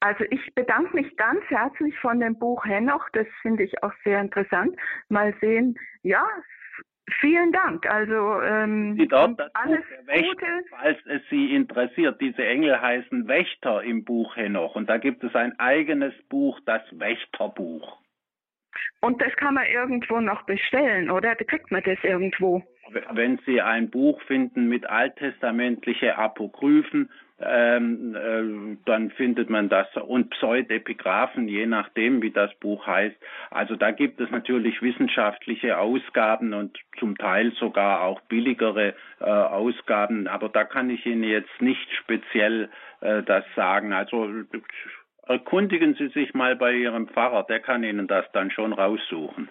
Also 0.00 0.24
ich 0.30 0.54
bedanke 0.54 0.96
mich 0.96 1.16
ganz 1.16 1.42
herzlich 1.48 1.96
von 1.98 2.20
dem 2.20 2.38
Buch 2.38 2.64
Henoch. 2.64 3.08
Das 3.12 3.26
finde 3.42 3.62
ich 3.62 3.82
auch 3.82 3.92
sehr 4.04 4.20
interessant. 4.20 4.76
Mal 5.08 5.34
sehen. 5.40 5.78
Ja, 6.02 6.26
vielen 7.20 7.52
Dank. 7.52 7.88
Also 7.88 8.40
ähm, 8.42 8.96
Sie 8.98 9.06
dort 9.06 9.38
das 9.38 9.54
alles 9.54 9.80
Buch 9.80 9.86
der 9.90 10.06
Wächter, 10.06 10.28
Gute. 10.28 10.64
falls 10.70 10.98
es 11.06 11.22
Sie 11.30 11.54
interessiert. 11.54 12.20
Diese 12.20 12.44
Engel 12.44 12.80
heißen 12.80 13.28
Wächter 13.28 13.82
im 13.82 14.04
Buch 14.04 14.36
Henoch 14.36 14.74
und 14.74 14.88
da 14.88 14.98
gibt 14.98 15.22
es 15.22 15.34
ein 15.34 15.58
eigenes 15.58 16.14
Buch, 16.28 16.58
das 16.66 16.82
Wächterbuch. 16.92 17.98
Und 19.00 19.22
das 19.22 19.34
kann 19.36 19.54
man 19.54 19.66
irgendwo 19.66 20.20
noch 20.20 20.42
bestellen, 20.42 21.10
oder? 21.10 21.34
Da 21.34 21.44
kriegt 21.44 21.70
man 21.70 21.82
das 21.84 21.98
irgendwo. 22.02 22.62
Wenn 23.12 23.38
Sie 23.46 23.60
ein 23.60 23.90
Buch 23.90 24.20
finden 24.22 24.68
mit 24.68 24.86
alttestamentliche 24.86 26.16
Apokryphen, 26.16 27.10
ähm, 27.40 28.16
äh, 28.16 28.76
dann 28.84 29.10
findet 29.10 29.48
man 29.48 29.68
das 29.68 29.86
und 29.96 30.30
Pseudepigraphen, 30.30 31.46
je 31.46 31.66
nachdem, 31.66 32.20
wie 32.20 32.30
das 32.30 32.52
Buch 32.58 32.86
heißt. 32.86 33.16
Also 33.50 33.76
da 33.76 33.92
gibt 33.92 34.20
es 34.20 34.30
natürlich 34.30 34.82
wissenschaftliche 34.82 35.78
Ausgaben 35.78 36.52
und 36.52 36.78
zum 36.98 37.16
Teil 37.16 37.52
sogar 37.52 38.02
auch 38.02 38.20
billigere 38.22 38.94
äh, 39.20 39.24
Ausgaben, 39.24 40.26
aber 40.26 40.48
da 40.48 40.64
kann 40.64 40.90
ich 40.90 41.06
Ihnen 41.06 41.22
jetzt 41.22 41.60
nicht 41.60 41.88
speziell 41.94 42.70
äh, 43.00 43.22
das 43.22 43.44
sagen. 43.54 43.92
Also 43.92 44.28
erkundigen 45.26 45.94
Sie 45.94 46.08
sich 46.08 46.34
mal 46.34 46.56
bei 46.56 46.72
Ihrem 46.72 47.08
Pfarrer, 47.08 47.44
der 47.44 47.60
kann 47.60 47.84
Ihnen 47.84 48.08
das 48.08 48.24
dann 48.32 48.50
schon 48.50 48.72
raussuchen. 48.72 49.48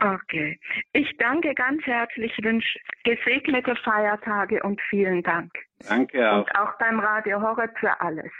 Okay. 0.00 0.60
Ich 0.92 1.16
danke 1.16 1.54
ganz 1.54 1.82
herzlich, 1.84 2.32
wünsche 2.42 2.78
gesegnete 3.02 3.74
Feiertage 3.74 4.62
und 4.62 4.80
vielen 4.82 5.22
Dank. 5.22 5.50
Danke 5.86 6.30
auch. 6.30 6.38
Und 6.38 6.50
auch 6.56 6.76
beim 6.78 6.98
Radio 6.98 7.40
Horror 7.40 7.68
für 7.78 8.00
alles. 8.00 8.32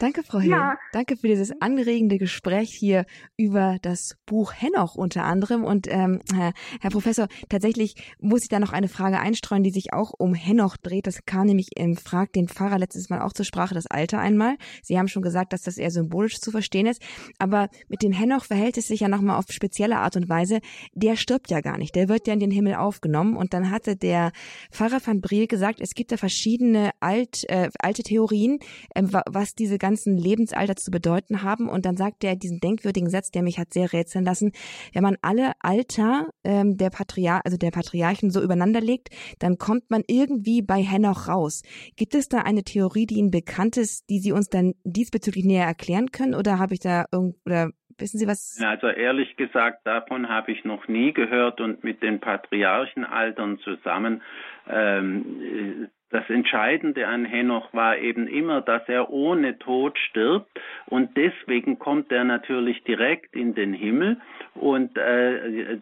Danke, 0.00 0.24
Frau 0.24 0.40
Hill. 0.40 0.50
Ja. 0.50 0.76
Danke 0.92 1.16
für 1.16 1.28
dieses 1.28 1.52
anregende 1.60 2.18
Gespräch 2.18 2.74
hier 2.74 3.04
über 3.36 3.76
das 3.80 4.16
Buch 4.26 4.52
Henoch 4.56 4.96
unter 4.96 5.24
anderem. 5.24 5.62
Und 5.62 5.86
ähm, 5.88 6.20
Herr, 6.34 6.52
Herr 6.80 6.90
Professor, 6.90 7.28
tatsächlich 7.48 8.16
muss 8.18 8.42
ich 8.42 8.48
da 8.48 8.58
noch 8.58 8.72
eine 8.72 8.88
Frage 8.88 9.20
einstreuen, 9.20 9.62
die 9.62 9.70
sich 9.70 9.92
auch 9.92 10.12
um 10.18 10.34
Henoch 10.34 10.76
dreht. 10.76 11.06
Das 11.06 11.24
kam 11.26 11.46
nämlich 11.46 11.68
im 11.76 11.96
Frag 11.96 12.32
den 12.32 12.48
Pfarrer 12.48 12.78
letztes 12.78 13.08
Mal 13.08 13.22
auch 13.22 13.32
zur 13.32 13.44
Sprache, 13.44 13.74
das 13.74 13.86
Alter 13.86 14.18
einmal. 14.18 14.56
Sie 14.82 14.98
haben 14.98 15.08
schon 15.08 15.22
gesagt, 15.22 15.52
dass 15.52 15.62
das 15.62 15.78
eher 15.78 15.92
symbolisch 15.92 16.40
zu 16.40 16.50
verstehen 16.50 16.86
ist. 16.86 17.00
Aber 17.38 17.68
mit 17.88 18.02
dem 18.02 18.12
Henoch 18.12 18.44
verhält 18.44 18.76
es 18.76 18.88
sich 18.88 19.00
ja 19.00 19.08
nochmal 19.08 19.36
auf 19.36 19.44
spezielle 19.50 19.98
Art 19.98 20.16
und 20.16 20.28
Weise. 20.28 20.58
Der 20.94 21.14
stirbt 21.14 21.50
ja 21.50 21.60
gar 21.60 21.78
nicht. 21.78 21.94
Der 21.94 22.08
wird 22.08 22.26
ja 22.26 22.32
in 22.32 22.40
den 22.40 22.50
Himmel 22.50 22.74
aufgenommen. 22.74 23.36
Und 23.36 23.54
dann 23.54 23.70
hatte 23.70 23.94
der 23.94 24.32
Pfarrer 24.72 25.00
van 25.04 25.20
Briel 25.20 25.46
gesagt, 25.46 25.80
es 25.80 25.94
gibt 25.94 26.10
da 26.10 26.16
verschiedene 26.16 26.79
verschiedene 26.80 26.90
alt, 27.00 27.44
äh, 27.48 27.68
alte 27.80 28.02
Theorien, 28.02 28.58
äh, 28.94 29.02
was 29.02 29.54
diese 29.54 29.78
ganzen 29.78 30.16
Lebensalter 30.16 30.76
zu 30.76 30.90
bedeuten 30.90 31.42
haben. 31.42 31.68
Und 31.68 31.84
dann 31.84 31.96
sagt 31.96 32.24
er 32.24 32.36
diesen 32.36 32.60
denkwürdigen 32.60 33.10
Satz, 33.10 33.30
der 33.30 33.42
mich 33.42 33.58
hat 33.58 33.72
sehr 33.72 33.92
rätseln 33.92 34.24
lassen, 34.24 34.52
wenn 34.92 35.02
man 35.02 35.16
alle 35.22 35.52
Alter 35.60 36.28
ähm, 36.44 36.76
der 36.76 36.90
Patriar 36.90 37.42
also 37.44 37.56
der 37.56 37.70
Patriarchen 37.70 38.30
so 38.30 38.42
übereinander 38.42 38.80
legt, 38.80 39.08
dann 39.38 39.58
kommt 39.58 39.90
man 39.90 40.02
irgendwie 40.06 40.62
bei 40.62 40.82
Henoch 40.82 41.28
raus. 41.28 41.62
Gibt 41.96 42.14
es 42.14 42.28
da 42.28 42.38
eine 42.38 42.62
Theorie, 42.62 43.06
die 43.06 43.16
Ihnen 43.16 43.30
bekannt 43.30 43.76
ist, 43.76 44.08
die 44.10 44.18
Sie 44.18 44.32
uns 44.32 44.48
dann 44.48 44.74
diesbezüglich 44.84 45.44
näher 45.44 45.66
erklären 45.66 46.10
können? 46.10 46.34
Oder 46.34 46.58
habe 46.58 46.74
ich 46.74 46.80
da 46.80 47.06
irgend 47.12 47.36
oder 47.44 47.70
Wissen 48.00 48.18
Sie 48.18 48.26
was? 48.26 48.58
Also 48.64 48.88
ehrlich 48.88 49.36
gesagt, 49.36 49.86
davon 49.86 50.28
habe 50.28 50.52
ich 50.52 50.64
noch 50.64 50.88
nie 50.88 51.12
gehört 51.12 51.60
und 51.60 51.84
mit 51.84 52.02
den 52.02 52.18
Patriarchenaltern 52.18 53.58
zusammen 53.58 54.22
ähm, 54.68 55.88
das 56.10 56.28
Entscheidende 56.28 57.06
an 57.06 57.24
Henoch 57.24 57.72
war 57.72 57.96
eben 57.96 58.26
immer, 58.26 58.60
dass 58.60 58.82
er 58.88 59.10
ohne 59.10 59.58
Tod 59.58 59.98
stirbt 59.98 60.50
und 60.86 61.16
deswegen 61.16 61.78
kommt 61.78 62.10
er 62.12 62.24
natürlich 62.24 62.82
direkt 62.84 63.34
in 63.34 63.54
den 63.54 63.72
Himmel 63.72 64.20
und 64.54 64.96
äh, 64.98 65.78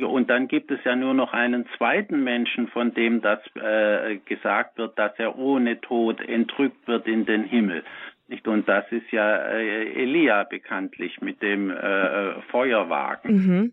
und 0.00 0.30
dann 0.30 0.48
gibt 0.48 0.70
es 0.70 0.78
ja 0.84 0.96
nur 0.96 1.12
noch 1.12 1.32
einen 1.32 1.66
zweiten 1.76 2.24
Menschen, 2.24 2.68
von 2.68 2.94
dem 2.94 3.20
das 3.20 3.40
äh, 3.56 4.16
gesagt 4.24 4.78
wird, 4.78 4.98
dass 4.98 5.12
er 5.18 5.36
ohne 5.36 5.80
Tod 5.80 6.20
entrückt 6.20 6.86
wird 6.86 7.06
in 7.06 7.26
den 7.26 7.44
Himmel. 7.44 7.82
Nicht? 8.28 8.48
Und 8.48 8.68
das 8.68 8.84
ist 8.90 9.10
ja 9.12 9.36
äh, 9.36 10.02
Elia 10.02 10.44
bekanntlich 10.44 11.20
mit 11.20 11.42
dem 11.42 11.70
äh, 11.70 12.40
Feuerwagen. 12.50 13.34
Mhm. 13.34 13.72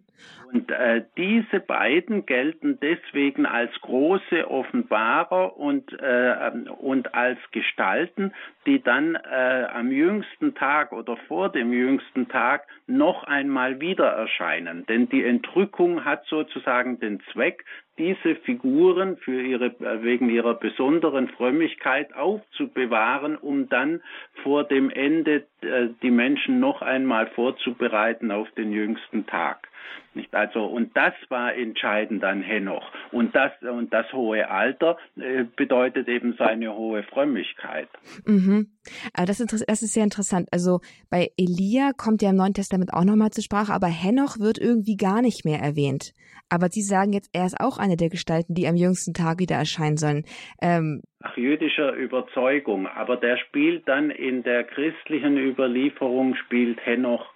Und 0.53 0.70
äh, 0.70 1.03
diese 1.18 1.59
beiden 1.59 2.28
gelten 2.28 2.78
deswegen 2.80 3.47
als 3.47 3.72
große 3.82 4.49
Offenbarer 4.49 5.57
und, 5.57 5.91
äh, 5.99 6.51
und 6.80 7.16
als 7.16 7.39
Gestalten, 7.51 8.34
die 8.68 8.82
dann 8.82 9.16
äh, 9.16 9.66
am 9.74 9.91
jüngsten 9.91 10.53
Tag 10.53 10.91
oder 10.91 11.18
vor 11.28 11.49
dem 11.49 11.74
jüngsten 11.74 12.28
Tag 12.28 12.68
noch 12.86 13.24
einmal 13.24 13.82
wieder 13.82 14.05
erscheinen. 14.05 14.86
Denn 14.86 15.09
die 15.09 15.24
Entrückung 15.24 16.05
hat 16.05 16.26
sozusagen 16.28 16.99
den 16.99 17.20
Zweck, 17.32 17.66
diese 17.97 18.36
Figuren 18.36 19.18
für 19.18 19.41
ihre, 19.41 19.66
äh, 19.66 20.03
wegen 20.03 20.30
ihrer 20.30 20.53
besonderen 20.53 21.30
Frömmigkeit 21.30 22.14
aufzubewahren, 22.14 23.38
um 23.38 23.70
dann 23.70 24.01
vor 24.43 24.64
dem 24.64 24.89
Ende 24.91 25.45
äh, 25.61 25.89
die 26.03 26.11
Menschen 26.11 26.59
noch 26.59 26.84
einmal 26.84 27.28
vorzubereiten 27.28 28.32
auf 28.32 28.49
den 28.51 28.72
jüngsten 28.72 29.26
Tag. 29.26 29.68
Nicht 30.14 30.34
also 30.34 30.66
und 30.66 30.96
das 30.96 31.14
war 31.30 31.56
entscheidend 31.56 32.24
an 32.24 32.42
Henoch 32.42 32.86
und 33.12 33.36
das 33.36 33.52
und 33.62 33.92
das 33.92 34.12
hohe 34.14 34.48
Alter 34.50 34.98
äh, 35.18 35.44
bedeutet 35.56 36.08
eben 36.08 36.36
seine 36.38 36.76
hohe 36.76 37.04
Frömmigkeit. 37.04 37.90
Mhm. 38.26 38.68
Aber 39.14 39.26
das 39.26 39.40
ist, 39.40 39.52
das 39.52 39.82
ist 39.82 39.94
sehr 39.94 40.04
interessant. 40.04 40.50
Also 40.52 40.82
bei 41.10 41.30
Elia 41.38 41.92
kommt 41.98 42.22
ja 42.22 42.30
im 42.30 42.36
Neuen 42.36 42.54
Testament 42.54 42.94
auch 42.94 43.06
nochmal 43.06 43.32
zur 43.32 43.44
Sprache, 43.44 43.74
aber 43.74 43.88
Henoch 43.88 44.40
wird 44.40 44.60
irgendwie 44.60 44.98
gar 44.98 45.22
nicht 45.22 45.46
mehr 45.46 45.60
erwähnt. 45.60 46.14
Aber 46.50 46.68
Sie 46.70 46.82
sagen 46.82 47.14
jetzt, 47.14 47.32
er 47.34 47.46
ist 47.46 47.60
auch 47.60 47.80
eine 47.80 47.98
der 47.98 48.10
Gestalten, 48.10 48.54
die 48.54 48.68
am 48.68 48.76
jüngsten 48.76 49.14
Tag 49.14 49.40
wieder 49.40 49.56
erscheinen 49.56 49.98
sollen. 49.98 50.26
Ähm, 50.62 51.02
Nach 51.20 51.36
jüdischer 51.36 51.94
Überzeugung, 51.94 52.86
aber 52.86 53.18
der 53.18 53.38
spielt 53.38 53.88
dann 53.88 54.12
in 54.12 54.44
der 54.44 54.64
christlichen 54.64 55.38
Überlieferung 55.38 56.36
spielt 56.36 56.86
Henoch 56.86 57.33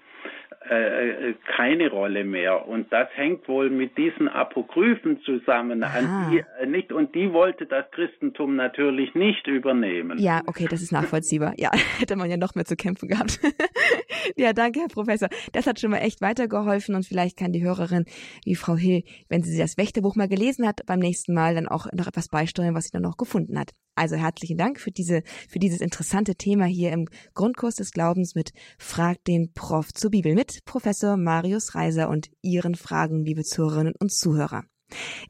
äh, 0.70 1.30
äh, 1.30 1.36
keine 1.56 1.90
Rolle 1.90 2.26
mehr. 2.26 2.68
Und 2.68 2.92
das 2.92 3.08
hängt 3.16 3.48
wohl 3.48 3.70
mit 3.70 3.98
diesen 3.98 4.28
Apokryphen 4.28 5.22
zusammen, 5.22 5.82
an 5.84 6.32
die, 6.32 6.44
äh, 6.60 6.66
nicht, 6.66 6.92
und 6.92 7.16
die 7.16 7.32
wollte 7.32 7.66
das 7.66 7.90
Christentum 7.92 8.56
natürlich 8.56 9.14
nicht 9.16 9.48
übernehmen. 9.48 10.18
Ja, 10.18 10.42
okay, 10.46 10.68
das 10.70 10.82
ist 10.82 10.92
nachvollziehbar. 10.92 11.54
Ja, 11.58 11.72
hätte 12.00 12.16
man 12.18 12.30
ja 12.30 12.38
noch 12.38 12.56
mehr 12.56 12.66
zu 12.66 12.76
kämpfen 12.76 13.08
gehabt. 13.08 13.40
ja, 14.36 14.52
danke, 14.52 14.82
Herr 14.82 14.90
Professor. 14.90 15.30
Das 15.54 15.68
hat 15.68 15.80
schon 15.80 15.92
mal 15.92 16.00
echt 16.00 16.22
weitergeholfen 16.22 16.96
und 16.96 17.06
vielleicht 17.06 17.38
kann 17.38 17.54
die 17.54 17.64
Hörerin, 17.64 18.06
wie 18.44 18.56
Frau 18.56 18.76
Hill, 18.76 19.04
wenn 19.30 19.44
sie 19.44 19.58
das 19.58 19.78
Wächterbuch 19.78 20.16
mal 20.16 20.28
gelesen 20.28 20.68
hat, 20.68 20.82
beim 20.86 21.00
nächsten 21.00 21.34
Mal 21.34 21.56
dann 21.56 21.68
auch 21.68 21.86
noch 21.94 22.08
etwas 22.08 22.28
beisteuern, 22.28 22.76
was 22.76 22.86
sie 22.86 22.92
dann 22.92 23.04
noch 23.04 23.16
gefunden 23.16 23.58
hat. 23.58 23.72
Also 23.98 24.16
herzlichen 24.16 24.58
Dank 24.58 24.80
für 24.80 24.92
diese, 24.92 25.24
für 25.50 25.58
dieses 25.58 25.82
interessante 25.82 26.36
Thema 26.36 26.66
hier 26.66 26.92
im 26.92 27.10
Grundkurs 27.34 27.76
des 27.76 27.92
Glaubens 27.92 28.36
mit 28.36 28.52
Frag 28.78 29.24
den 29.24 29.54
Prof 29.54 29.92
zur 29.92 30.12
Bibel 30.12 30.36
mit 30.36 30.64
Professor 30.66 31.18
Marius 31.18 31.74
Reiser 31.74 32.08
und 32.08 32.30
Ihren 32.44 32.76
Fragen, 32.76 33.26
liebe 33.26 33.44
Zuhörerinnen 33.44 33.96
und 34.00 34.14
Zuhörer. 34.14 34.66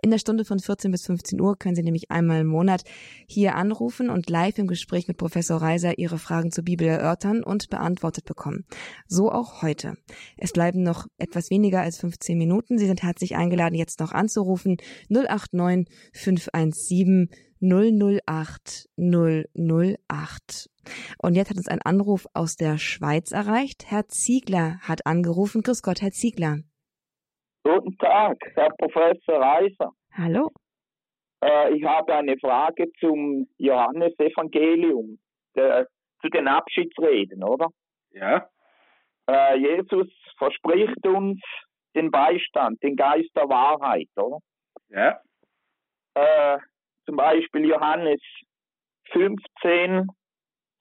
In 0.01 0.11
der 0.11 0.19
Stunde 0.19 0.45
von 0.45 0.59
14 0.59 0.91
bis 0.91 1.05
15 1.05 1.41
Uhr 1.41 1.57
können 1.57 1.75
Sie 1.75 1.81
nämlich 1.81 2.11
einmal 2.11 2.41
im 2.41 2.47
Monat 2.47 2.83
hier 3.25 3.55
anrufen 3.55 4.09
und 4.09 4.29
live 4.29 4.57
im 4.57 4.67
Gespräch 4.67 5.07
mit 5.07 5.17
Professor 5.17 5.61
Reiser 5.61 5.97
Ihre 5.97 6.19
Fragen 6.19 6.51
zur 6.51 6.65
Bibel 6.65 6.87
erörtern 6.87 7.43
und 7.43 7.69
beantwortet 7.69 8.25
bekommen. 8.25 8.65
So 9.07 9.31
auch 9.31 9.61
heute. 9.61 9.95
Es 10.37 10.51
bleiben 10.51 10.83
noch 10.83 11.07
etwas 11.17 11.49
weniger 11.49 11.81
als 11.81 11.99
15 11.99 12.37
Minuten. 12.37 12.77
Sie 12.77 12.85
sind 12.85 13.01
herzlich 13.01 13.35
eingeladen, 13.35 13.75
jetzt 13.75 13.99
noch 13.99 14.11
anzurufen. 14.11 14.77
089 15.09 15.87
517 16.13 17.29
008 17.61 18.87
008. 18.97 20.69
Und 21.21 21.35
jetzt 21.35 21.49
hat 21.49 21.57
uns 21.57 21.67
ein 21.67 21.81
Anruf 21.83 22.27
aus 22.33 22.55
der 22.55 22.77
Schweiz 22.77 23.31
erreicht. 23.31 23.85
Herr 23.89 24.07
Ziegler 24.07 24.79
hat 24.81 25.05
angerufen. 25.05 25.61
Grüß 25.61 25.81
Gott, 25.81 26.01
Herr 26.01 26.11
Ziegler. 26.11 26.59
Guten 27.63 27.97
Tag, 27.97 28.37
Herr 28.55 28.69
Professor 28.77 29.41
Reiser. 29.41 29.91
Hallo. 30.13 30.51
Äh, 31.43 31.73
ich 31.73 31.83
habe 31.83 32.15
eine 32.15 32.37
Frage 32.37 32.91
zum 32.99 33.47
Johannesevangelium, 33.57 35.19
zu 35.53 36.29
den 36.29 36.47
Abschiedsreden, 36.47 37.43
oder? 37.43 37.69
Ja. 38.11 38.47
Äh, 39.29 39.57
Jesus 39.57 40.07
verspricht 40.37 41.05
uns 41.05 41.41
den 41.95 42.11
Beistand, 42.11 42.81
den 42.83 42.95
Geist 42.95 43.29
der 43.35 43.49
Wahrheit, 43.49 44.09
oder? 44.15 44.39
Ja. 44.89 45.19
Äh, 46.15 46.59
zum 47.07 47.15
Beispiel 47.15 47.65
Johannes 47.65 48.19
15, 49.11 50.07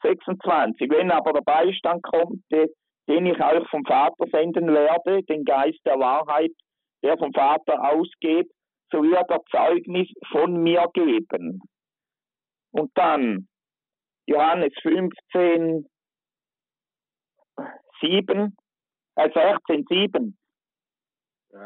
26. 0.02 0.90
Wenn 0.90 1.10
aber 1.10 1.32
der 1.32 1.42
Beistand 1.42 2.02
kommt, 2.02 2.42
den 2.50 3.26
ich 3.26 3.40
euch 3.40 3.68
vom 3.70 3.84
Vater 3.84 4.26
senden 4.32 4.66
werde, 4.74 5.22
den 5.22 5.44
Geist 5.44 5.78
der 5.86 5.98
Wahrheit, 5.98 6.50
der 7.02 7.16
vom 7.16 7.32
Vater 7.32 7.80
ausgeht, 7.82 8.50
so 8.90 9.02
wird 9.02 9.30
er 9.30 9.42
Zeugnis 9.50 10.08
von 10.30 10.62
mir 10.62 10.86
geben. 10.92 11.60
Und 12.72 12.90
dann 12.94 13.48
Johannes 14.26 14.72
15, 14.82 15.86
7, 18.00 18.56
äh 19.16 19.30
16, 19.32 19.84
7. 19.88 20.38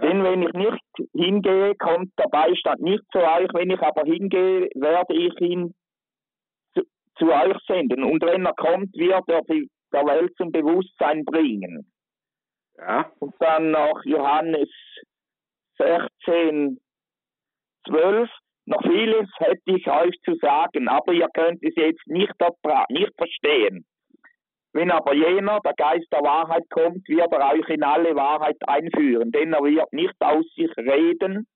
Denn 0.02 0.22
wenn 0.22 0.42
ich 0.42 0.52
nicht 0.52 1.10
hingehe, 1.14 1.74
kommt 1.74 2.12
der 2.18 2.28
Beistand 2.28 2.80
nicht 2.80 3.02
zu 3.12 3.18
euch. 3.18 3.48
Wenn 3.52 3.70
ich 3.70 3.80
aber 3.80 4.04
hingehe, 4.04 4.68
werde 4.74 5.14
ich 5.14 5.40
ihn 5.40 5.74
zu, 6.74 6.82
zu 7.16 7.32
euch 7.32 7.56
senden. 7.66 8.04
Und 8.04 8.22
wenn 8.22 8.46
er 8.46 8.54
kommt, 8.54 8.94
wird 8.94 9.28
er 9.28 9.42
die, 9.42 9.68
der 9.92 10.06
Welt 10.06 10.34
zum 10.36 10.52
Bewusstsein 10.52 11.24
bringen. 11.24 11.90
Ja. 12.78 13.10
Und 13.18 13.34
dann 13.40 13.72
noch 13.72 14.02
Johannes 14.04 14.70
16, 15.78 16.78
12. 17.88 18.30
Noch 18.66 18.82
vieles 18.82 19.28
hätte 19.38 19.62
ich 19.64 19.88
euch 19.88 20.14
zu 20.24 20.34
sagen, 20.36 20.88
aber 20.88 21.12
ihr 21.12 21.28
könnt 21.34 21.62
es 21.62 21.74
jetzt 21.76 22.06
nicht, 22.06 22.32
nicht 22.90 23.12
verstehen. 23.16 23.84
Wenn 24.72 24.90
aber 24.90 25.14
jener, 25.14 25.60
der 25.64 25.74
Geist 25.74 26.06
der 26.12 26.22
Wahrheit 26.22 26.64
kommt, 26.70 27.08
wird 27.08 27.32
er 27.32 27.52
euch 27.52 27.68
in 27.68 27.82
alle 27.82 28.14
Wahrheit 28.14 28.56
einführen, 28.66 29.32
denn 29.32 29.52
er 29.52 29.62
wird 29.62 29.92
nicht 29.92 30.14
aus 30.20 30.46
sich 30.54 30.70
reden, 30.76 31.46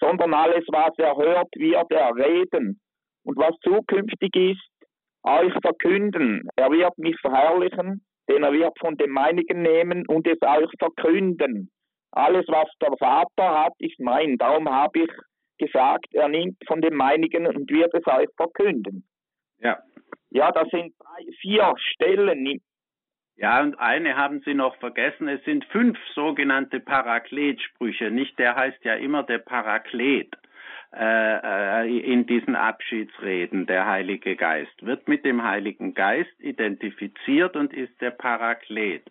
sondern 0.00 0.34
alles, 0.34 0.64
was 0.68 0.92
er 0.98 1.16
hört, 1.16 1.48
wird 1.54 1.90
er 1.90 2.14
reden. 2.16 2.80
Und 3.24 3.36
was 3.38 3.54
zukünftig 3.60 4.34
ist, 4.34 4.68
euch 5.22 5.52
verkünden. 5.62 6.48
Er 6.56 6.70
wird 6.70 6.96
mich 6.98 7.16
verherrlichen, 7.20 8.04
denn 8.28 8.42
er 8.42 8.52
wird 8.52 8.78
von 8.78 8.96
dem 8.96 9.10
meinigen 9.10 9.62
nehmen 9.62 10.04
und 10.08 10.26
es 10.26 10.38
euch 10.42 10.70
verkünden. 10.78 11.70
Alles, 12.12 12.46
was 12.48 12.68
der 12.80 12.96
Vater 12.98 13.64
hat, 13.64 13.72
ist 13.78 13.98
mein. 13.98 14.38
Darum 14.38 14.68
habe 14.68 15.00
ich 15.00 15.10
gesagt, 15.58 16.06
er 16.12 16.28
nimmt 16.28 16.56
von 16.66 16.80
dem 16.80 16.94
meinigen 16.94 17.46
und 17.46 17.70
wird 17.70 17.92
es 17.94 18.06
euch 18.06 18.28
verkünden. 18.36 19.06
Ja. 19.60 19.78
Ja, 20.30 20.52
das 20.52 20.68
sind 20.70 20.94
drei, 20.98 21.32
vier 21.40 21.74
Stellen. 21.78 22.60
Ja, 23.36 23.62
und 23.62 23.78
eine 23.78 24.16
haben 24.16 24.40
Sie 24.44 24.54
noch 24.54 24.76
vergessen. 24.76 25.28
Es 25.28 25.44
sind 25.44 25.64
fünf 25.66 25.98
sogenannte 26.14 26.80
Parakletsprüche. 26.80 28.10
Nicht 28.10 28.38
der 28.38 28.56
heißt 28.56 28.82
ja 28.84 28.94
immer 28.94 29.22
der 29.22 29.38
Paraklet 29.38 30.34
äh, 30.94 31.84
äh, 31.84 32.12
in 32.12 32.26
diesen 32.26 32.56
Abschiedsreden. 32.56 33.66
Der 33.66 33.86
Heilige 33.86 34.36
Geist 34.36 34.84
wird 34.84 35.06
mit 35.06 35.24
dem 35.26 35.42
Heiligen 35.42 35.92
Geist 35.92 36.32
identifiziert 36.40 37.56
und 37.56 37.74
ist 37.74 38.00
der 38.00 38.12
Paraklet. 38.12 39.02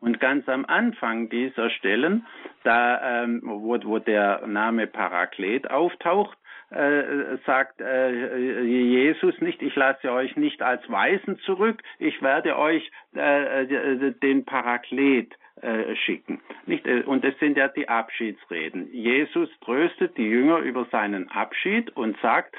Und 0.00 0.20
ganz 0.20 0.46
am 0.50 0.66
Anfang 0.66 1.30
dieser 1.30 1.70
Stellen, 1.70 2.26
da 2.62 3.22
ähm, 3.24 3.40
wo, 3.42 3.78
wo 3.84 3.98
der 3.98 4.46
Name 4.46 4.86
Paraklet 4.86 5.70
auftaucht, 5.70 6.36
äh, 6.74 7.38
sagt 7.46 7.80
äh, 7.80 8.62
Jesus 8.62 9.40
nicht, 9.40 9.62
ich 9.62 9.74
lasse 9.76 10.12
euch 10.12 10.36
nicht 10.36 10.62
als 10.62 10.88
Weisen 10.90 11.38
zurück, 11.40 11.82
ich 11.98 12.20
werde 12.22 12.58
euch 12.58 12.90
äh, 13.14 13.62
äh 13.62 14.12
den 14.22 14.44
Paraklet 14.44 15.32
äh, 15.60 15.94
schicken. 15.96 16.40
Nicht, 16.66 16.86
und 16.86 17.24
es 17.24 17.38
sind 17.38 17.56
ja 17.56 17.68
die 17.68 17.88
Abschiedsreden. 17.88 18.92
Jesus 18.92 19.48
tröstet 19.60 20.16
die 20.16 20.28
Jünger 20.28 20.58
über 20.58 20.86
seinen 20.90 21.30
Abschied 21.30 21.90
und 21.96 22.18
sagt, 22.20 22.54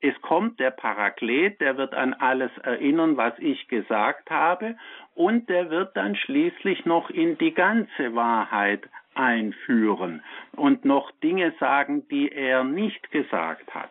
es 0.00 0.20
kommt 0.22 0.60
der 0.60 0.70
Paraklet, 0.70 1.60
der 1.60 1.76
wird 1.76 1.92
an 1.92 2.14
alles 2.14 2.56
erinnern, 2.62 3.16
was 3.16 3.34
ich 3.38 3.66
gesagt 3.68 4.30
habe, 4.30 4.76
und 5.14 5.48
der 5.48 5.70
wird 5.70 5.96
dann 5.96 6.14
schließlich 6.14 6.86
noch 6.86 7.10
in 7.10 7.36
die 7.38 7.52
ganze 7.52 8.14
Wahrheit 8.14 8.88
einführen 9.18 10.22
und 10.56 10.84
noch 10.84 11.10
Dinge 11.22 11.52
sagen, 11.58 12.06
die 12.08 12.30
er 12.30 12.64
nicht 12.64 13.10
gesagt 13.10 13.74
hat. 13.74 13.90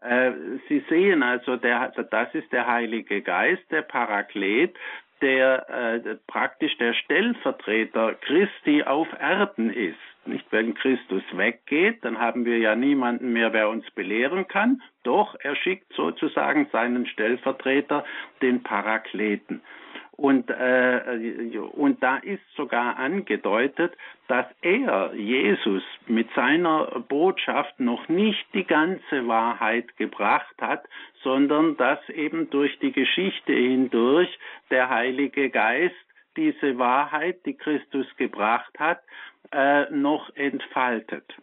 Äh, 0.00 0.32
Sie 0.68 0.84
sehen 0.88 1.22
also, 1.22 1.56
der, 1.56 1.92
das 2.10 2.34
ist 2.34 2.52
der 2.52 2.66
Heilige 2.66 3.22
Geist, 3.22 3.62
der 3.70 3.82
Paraklet, 3.82 4.74
der 5.22 5.68
äh, 6.04 6.16
praktisch 6.26 6.76
der 6.78 6.92
Stellvertreter 6.94 8.14
Christi 8.14 8.82
auf 8.82 9.08
Erden 9.18 9.70
ist. 9.70 9.98
Nicht, 10.26 10.46
wenn 10.50 10.74
Christus 10.74 11.22
weggeht, 11.32 12.04
dann 12.04 12.18
haben 12.18 12.44
wir 12.44 12.58
ja 12.58 12.74
niemanden 12.74 13.32
mehr, 13.32 13.52
wer 13.52 13.68
uns 13.68 13.88
belehren 13.92 14.48
kann. 14.48 14.82
Doch 15.04 15.36
er 15.40 15.54
schickt 15.54 15.92
sozusagen 15.94 16.66
seinen 16.72 17.06
Stellvertreter, 17.06 18.04
den 18.42 18.62
Parakleten. 18.62 19.62
Und, 20.16 20.48
äh, 20.48 21.58
und 21.72 22.02
da 22.02 22.16
ist 22.16 22.42
sogar 22.56 22.96
angedeutet, 22.96 23.92
dass 24.28 24.46
er, 24.62 25.12
Jesus, 25.14 25.82
mit 26.06 26.28
seiner 26.34 26.86
Botschaft 27.06 27.78
noch 27.78 28.08
nicht 28.08 28.46
die 28.54 28.64
ganze 28.64 29.28
Wahrheit 29.28 29.94
gebracht 29.98 30.56
hat, 30.58 30.84
sondern 31.22 31.76
dass 31.76 31.98
eben 32.08 32.48
durch 32.48 32.78
die 32.78 32.92
Geschichte 32.92 33.52
hindurch 33.52 34.38
der 34.70 34.88
Heilige 34.88 35.50
Geist 35.50 35.94
diese 36.36 36.78
Wahrheit, 36.78 37.44
die 37.44 37.54
Christus 37.54 38.06
gebracht 38.16 38.72
hat, 38.78 39.00
äh, 39.52 39.90
noch 39.90 40.34
entfaltet. 40.34 41.34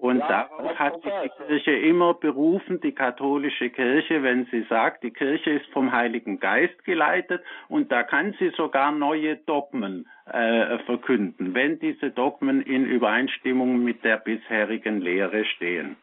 Und 0.00 0.20
ja, 0.20 0.48
darauf 0.48 0.78
hat 0.78 1.02
sich 1.02 1.12
die 1.24 1.44
Kirche 1.44 1.72
immer 1.72 2.14
berufen, 2.14 2.80
die 2.80 2.92
katholische 2.92 3.68
Kirche, 3.68 4.22
wenn 4.22 4.46
sie 4.46 4.62
sagt, 4.62 5.02
die 5.02 5.10
Kirche 5.10 5.50
ist 5.50 5.66
vom 5.72 5.92
Heiligen 5.92 6.40
Geist 6.40 6.82
geleitet 6.84 7.42
und 7.68 7.92
da 7.92 8.02
kann 8.02 8.34
sie 8.38 8.48
sogar 8.56 8.92
neue 8.92 9.36
Dogmen 9.36 10.08
äh, 10.24 10.78
verkünden, 10.86 11.52
wenn 11.54 11.78
diese 11.80 12.10
Dogmen 12.12 12.62
in 12.62 12.86
Übereinstimmung 12.86 13.84
mit 13.84 14.02
der 14.02 14.16
bisherigen 14.16 15.02
Lehre 15.02 15.44
stehen. 15.44 15.96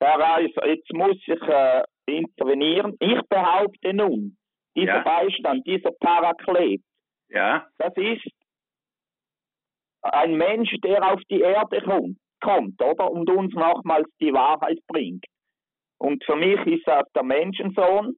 Herr 0.00 0.20
Reis, 0.20 0.52
jetzt 0.66 0.92
muss 0.92 1.16
ich 1.16 1.42
äh, 1.42 1.82
intervenieren. 2.06 2.96
Ich 3.00 3.20
behaupte 3.28 3.92
nun, 3.92 4.36
dieser 4.76 4.98
ja. 4.98 5.02
Beistand, 5.02 5.66
dieser 5.66 5.90
Paraklet, 5.98 6.80
ja. 7.28 7.66
das 7.78 7.92
ist 7.96 8.24
ein 10.02 10.36
Mensch, 10.36 10.70
der 10.84 11.12
auf 11.12 11.20
die 11.28 11.40
Erde 11.40 11.82
kommt 11.82 12.16
kommt, 12.40 12.80
oder? 12.82 13.10
Und 13.10 13.30
uns 13.30 13.54
nochmals 13.54 14.08
die 14.20 14.32
Wahrheit 14.32 14.78
bringt. 14.86 15.24
Und 15.98 16.24
für 16.24 16.36
mich 16.36 16.60
ist 16.66 16.86
das 16.86 17.04
der 17.14 17.22
Menschensohn. 17.22 18.16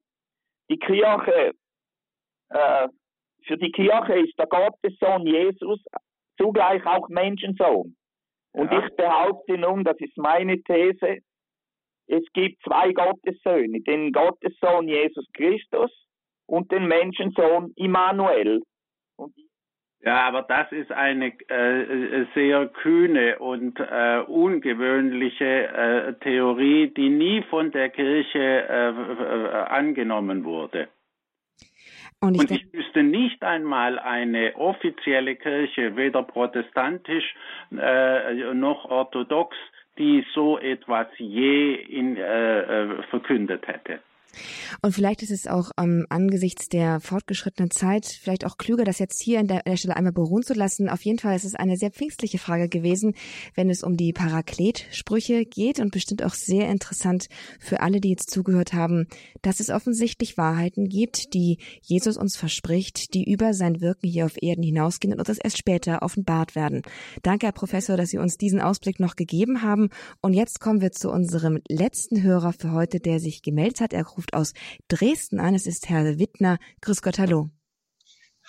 Die 0.71 0.79
Kirche, 0.79 1.53
äh, 2.51 2.89
für 3.45 3.57
die 3.57 3.73
Kirche 3.73 4.21
ist 4.21 4.39
der 4.39 4.47
Gottessohn 4.47 5.27
Jesus 5.27 5.83
zugleich 6.39 6.85
auch 6.87 7.09
Menschensohn. 7.09 7.97
Und 8.53 8.73
ja. 8.73 8.85
ich 8.85 8.97
behaupte 8.97 9.59
nun, 9.59 9.85
das 9.85 9.97
ist 9.99 10.17
meine 10.17 10.63
These, 10.63 11.19
es 12.07 12.25
gibt 12.35 12.63
zwei 12.63 12.93
Gottessöhne, 12.93 13.81
den 13.81 14.13
Gottessohn 14.13 14.89
Jesus 14.89 15.27
Christus 15.33 15.91
und 16.47 16.71
den 16.71 16.87
Menschensohn 16.87 17.73
Immanuel. 17.77 18.63
Und 19.17 19.35
ja, 20.05 20.23
aber 20.27 20.43
das 20.43 20.73
ist 20.73 20.91
eine 20.91 21.29
äh, 21.49 22.25
sehr 22.35 22.67
kühne 22.67 23.39
und 23.39 23.79
äh, 23.79 24.19
ungewöhnliche 24.27 25.45
äh, 25.45 26.15
Theorie, 26.15 26.89
die 26.89 27.09
nie 27.09 27.43
von 27.43 27.71
der 27.71 27.89
Kirche 27.89 28.39
äh, 28.39 28.89
äh, 28.89 29.49
angenommen 29.69 30.45
wurde. 30.45 30.89
Und 32.21 32.35
ich, 32.35 32.41
und 32.41 32.51
ich 32.51 32.73
wüsste 32.73 33.05
nicht 33.05 33.45
einmal 33.45 34.01
eine 34.01 34.57
offizielle 34.57 35.37
Kirche, 35.37 35.95
weder 35.95 36.25
protestantisch 36.25 37.35
äh, 37.71 38.55
noch 38.55 38.85
orthodox, 38.87 39.57
die 39.99 40.25
so 40.35 40.59
etwas 40.59 41.07
je 41.19 41.75
in, 41.75 42.17
verkündet 43.11 43.69
hätte. 43.69 44.01
Und 44.81 44.93
vielleicht 44.93 45.23
ist 45.23 45.31
es 45.31 45.47
auch 45.47 45.71
ähm, 45.79 46.07
angesichts 46.09 46.69
der 46.69 47.01
fortgeschrittenen 47.01 47.71
Zeit 47.71 48.07
vielleicht 48.07 48.45
auch 48.45 48.57
klüger, 48.57 48.85
das 48.85 48.99
jetzt 48.99 49.21
hier 49.21 49.41
an 49.41 49.49
der, 49.49 49.63
der, 49.63 49.77
Stelle 49.77 49.97
einmal 49.97 50.13
beruhen 50.13 50.43
zu 50.43 50.55
lassen. 50.55 50.89
Auf 50.89 51.03
jeden 51.03 51.19
Fall 51.19 51.37
ist 51.37 51.45
es 51.45 51.55
eine 51.55 51.77
sehr 51.77 51.91
pfingstliche 51.91 52.39
Frage 52.39 52.69
gewesen, 52.69 53.15
wenn 53.55 53.71
es 53.71 53.83
um 53.83 53.97
die 53.97 54.13
Paraklet-Sprüche 54.13 55.45
geht 55.45 55.81
und 55.81 55.93
bestimmt 55.93 56.23
auch 56.23 56.35
sehr 56.35 56.69
interessant 56.69 57.29
für 57.59 57.81
alle, 57.81 58.01
die 58.01 58.11
jetzt 58.11 58.31
zugehört 58.31 58.73
haben, 58.73 59.07
dass 59.43 59.61
es 59.61 59.71
offensichtlich 59.71 60.37
Wahrheiten 60.37 60.89
gibt, 60.89 61.35
die 61.35 61.59
Jesus 61.83 62.17
uns 62.17 62.37
verspricht, 62.37 63.15
die 63.15 63.31
über 63.31 63.55
sein 63.55 63.81
Wirken 63.81 64.09
hier 64.09 64.27
auf 64.27 64.41
Erden 64.41 64.63
hinausgehen 64.63 65.13
und 65.13 65.29
uns 65.29 65.39
erst 65.39 65.59
später 65.59 66.03
offenbart 66.03 66.55
werden. 66.55 66.83
Danke, 67.23 67.47
Herr 67.47 67.53
Professor, 67.53 67.97
dass 67.97 68.11
Sie 68.11 68.19
uns 68.19 68.39
diesen 68.39 68.61
Ausblick 68.61 69.01
noch 69.01 69.17
gegeben 69.17 69.63
haben. 69.63 69.91
Und 70.21 70.35
jetzt 70.35 70.61
kommen 70.61 70.81
wir 70.81 70.93
zu 70.93 71.11
unserem 71.11 71.61
letzten 71.69 72.23
Hörer 72.23 72.53
für 72.53 72.73
heute, 72.73 73.01
der 73.01 73.21
sich 73.21 73.43
gemeldet 73.43 73.81
hat. 73.81 73.93
Er 73.93 74.07
ruft 74.07 74.22
aus 74.33 74.53
Dresden 74.89 75.41
an. 75.41 75.55
Es 75.55 75.67
ist 75.67 75.89
Herr 75.89 76.19
Wittner. 76.19 76.59
Grüß 76.81 77.03
Gott, 77.03 77.19
hallo. 77.19 77.51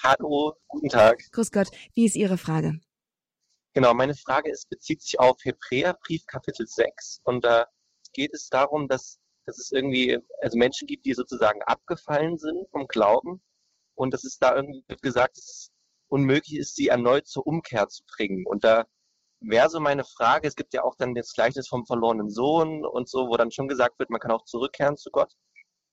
Hallo, 0.03 0.53
guten 0.67 0.89
Tag. 0.89 1.19
Grüß 1.31 1.51
Gott. 1.51 1.69
Wie 1.93 2.05
ist 2.05 2.15
Ihre 2.15 2.37
Frage? 2.37 2.79
Genau, 3.73 3.93
meine 3.93 4.15
Frage 4.15 4.51
ist, 4.51 4.69
bezieht 4.69 5.01
sich 5.01 5.19
auf 5.19 5.37
Hebräerbrief 5.43 6.25
Kapitel 6.27 6.67
6 6.67 7.21
und 7.23 7.43
da 7.43 7.65
geht 8.13 8.33
es 8.33 8.49
darum, 8.49 8.87
dass, 8.87 9.19
dass 9.45 9.57
es 9.57 9.71
irgendwie, 9.71 10.19
also 10.41 10.57
Menschen 10.57 10.87
gibt, 10.87 11.05
die 11.05 11.13
sozusagen 11.13 11.61
abgefallen 11.63 12.37
sind 12.37 12.69
vom 12.69 12.87
Glauben 12.87 13.41
und 13.95 14.13
dass 14.13 14.23
es 14.23 14.37
da 14.37 14.55
irgendwie 14.55 14.83
gesagt, 15.01 15.37
dass 15.37 15.45
es 15.45 15.71
unmöglich 16.07 16.59
ist, 16.59 16.75
sie 16.75 16.89
erneut 16.89 17.27
zur 17.27 17.47
Umkehr 17.47 17.87
zu 17.87 18.03
bringen. 18.05 18.45
Und 18.45 18.63
da 18.63 18.85
wäre 19.39 19.69
so 19.69 19.79
meine 19.79 20.03
Frage, 20.03 20.47
es 20.47 20.55
gibt 20.55 20.73
ja 20.73 20.83
auch 20.83 20.95
dann 20.95 21.15
das 21.15 21.33
Gleichnis 21.33 21.67
vom 21.67 21.85
verlorenen 21.85 22.29
Sohn 22.29 22.85
und 22.85 23.09
so, 23.09 23.27
wo 23.27 23.37
dann 23.37 23.51
schon 23.51 23.67
gesagt 23.67 23.99
wird, 23.99 24.09
man 24.09 24.19
kann 24.19 24.31
auch 24.31 24.45
zurückkehren 24.45 24.97
zu 24.97 25.09
Gott. 25.11 25.33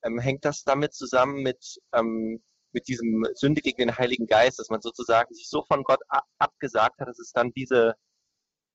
Ähm, 0.05 0.19
hängt 0.19 0.45
das 0.45 0.65
damit 0.65 0.95
zusammen 0.95 1.43
mit, 1.43 1.79
ähm, 1.95 2.43
mit 2.73 2.89
diesem 2.89 3.25
Sünde 3.35 3.61
gegen 3.61 3.79
den 3.79 3.97
Heiligen 3.97 4.27
Geist, 4.27 4.59
dass 4.59 4.71
man 4.71 4.81
sozusagen 4.81 5.35
sich 5.35 5.49
so 5.49 5.65
von 5.67 5.83
Gott 5.83 6.01
ab 6.09 6.25
abgesagt 6.39 6.99
hat, 7.01 7.09
dass 7.09 7.19
es 7.19 7.33
dann 7.33 7.51
diese, 7.53 7.95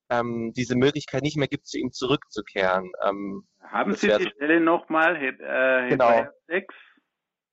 ähm, 0.10 0.54
diese 0.56 0.76
Möglichkeit 0.76 1.24
nicht 1.24 1.38
mehr 1.38 1.48
gibt, 1.48 1.68
zu 1.68 1.78
ihm 1.78 1.92
zurückzukehren. 1.92 2.92
Ähm, 3.04 3.48
Haben 3.62 3.96
Sie 3.96 4.08
die 4.08 4.30
Stelle 4.36 4.60
nochmal, 4.60 5.16
äh, 5.16 5.90
genau. 5.90 6.28
6? 6.48 6.74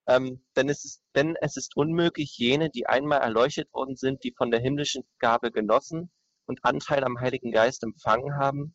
Ähm, 0.09 0.45
denn, 0.57 0.69
es 0.69 0.85
ist, 0.85 1.03
denn 1.15 1.37
es 1.41 1.57
ist 1.57 1.77
unmöglich, 1.77 2.37
jene, 2.37 2.71
die 2.71 2.87
einmal 2.87 3.21
erleuchtet 3.21 3.73
worden 3.73 3.97
sind, 3.97 4.25
die 4.25 4.35
von 4.37 4.51
der 4.51 4.61
himmlischen 4.61 5.05
Gabe 5.21 5.53
genossen 5.53 6.11
und 6.47 6.65
Anteil 6.65 7.05
am 7.05 7.21
Heiligen 7.21 7.53
Geist 7.53 7.85
empfangen 7.85 8.37
haben, 8.37 8.75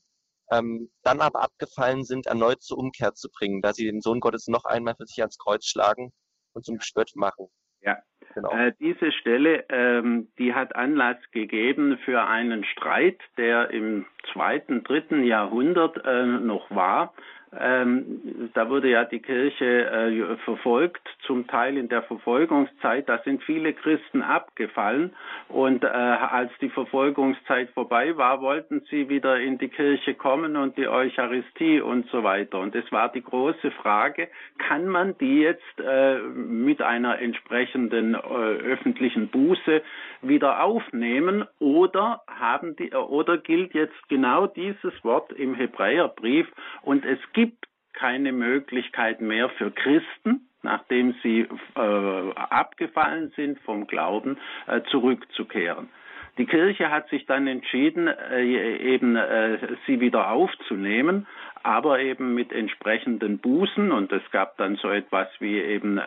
ähm, 0.51 0.89
dann 1.03 1.21
aber 1.21 1.41
abgefallen 1.41 2.03
sind, 2.03 2.27
erneut 2.27 2.61
zur 2.61 2.77
Umkehr 2.77 3.13
zu 3.13 3.29
bringen, 3.29 3.61
da 3.61 3.73
sie 3.73 3.85
den 3.85 4.01
Sohn 4.01 4.19
Gottes 4.19 4.47
noch 4.47 4.65
einmal 4.65 4.95
für 4.95 5.05
sich 5.05 5.19
ans 5.19 5.37
Kreuz 5.37 5.65
schlagen 5.65 6.11
und 6.53 6.65
zum 6.65 6.79
Spött 6.79 7.11
machen. 7.15 7.47
Ja, 7.81 7.97
genau. 8.33 8.51
Äh, 8.51 8.73
diese 8.79 9.11
Stelle, 9.11 9.65
ähm, 9.69 10.29
die 10.37 10.53
hat 10.53 10.75
Anlass 10.75 11.17
gegeben 11.31 11.97
für 12.03 12.23
einen 12.23 12.63
Streit, 12.65 13.19
der 13.37 13.69
im 13.71 14.05
zweiten, 14.33 14.83
dritten 14.83 15.23
Jahrhundert 15.23 16.03
äh, 16.05 16.25
noch 16.25 16.69
war 16.71 17.13
ähm, 17.59 18.49
da 18.53 18.69
wurde 18.69 18.89
ja 18.89 19.05
die 19.05 19.19
Kirche 19.19 19.85
äh, 19.85 20.37
verfolgt, 20.43 21.01
zum 21.25 21.47
Teil 21.47 21.77
in 21.77 21.89
der 21.89 22.03
Verfolgungszeit. 22.03 23.07
Da 23.09 23.19
sind 23.19 23.43
viele 23.43 23.73
Christen 23.73 24.21
abgefallen 24.21 25.13
und 25.49 25.83
äh, 25.83 25.87
als 25.87 26.51
die 26.61 26.69
Verfolgungszeit 26.69 27.69
vorbei 27.71 28.17
war, 28.17 28.41
wollten 28.41 28.81
sie 28.89 29.09
wieder 29.09 29.39
in 29.39 29.57
die 29.57 29.69
Kirche 29.69 30.13
kommen 30.13 30.55
und 30.55 30.77
die 30.77 30.87
Eucharistie 30.87 31.81
und 31.81 32.07
so 32.09 32.23
weiter. 32.23 32.59
Und 32.59 32.75
es 32.75 32.91
war 32.91 33.11
die 33.11 33.23
große 33.23 33.71
Frage, 33.71 34.27
kann 34.57 34.87
man 34.87 35.17
die 35.17 35.39
jetzt 35.39 35.79
äh, 35.79 36.19
mit 36.19 36.81
einer 36.81 37.19
entsprechenden 37.19 38.13
äh, 38.13 38.17
öffentlichen 38.17 39.29
Buße 39.29 39.81
wieder 40.21 40.63
aufnehmen 40.63 41.45
oder 41.59 42.21
haben 42.27 42.75
die 42.75 42.91
oder 42.91 43.37
gilt 43.37 43.73
jetzt 43.73 44.09
genau 44.09 44.47
dieses 44.47 44.93
Wort 45.03 45.31
im 45.33 45.55
Hebräerbrief 45.55 46.47
und 46.81 47.05
es 47.05 47.19
gibt 47.33 47.46
keine 47.93 48.31
Möglichkeit 48.31 49.21
mehr 49.21 49.49
für 49.49 49.71
Christen, 49.71 50.49
nachdem 50.61 51.15
sie 51.23 51.47
äh, 51.75 52.33
abgefallen 52.35 53.31
sind 53.35 53.59
vom 53.61 53.87
Glauben, 53.87 54.37
äh, 54.67 54.81
zurückzukehren. 54.91 55.89
Die 56.37 56.45
Kirche 56.45 56.91
hat 56.91 57.09
sich 57.09 57.25
dann 57.25 57.47
entschieden, 57.47 58.07
äh, 58.07 58.77
eben 58.77 59.15
äh, 59.15 59.57
sie 59.87 59.99
wieder 59.99 60.29
aufzunehmen, 60.29 61.25
aber 61.63 61.99
eben 61.99 62.35
mit 62.35 62.53
entsprechenden 62.53 63.39
Bußen 63.39 63.91
und 63.91 64.11
es 64.11 64.21
gab 64.31 64.55
dann 64.57 64.75
so 64.75 64.89
etwas 64.89 65.27
wie 65.39 65.57
eben 65.57 65.97
äh, 65.97 66.01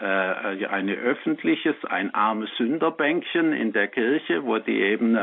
ein 0.71 0.89
öffentliches, 0.89 1.75
ein 1.85 2.15
armes 2.15 2.49
Sünderbänkchen 2.57 3.53
in 3.53 3.73
der 3.73 3.89
Kirche, 3.89 4.45
wo 4.45 4.59
die 4.59 4.81
eben 4.81 5.19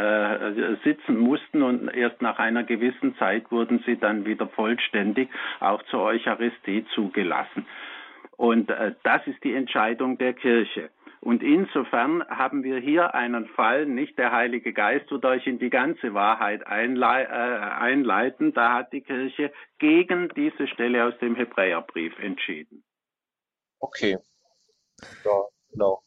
sitzen 0.83 1.17
mussten 1.17 1.63
und 1.63 1.87
erst 1.87 2.21
nach 2.21 2.39
einer 2.39 2.63
gewissen 2.63 3.15
Zeit 3.17 3.49
wurden 3.51 3.81
sie 3.85 3.97
dann 3.97 4.25
wieder 4.25 4.47
vollständig 4.47 5.29
auch 5.59 5.81
zur 5.83 6.01
Eucharistie 6.01 6.85
zugelassen. 6.93 7.65
Und 8.35 8.71
das 9.03 9.25
ist 9.25 9.43
die 9.43 9.53
Entscheidung 9.53 10.17
der 10.17 10.33
Kirche. 10.33 10.89
Und 11.19 11.41
insofern 11.43 12.23
haben 12.29 12.63
wir 12.63 12.79
hier 12.79 13.15
einen 13.15 13.47
Fall, 13.47 13.85
nicht 13.85 14.17
der 14.17 14.31
Heilige 14.31 14.73
Geist 14.73 15.09
wird 15.11 15.25
euch 15.25 15.47
in 15.47 15.59
die 15.59 15.69
ganze 15.69 16.13
Wahrheit 16.13 16.65
einlei 16.65 17.23
äh, 17.23 17.27
einleiten. 17.27 18.53
Da 18.53 18.75
hat 18.75 18.93
die 18.93 19.01
Kirche 19.01 19.51
gegen 19.79 20.29
diese 20.35 20.67
Stelle 20.67 21.05
aus 21.05 21.17
dem 21.19 21.35
Hebräerbrief 21.35 22.17
entschieden. 22.19 22.83
Okay. 23.79 24.17
Ja, 25.23 25.43
genau. 25.71 26.01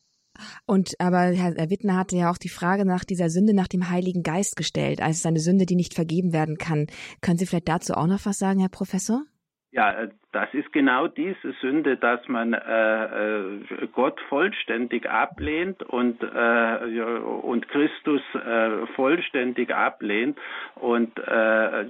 Und 0.66 0.94
aber 0.98 1.32
Herr 1.32 1.70
Wittner 1.70 1.96
hatte 1.96 2.16
ja 2.16 2.30
auch 2.30 2.38
die 2.38 2.48
Frage 2.48 2.86
nach 2.86 3.04
dieser 3.04 3.28
Sünde 3.28 3.54
nach 3.54 3.68
dem 3.68 3.90
Heiligen 3.90 4.22
Geist 4.22 4.56
gestellt, 4.56 5.02
also 5.02 5.28
eine 5.28 5.40
Sünde, 5.40 5.66
die 5.66 5.76
nicht 5.76 5.94
vergeben 5.94 6.32
werden 6.32 6.56
kann. 6.56 6.86
Können 7.20 7.36
Sie 7.36 7.46
vielleicht 7.46 7.68
dazu 7.68 7.94
auch 7.94 8.06
noch 8.06 8.24
was 8.24 8.38
sagen, 8.38 8.60
Herr 8.60 8.68
Professor? 8.68 9.24
Ja, 9.72 9.92
äh, 9.92 10.10
das 10.32 10.52
ist 10.52 10.72
genau 10.72 11.06
diese 11.06 11.52
Sünde, 11.60 11.96
dass 11.96 12.26
man 12.26 12.54
äh, 12.54 13.56
äh, 13.56 13.88
Gott 13.92 14.20
vollständig 14.28 15.08
ablehnt 15.08 15.82
und, 15.84 16.20
äh, 16.22 17.00
und 17.42 17.68
Christus 17.68 18.20
äh, 18.34 18.86
vollständig 18.94 19.70
ablehnt 19.72 20.38
und 20.74 21.16
äh, 21.18 21.88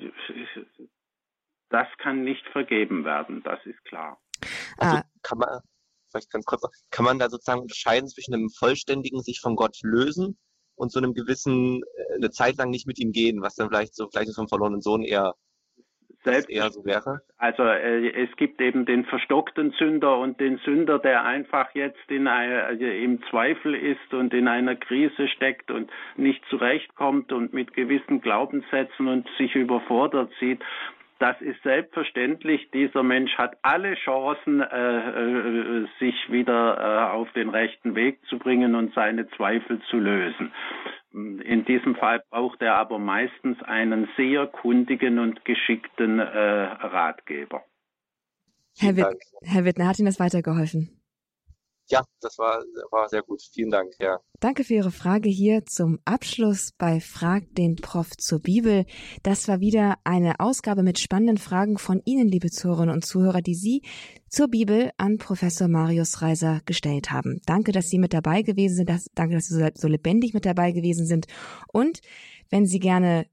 das 1.70 1.87
kann 1.99 2.22
nicht 2.22 2.47
vergeben 2.49 3.05
werden, 3.05 3.43
das 3.45 3.64
ist 3.64 3.83
klar. 3.85 4.18
Also 4.76 4.97
ah. 4.97 5.03
kann 5.22 5.39
man, 5.39 5.61
vielleicht 6.11 6.31
ganz 6.31 6.45
kurz, 6.45 6.62
kann 6.91 7.05
man 7.07 7.18
da 7.18 7.31
sozusagen 7.31 7.62
unterscheiden 7.62 8.09
zwischen 8.09 8.35
einem 8.35 8.51
vollständigen 8.51 9.20
sich 9.22 9.41
von 9.41 9.57
Gott 9.57 9.78
lösen 9.83 10.39
und 10.74 10.93
so 10.93 10.99
einem 10.99 11.14
gewissen 11.14 11.83
äh, 11.83 12.14
eine 12.16 12.31
Zeit 12.31 12.57
lang 12.57 12.68
nicht 12.68 12.87
mit 12.87 12.99
ihm 12.99 13.12
gehen, 13.12 13.41
was 13.41 13.55
dann 13.55 13.68
vielleicht 13.68 13.95
so 13.95 14.09
vielleicht 14.11 14.35
vom 14.35 14.49
verlorenen 14.49 14.83
Sohn 14.83 15.03
eher 15.03 15.35
selbst 16.25 16.51
eher 16.51 16.71
so 16.71 16.85
wäre? 16.85 17.21
Also 17.39 17.62
äh, 17.62 18.09
es 18.11 18.35
gibt 18.37 18.61
eben 18.61 18.87
den 18.87 19.05
verstockten 19.05 19.73
Sünder 19.73 20.18
und 20.18 20.41
den 20.41 20.59
Sünder, 20.59 20.99
der 20.99 21.25
einfach 21.25 21.75
jetzt 21.75 22.11
in 22.11 22.27
eine, 22.27 22.64
also 22.64 22.85
im 22.85 23.23
Zweifel 23.31 23.75
ist 23.75 24.12
und 24.12 24.35
in 24.35 24.49
einer 24.49 24.77
Krise 24.77 25.29
steckt 25.29 25.71
und 25.71 25.91
nicht 26.16 26.45
zurechtkommt 26.51 27.33
und 27.33 27.53
mit 27.53 27.73
gewissen 27.75 28.21
Glaubenssätzen 28.21 29.09
und 29.09 29.29
sich 29.39 29.55
überfordert 29.55 30.31
sieht. 30.41 30.61
Das 31.21 31.39
ist 31.43 31.62
selbstverständlich. 31.62 32.71
Dieser 32.71 33.03
Mensch 33.03 33.37
hat 33.37 33.59
alle 33.61 33.95
Chancen, 33.95 34.62
äh, 34.62 35.83
äh, 35.83 35.87
sich 35.99 36.14
wieder 36.33 36.79
äh, 36.79 37.12
auf 37.12 37.31
den 37.33 37.51
rechten 37.51 37.95
Weg 37.95 38.25
zu 38.29 38.39
bringen 38.39 38.75
und 38.75 38.95
seine 38.95 39.29
Zweifel 39.37 39.83
zu 39.91 39.99
lösen. 39.99 40.51
In 41.13 41.65
diesem 41.65 41.97
Fall 41.97 42.23
braucht 42.31 42.63
er 42.63 42.75
aber 42.77 42.99
meistens 42.99 43.61
einen 43.63 44.09
sehr 44.17 44.47
kundigen 44.47 45.19
und 45.19 45.45
geschickten 45.45 46.21
äh, 46.21 46.23
Ratgeber. 46.23 47.65
Herr, 48.79 48.97
Witt, 48.97 49.07
Herr 49.43 49.65
Wittner, 49.65 49.89
hat 49.89 49.99
Ihnen 49.99 50.07
das 50.07 50.21
weitergeholfen? 50.21 50.99
Ja, 51.91 52.05
das 52.20 52.38
war, 52.38 52.62
war 52.93 53.09
sehr 53.09 53.22
gut. 53.22 53.43
Vielen 53.53 53.70
Dank, 53.70 53.93
ja. 54.01 54.20
Danke 54.38 54.62
für 54.62 54.74
Ihre 54.74 54.93
Frage 54.93 55.28
hier 55.28 55.66
zum 55.66 55.99
Abschluss 56.05 56.70
bei 56.78 57.01
Frag 57.01 57.53
den 57.57 57.76
Prof 57.76 58.16
zur 58.16 58.38
Bibel. 58.38 58.86
Das 59.24 59.49
war 59.49 59.59
wieder 59.59 59.97
eine 60.05 60.38
Ausgabe 60.38 60.84
mit 60.84 61.01
spannenden 61.01 61.36
Fragen 61.36 61.78
von 61.78 62.01
Ihnen, 62.05 62.28
liebe 62.28 62.51
Zuhörerinnen 62.51 62.95
und 62.95 63.05
Zuhörer, 63.05 63.43
die 63.43 63.57
Sie 63.57 63.82
zur 64.28 64.47
Bibel 64.47 64.93
an 64.99 65.18
Professor 65.18 65.66
Marius 65.66 66.22
Reiser 66.22 66.61
gestellt 66.64 67.11
haben. 67.11 67.41
Danke, 67.45 67.72
dass 67.72 67.88
Sie 67.88 67.99
mit 67.99 68.14
dabei 68.14 68.43
gewesen 68.43 68.76
sind. 68.76 68.88
Das, 68.88 69.07
danke, 69.14 69.34
dass 69.34 69.47
Sie 69.47 69.70
so 69.74 69.88
lebendig 69.88 70.32
mit 70.32 70.47
dabei 70.47 70.70
gewesen 70.70 71.07
sind. 71.07 71.26
Und 71.72 72.01
wenn 72.51 72.66
Sie 72.66 72.78
gerne 72.78 73.26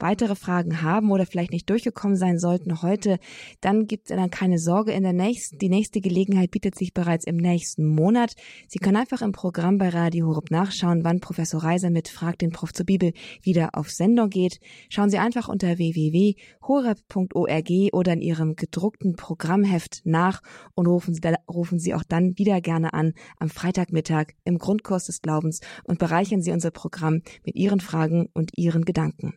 weitere 0.00 0.34
Fragen 0.34 0.82
haben 0.82 1.10
oder 1.10 1.26
vielleicht 1.26 1.52
nicht 1.52 1.68
durchgekommen 1.70 2.16
sein 2.16 2.38
sollten 2.38 2.82
heute, 2.82 3.18
dann 3.60 3.86
gibt 3.86 4.10
es 4.10 4.16
dann 4.16 4.30
keine 4.30 4.58
Sorge. 4.58 4.92
In 4.92 5.02
der 5.02 5.12
nächsten, 5.12 5.58
die 5.58 5.68
nächste 5.68 6.00
Gelegenheit 6.00 6.50
bietet 6.50 6.76
sich 6.76 6.94
bereits 6.94 7.24
im 7.24 7.36
nächsten 7.36 7.86
Monat. 7.86 8.34
Sie 8.68 8.78
können 8.78 8.96
einfach 8.96 9.22
im 9.22 9.32
Programm 9.32 9.78
bei 9.78 9.88
Radio 9.88 10.26
Horeb 10.26 10.50
nachschauen, 10.50 11.04
wann 11.04 11.20
Professor 11.20 11.62
Reiser 11.62 11.90
mit 11.90 12.08
Frag 12.08 12.38
den 12.38 12.50
Prof 12.50 12.72
zur 12.72 12.86
Bibel 12.86 13.12
wieder 13.42 13.70
auf 13.74 13.90
Sendung 13.90 14.30
geht. 14.30 14.60
Schauen 14.88 15.10
Sie 15.10 15.18
einfach 15.18 15.48
unter 15.48 15.78
www.horeb.org 15.78 17.70
oder 17.92 18.12
in 18.12 18.20
Ihrem 18.20 18.56
gedruckten 18.56 19.16
Programmheft 19.16 20.02
nach 20.04 20.42
und 20.74 20.86
rufen 20.86 21.14
Sie, 21.14 21.20
rufen 21.48 21.78
Sie 21.78 21.94
auch 21.94 22.04
dann 22.04 22.38
wieder 22.38 22.60
gerne 22.60 22.94
an 22.94 23.14
am 23.38 23.48
Freitagmittag 23.48 24.34
im 24.44 24.58
Grundkurs 24.58 25.06
des 25.06 25.22
Glaubens 25.22 25.60
und 25.84 25.98
bereichern 25.98 26.42
Sie 26.42 26.52
unser 26.52 26.70
Programm 26.70 27.22
mit 27.44 27.56
Ihren 27.56 27.80
Fragen 27.80 28.28
und 28.32 28.56
Ihren 28.56 28.84
Gedanken. 28.84 29.34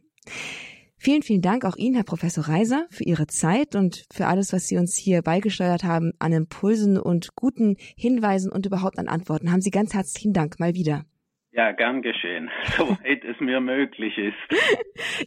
Vielen, 0.98 1.22
vielen 1.22 1.42
Dank 1.42 1.66
auch 1.66 1.76
Ihnen, 1.76 1.96
Herr 1.96 2.06
Professor 2.06 2.48
Reiser, 2.48 2.88
für 2.90 3.04
Ihre 3.04 3.28
Zeit 3.28 3.76
und 3.76 4.06
für 4.10 4.28
alles, 4.28 4.54
was 4.54 4.68
Sie 4.68 4.78
uns 4.78 4.96
hier 4.96 5.22
beigesteuert 5.22 5.84
haben 5.84 6.14
an 6.20 6.32
Impulsen 6.32 6.98
und 6.98 7.36
guten 7.36 7.76
Hinweisen 7.98 8.50
und 8.50 8.66
überhaupt 8.66 8.98
an 8.98 9.10
Antworten. 9.10 9.52
Haben 9.52 9.62
Sie 9.62 9.70
ganz 9.70 9.94
herzlichen 9.94 10.32
Dank 10.32 10.62
mal 10.62 10.76
wieder. 10.76 11.04
Ja, 11.56 11.72
gern 11.72 12.02
geschehen, 12.02 12.50
soweit 12.78 13.24
es 13.24 13.40
mir 13.40 13.62
möglich 13.62 14.18
ist. 14.18 14.60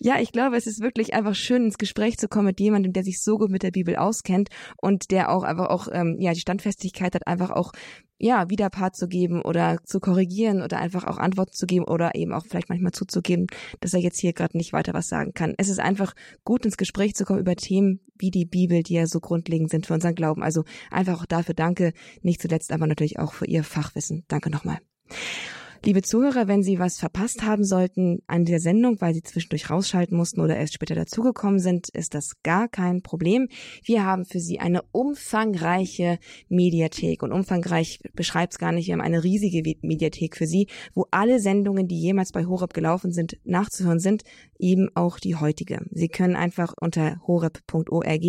Ja, 0.00 0.20
ich 0.20 0.32
glaube, 0.32 0.56
es 0.56 0.66
ist 0.66 0.82
wirklich 0.82 1.14
einfach 1.14 1.36
schön, 1.36 1.66
ins 1.66 1.78
Gespräch 1.78 2.18
zu 2.18 2.26
kommen 2.26 2.46
mit 2.46 2.58
jemandem, 2.58 2.92
der 2.92 3.04
sich 3.04 3.22
so 3.22 3.38
gut 3.38 3.50
mit 3.50 3.62
der 3.62 3.70
Bibel 3.70 3.94
auskennt 3.94 4.48
und 4.76 5.12
der 5.12 5.30
auch 5.30 5.44
einfach 5.44 5.68
auch 5.68 5.86
ähm, 5.92 6.16
ja 6.18 6.32
die 6.32 6.40
Standfestigkeit 6.40 7.14
hat, 7.14 7.28
einfach 7.28 7.50
auch 7.50 7.72
ja, 8.18 8.48
Widerpart 8.48 8.96
zu 8.96 9.08
geben 9.08 9.42
oder 9.42 9.78
zu 9.84 10.00
korrigieren 10.00 10.62
oder 10.62 10.78
einfach 10.78 11.04
auch 11.04 11.18
Antworten 11.18 11.52
zu 11.52 11.66
geben 11.66 11.84
oder 11.84 12.14
eben 12.14 12.32
auch 12.32 12.46
vielleicht 12.46 12.70
manchmal 12.70 12.92
zuzugeben, 12.92 13.46
dass 13.80 13.94
er 13.94 14.00
jetzt 14.00 14.18
hier 14.18 14.32
gerade 14.32 14.56
nicht 14.56 14.72
weiter 14.72 14.94
was 14.94 15.08
sagen 15.08 15.32
kann. 15.34 15.54
Es 15.58 15.68
ist 15.68 15.80
einfach 15.80 16.14
gut, 16.44 16.64
ins 16.64 16.78
Gespräch 16.78 17.14
zu 17.14 17.24
kommen 17.24 17.40
über 17.40 17.56
Themen 17.56 18.00
wie 18.18 18.30
die 18.30 18.46
Bibel, 18.46 18.82
die 18.82 18.94
ja 18.94 19.06
so 19.06 19.20
grundlegend 19.20 19.70
sind 19.70 19.86
für 19.86 19.94
unseren 19.94 20.14
Glauben. 20.14 20.42
Also 20.42 20.64
einfach 20.90 21.20
auch 21.20 21.26
dafür 21.26 21.54
danke, 21.54 21.92
nicht 22.22 22.40
zuletzt 22.40 22.72
aber 22.72 22.86
natürlich 22.86 23.18
auch 23.18 23.34
für 23.34 23.46
Ihr 23.46 23.64
Fachwissen. 23.64 24.24
Danke 24.28 24.50
nochmal. 24.50 24.78
Liebe 25.86 26.02
Zuhörer, 26.02 26.48
wenn 26.48 26.64
Sie 26.64 26.80
was 26.80 26.98
verpasst 26.98 27.44
haben 27.44 27.62
sollten 27.62 28.20
an 28.26 28.44
der 28.44 28.58
Sendung, 28.58 29.00
weil 29.00 29.14
Sie 29.14 29.22
zwischendurch 29.22 29.70
rausschalten 29.70 30.16
mussten 30.16 30.40
oder 30.40 30.56
erst 30.56 30.74
später 30.74 30.96
dazugekommen 30.96 31.60
sind, 31.60 31.90
ist 31.90 32.12
das 32.12 32.42
gar 32.42 32.66
kein 32.66 33.02
Problem. 33.02 33.46
Wir 33.84 34.04
haben 34.04 34.24
für 34.24 34.40
Sie 34.40 34.58
eine 34.58 34.82
umfangreiche 34.90 36.18
Mediathek 36.48 37.22
und 37.22 37.30
umfangreich 37.30 38.00
beschreibt 38.14 38.54
es 38.54 38.58
gar 38.58 38.72
nicht. 38.72 38.88
Wir 38.88 38.94
haben 38.94 39.00
eine 39.00 39.22
riesige 39.22 39.76
Mediathek 39.80 40.36
für 40.36 40.48
Sie, 40.48 40.66
wo 40.92 41.06
alle 41.12 41.38
Sendungen, 41.38 41.86
die 41.86 42.00
jemals 42.00 42.32
bei 42.32 42.46
Horeb 42.46 42.74
gelaufen 42.74 43.12
sind, 43.12 43.38
nachzuhören 43.44 44.00
sind, 44.00 44.24
eben 44.58 44.88
auch 44.96 45.20
die 45.20 45.36
heutige. 45.36 45.86
Sie 45.92 46.08
können 46.08 46.34
einfach 46.34 46.74
unter 46.80 47.20
horeb.org 47.28 48.24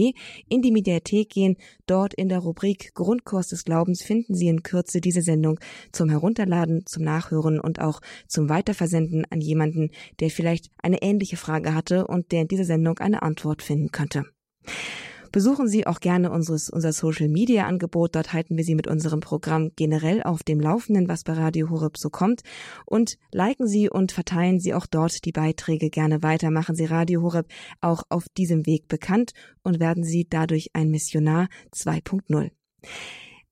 in 0.47 0.61
die 0.61 0.71
Mediathek 0.71 1.31
gehen. 1.31 1.55
Dort 1.87 2.13
in 2.13 2.29
der 2.29 2.37
Rubrik 2.37 2.93
Grundkurs 2.93 3.47
des 3.47 3.63
Glaubens 3.63 4.03
finden 4.03 4.35
Sie 4.35 4.47
in 4.47 4.61
Kürze 4.61 5.01
diese 5.01 5.23
Sendung 5.23 5.59
zum 5.91 6.09
Herunterladen, 6.09 6.85
zum 6.85 7.01
Nachhören 7.01 7.46
und 7.47 7.79
auch 7.79 8.01
zum 8.27 8.49
Weiterversenden 8.49 9.25
an 9.29 9.41
jemanden, 9.41 9.91
der 10.19 10.29
vielleicht 10.29 10.69
eine 10.81 11.01
ähnliche 11.01 11.37
Frage 11.37 11.73
hatte 11.73 12.07
und 12.07 12.31
der 12.31 12.41
in 12.41 12.47
dieser 12.47 12.65
Sendung 12.65 12.99
eine 12.99 13.21
Antwort 13.21 13.61
finden 13.61 13.91
könnte. 13.91 14.25
Besuchen 15.31 15.67
Sie 15.67 15.85
auch 15.85 15.99
gerne 15.99 16.31
unseres, 16.31 16.69
unser 16.69 16.93
Social 16.93 17.27
Media 17.27 17.67
Angebot. 17.67 18.15
Dort 18.15 18.33
halten 18.33 18.57
wir 18.57 18.63
Sie 18.63 18.75
mit 18.75 18.87
unserem 18.87 19.19
Programm 19.19 19.71
generell 19.75 20.23
auf 20.23 20.43
dem 20.43 20.59
Laufenden, 20.59 21.07
was 21.07 21.23
bei 21.23 21.33
Radio 21.33 21.69
Horeb 21.69 21.97
so 21.97 22.09
kommt. 22.09 22.41
Und 22.85 23.17
liken 23.31 23.67
Sie 23.67 23.89
und 23.89 24.11
verteilen 24.11 24.59
Sie 24.59 24.73
auch 24.73 24.85
dort 24.85 25.25
die 25.25 25.31
Beiträge 25.31 25.89
gerne 25.89 26.23
weiter. 26.23 26.49
Machen 26.49 26.75
Sie 26.75 26.85
Radio 26.85 27.21
Horeb 27.21 27.47
auch 27.81 28.03
auf 28.09 28.29
diesem 28.29 28.65
Weg 28.65 28.87
bekannt 28.87 29.33
und 29.63 29.79
werden 29.79 30.03
Sie 30.03 30.27
dadurch 30.29 30.69
ein 30.73 30.89
Missionar 30.89 31.49
2.0. 31.73 32.51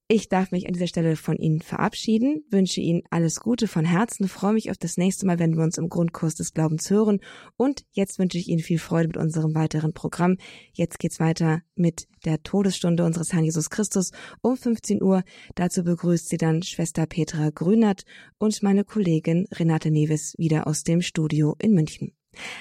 Ich 0.08 0.30
darf 0.30 0.52
mich 0.52 0.68
an 0.68 0.74
dieser 0.74 0.86
Stelle 0.86 1.16
von 1.16 1.36
Ihnen 1.38 1.62
verabschieden, 1.62 2.44
wünsche 2.52 2.80
Ihnen 2.80 3.02
alles 3.10 3.40
Gute 3.40 3.68
von 3.68 3.86
Herzen, 3.86 4.28
freue 4.28 4.54
mich 4.54 4.70
auf 4.70 4.78
das 4.78 4.98
nächste 4.98 5.26
Mal, 5.26 5.40
wenn 5.40 5.58
wir 5.58 5.64
uns 5.64 5.80
im 5.80 5.90
Grundkurs 5.90 6.36
des 6.36 6.54
Glaubens 6.54 6.92
hören. 6.92 7.22
Und 7.58 7.86
jetzt 7.92 8.20
wünsche 8.20 8.38
ich 8.38 8.48
Ihnen 8.48 8.62
viel 8.62 8.78
Freude 8.78 9.08
mit 9.08 9.18
unserem 9.18 9.56
weiteren 9.56 9.94
Programm. 9.94 10.38
Jetzt 10.74 11.00
geht's 11.00 11.20
weiter 11.20 11.64
mit 11.74 12.08
der 12.24 12.44
Todesstunde 12.44 13.04
unseres 13.04 13.34
Herrn 13.34 13.46
Jesus 13.46 13.72
Christus 13.72 14.12
um 14.42 14.56
15 14.56 15.02
Uhr. 15.02 15.24
Dazu 15.56 15.84
begrüßt 15.84 16.30
Sie 16.30 16.38
dann 16.38 16.62
Schwester 16.62 17.08
Petra 17.08 17.50
Grünert 17.50 18.04
und 18.38 18.62
meine 18.62 18.84
Kollegin 18.84 19.48
Renate 19.52 19.90
Neves 19.90 20.36
wieder 20.38 20.68
aus 20.68 20.84
dem 20.84 21.02
Studio 21.02 21.56
in 21.58 21.74
München. 21.74 22.12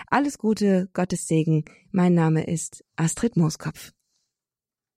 Alles 0.06 0.38
Gute, 0.38 0.88
Gottes 0.94 1.26
Segen. 1.26 1.66
Mein 1.90 2.14
Name 2.14 2.46
ist 2.46 2.84
Astrid 2.96 3.36
Mooskopf. 3.36 3.92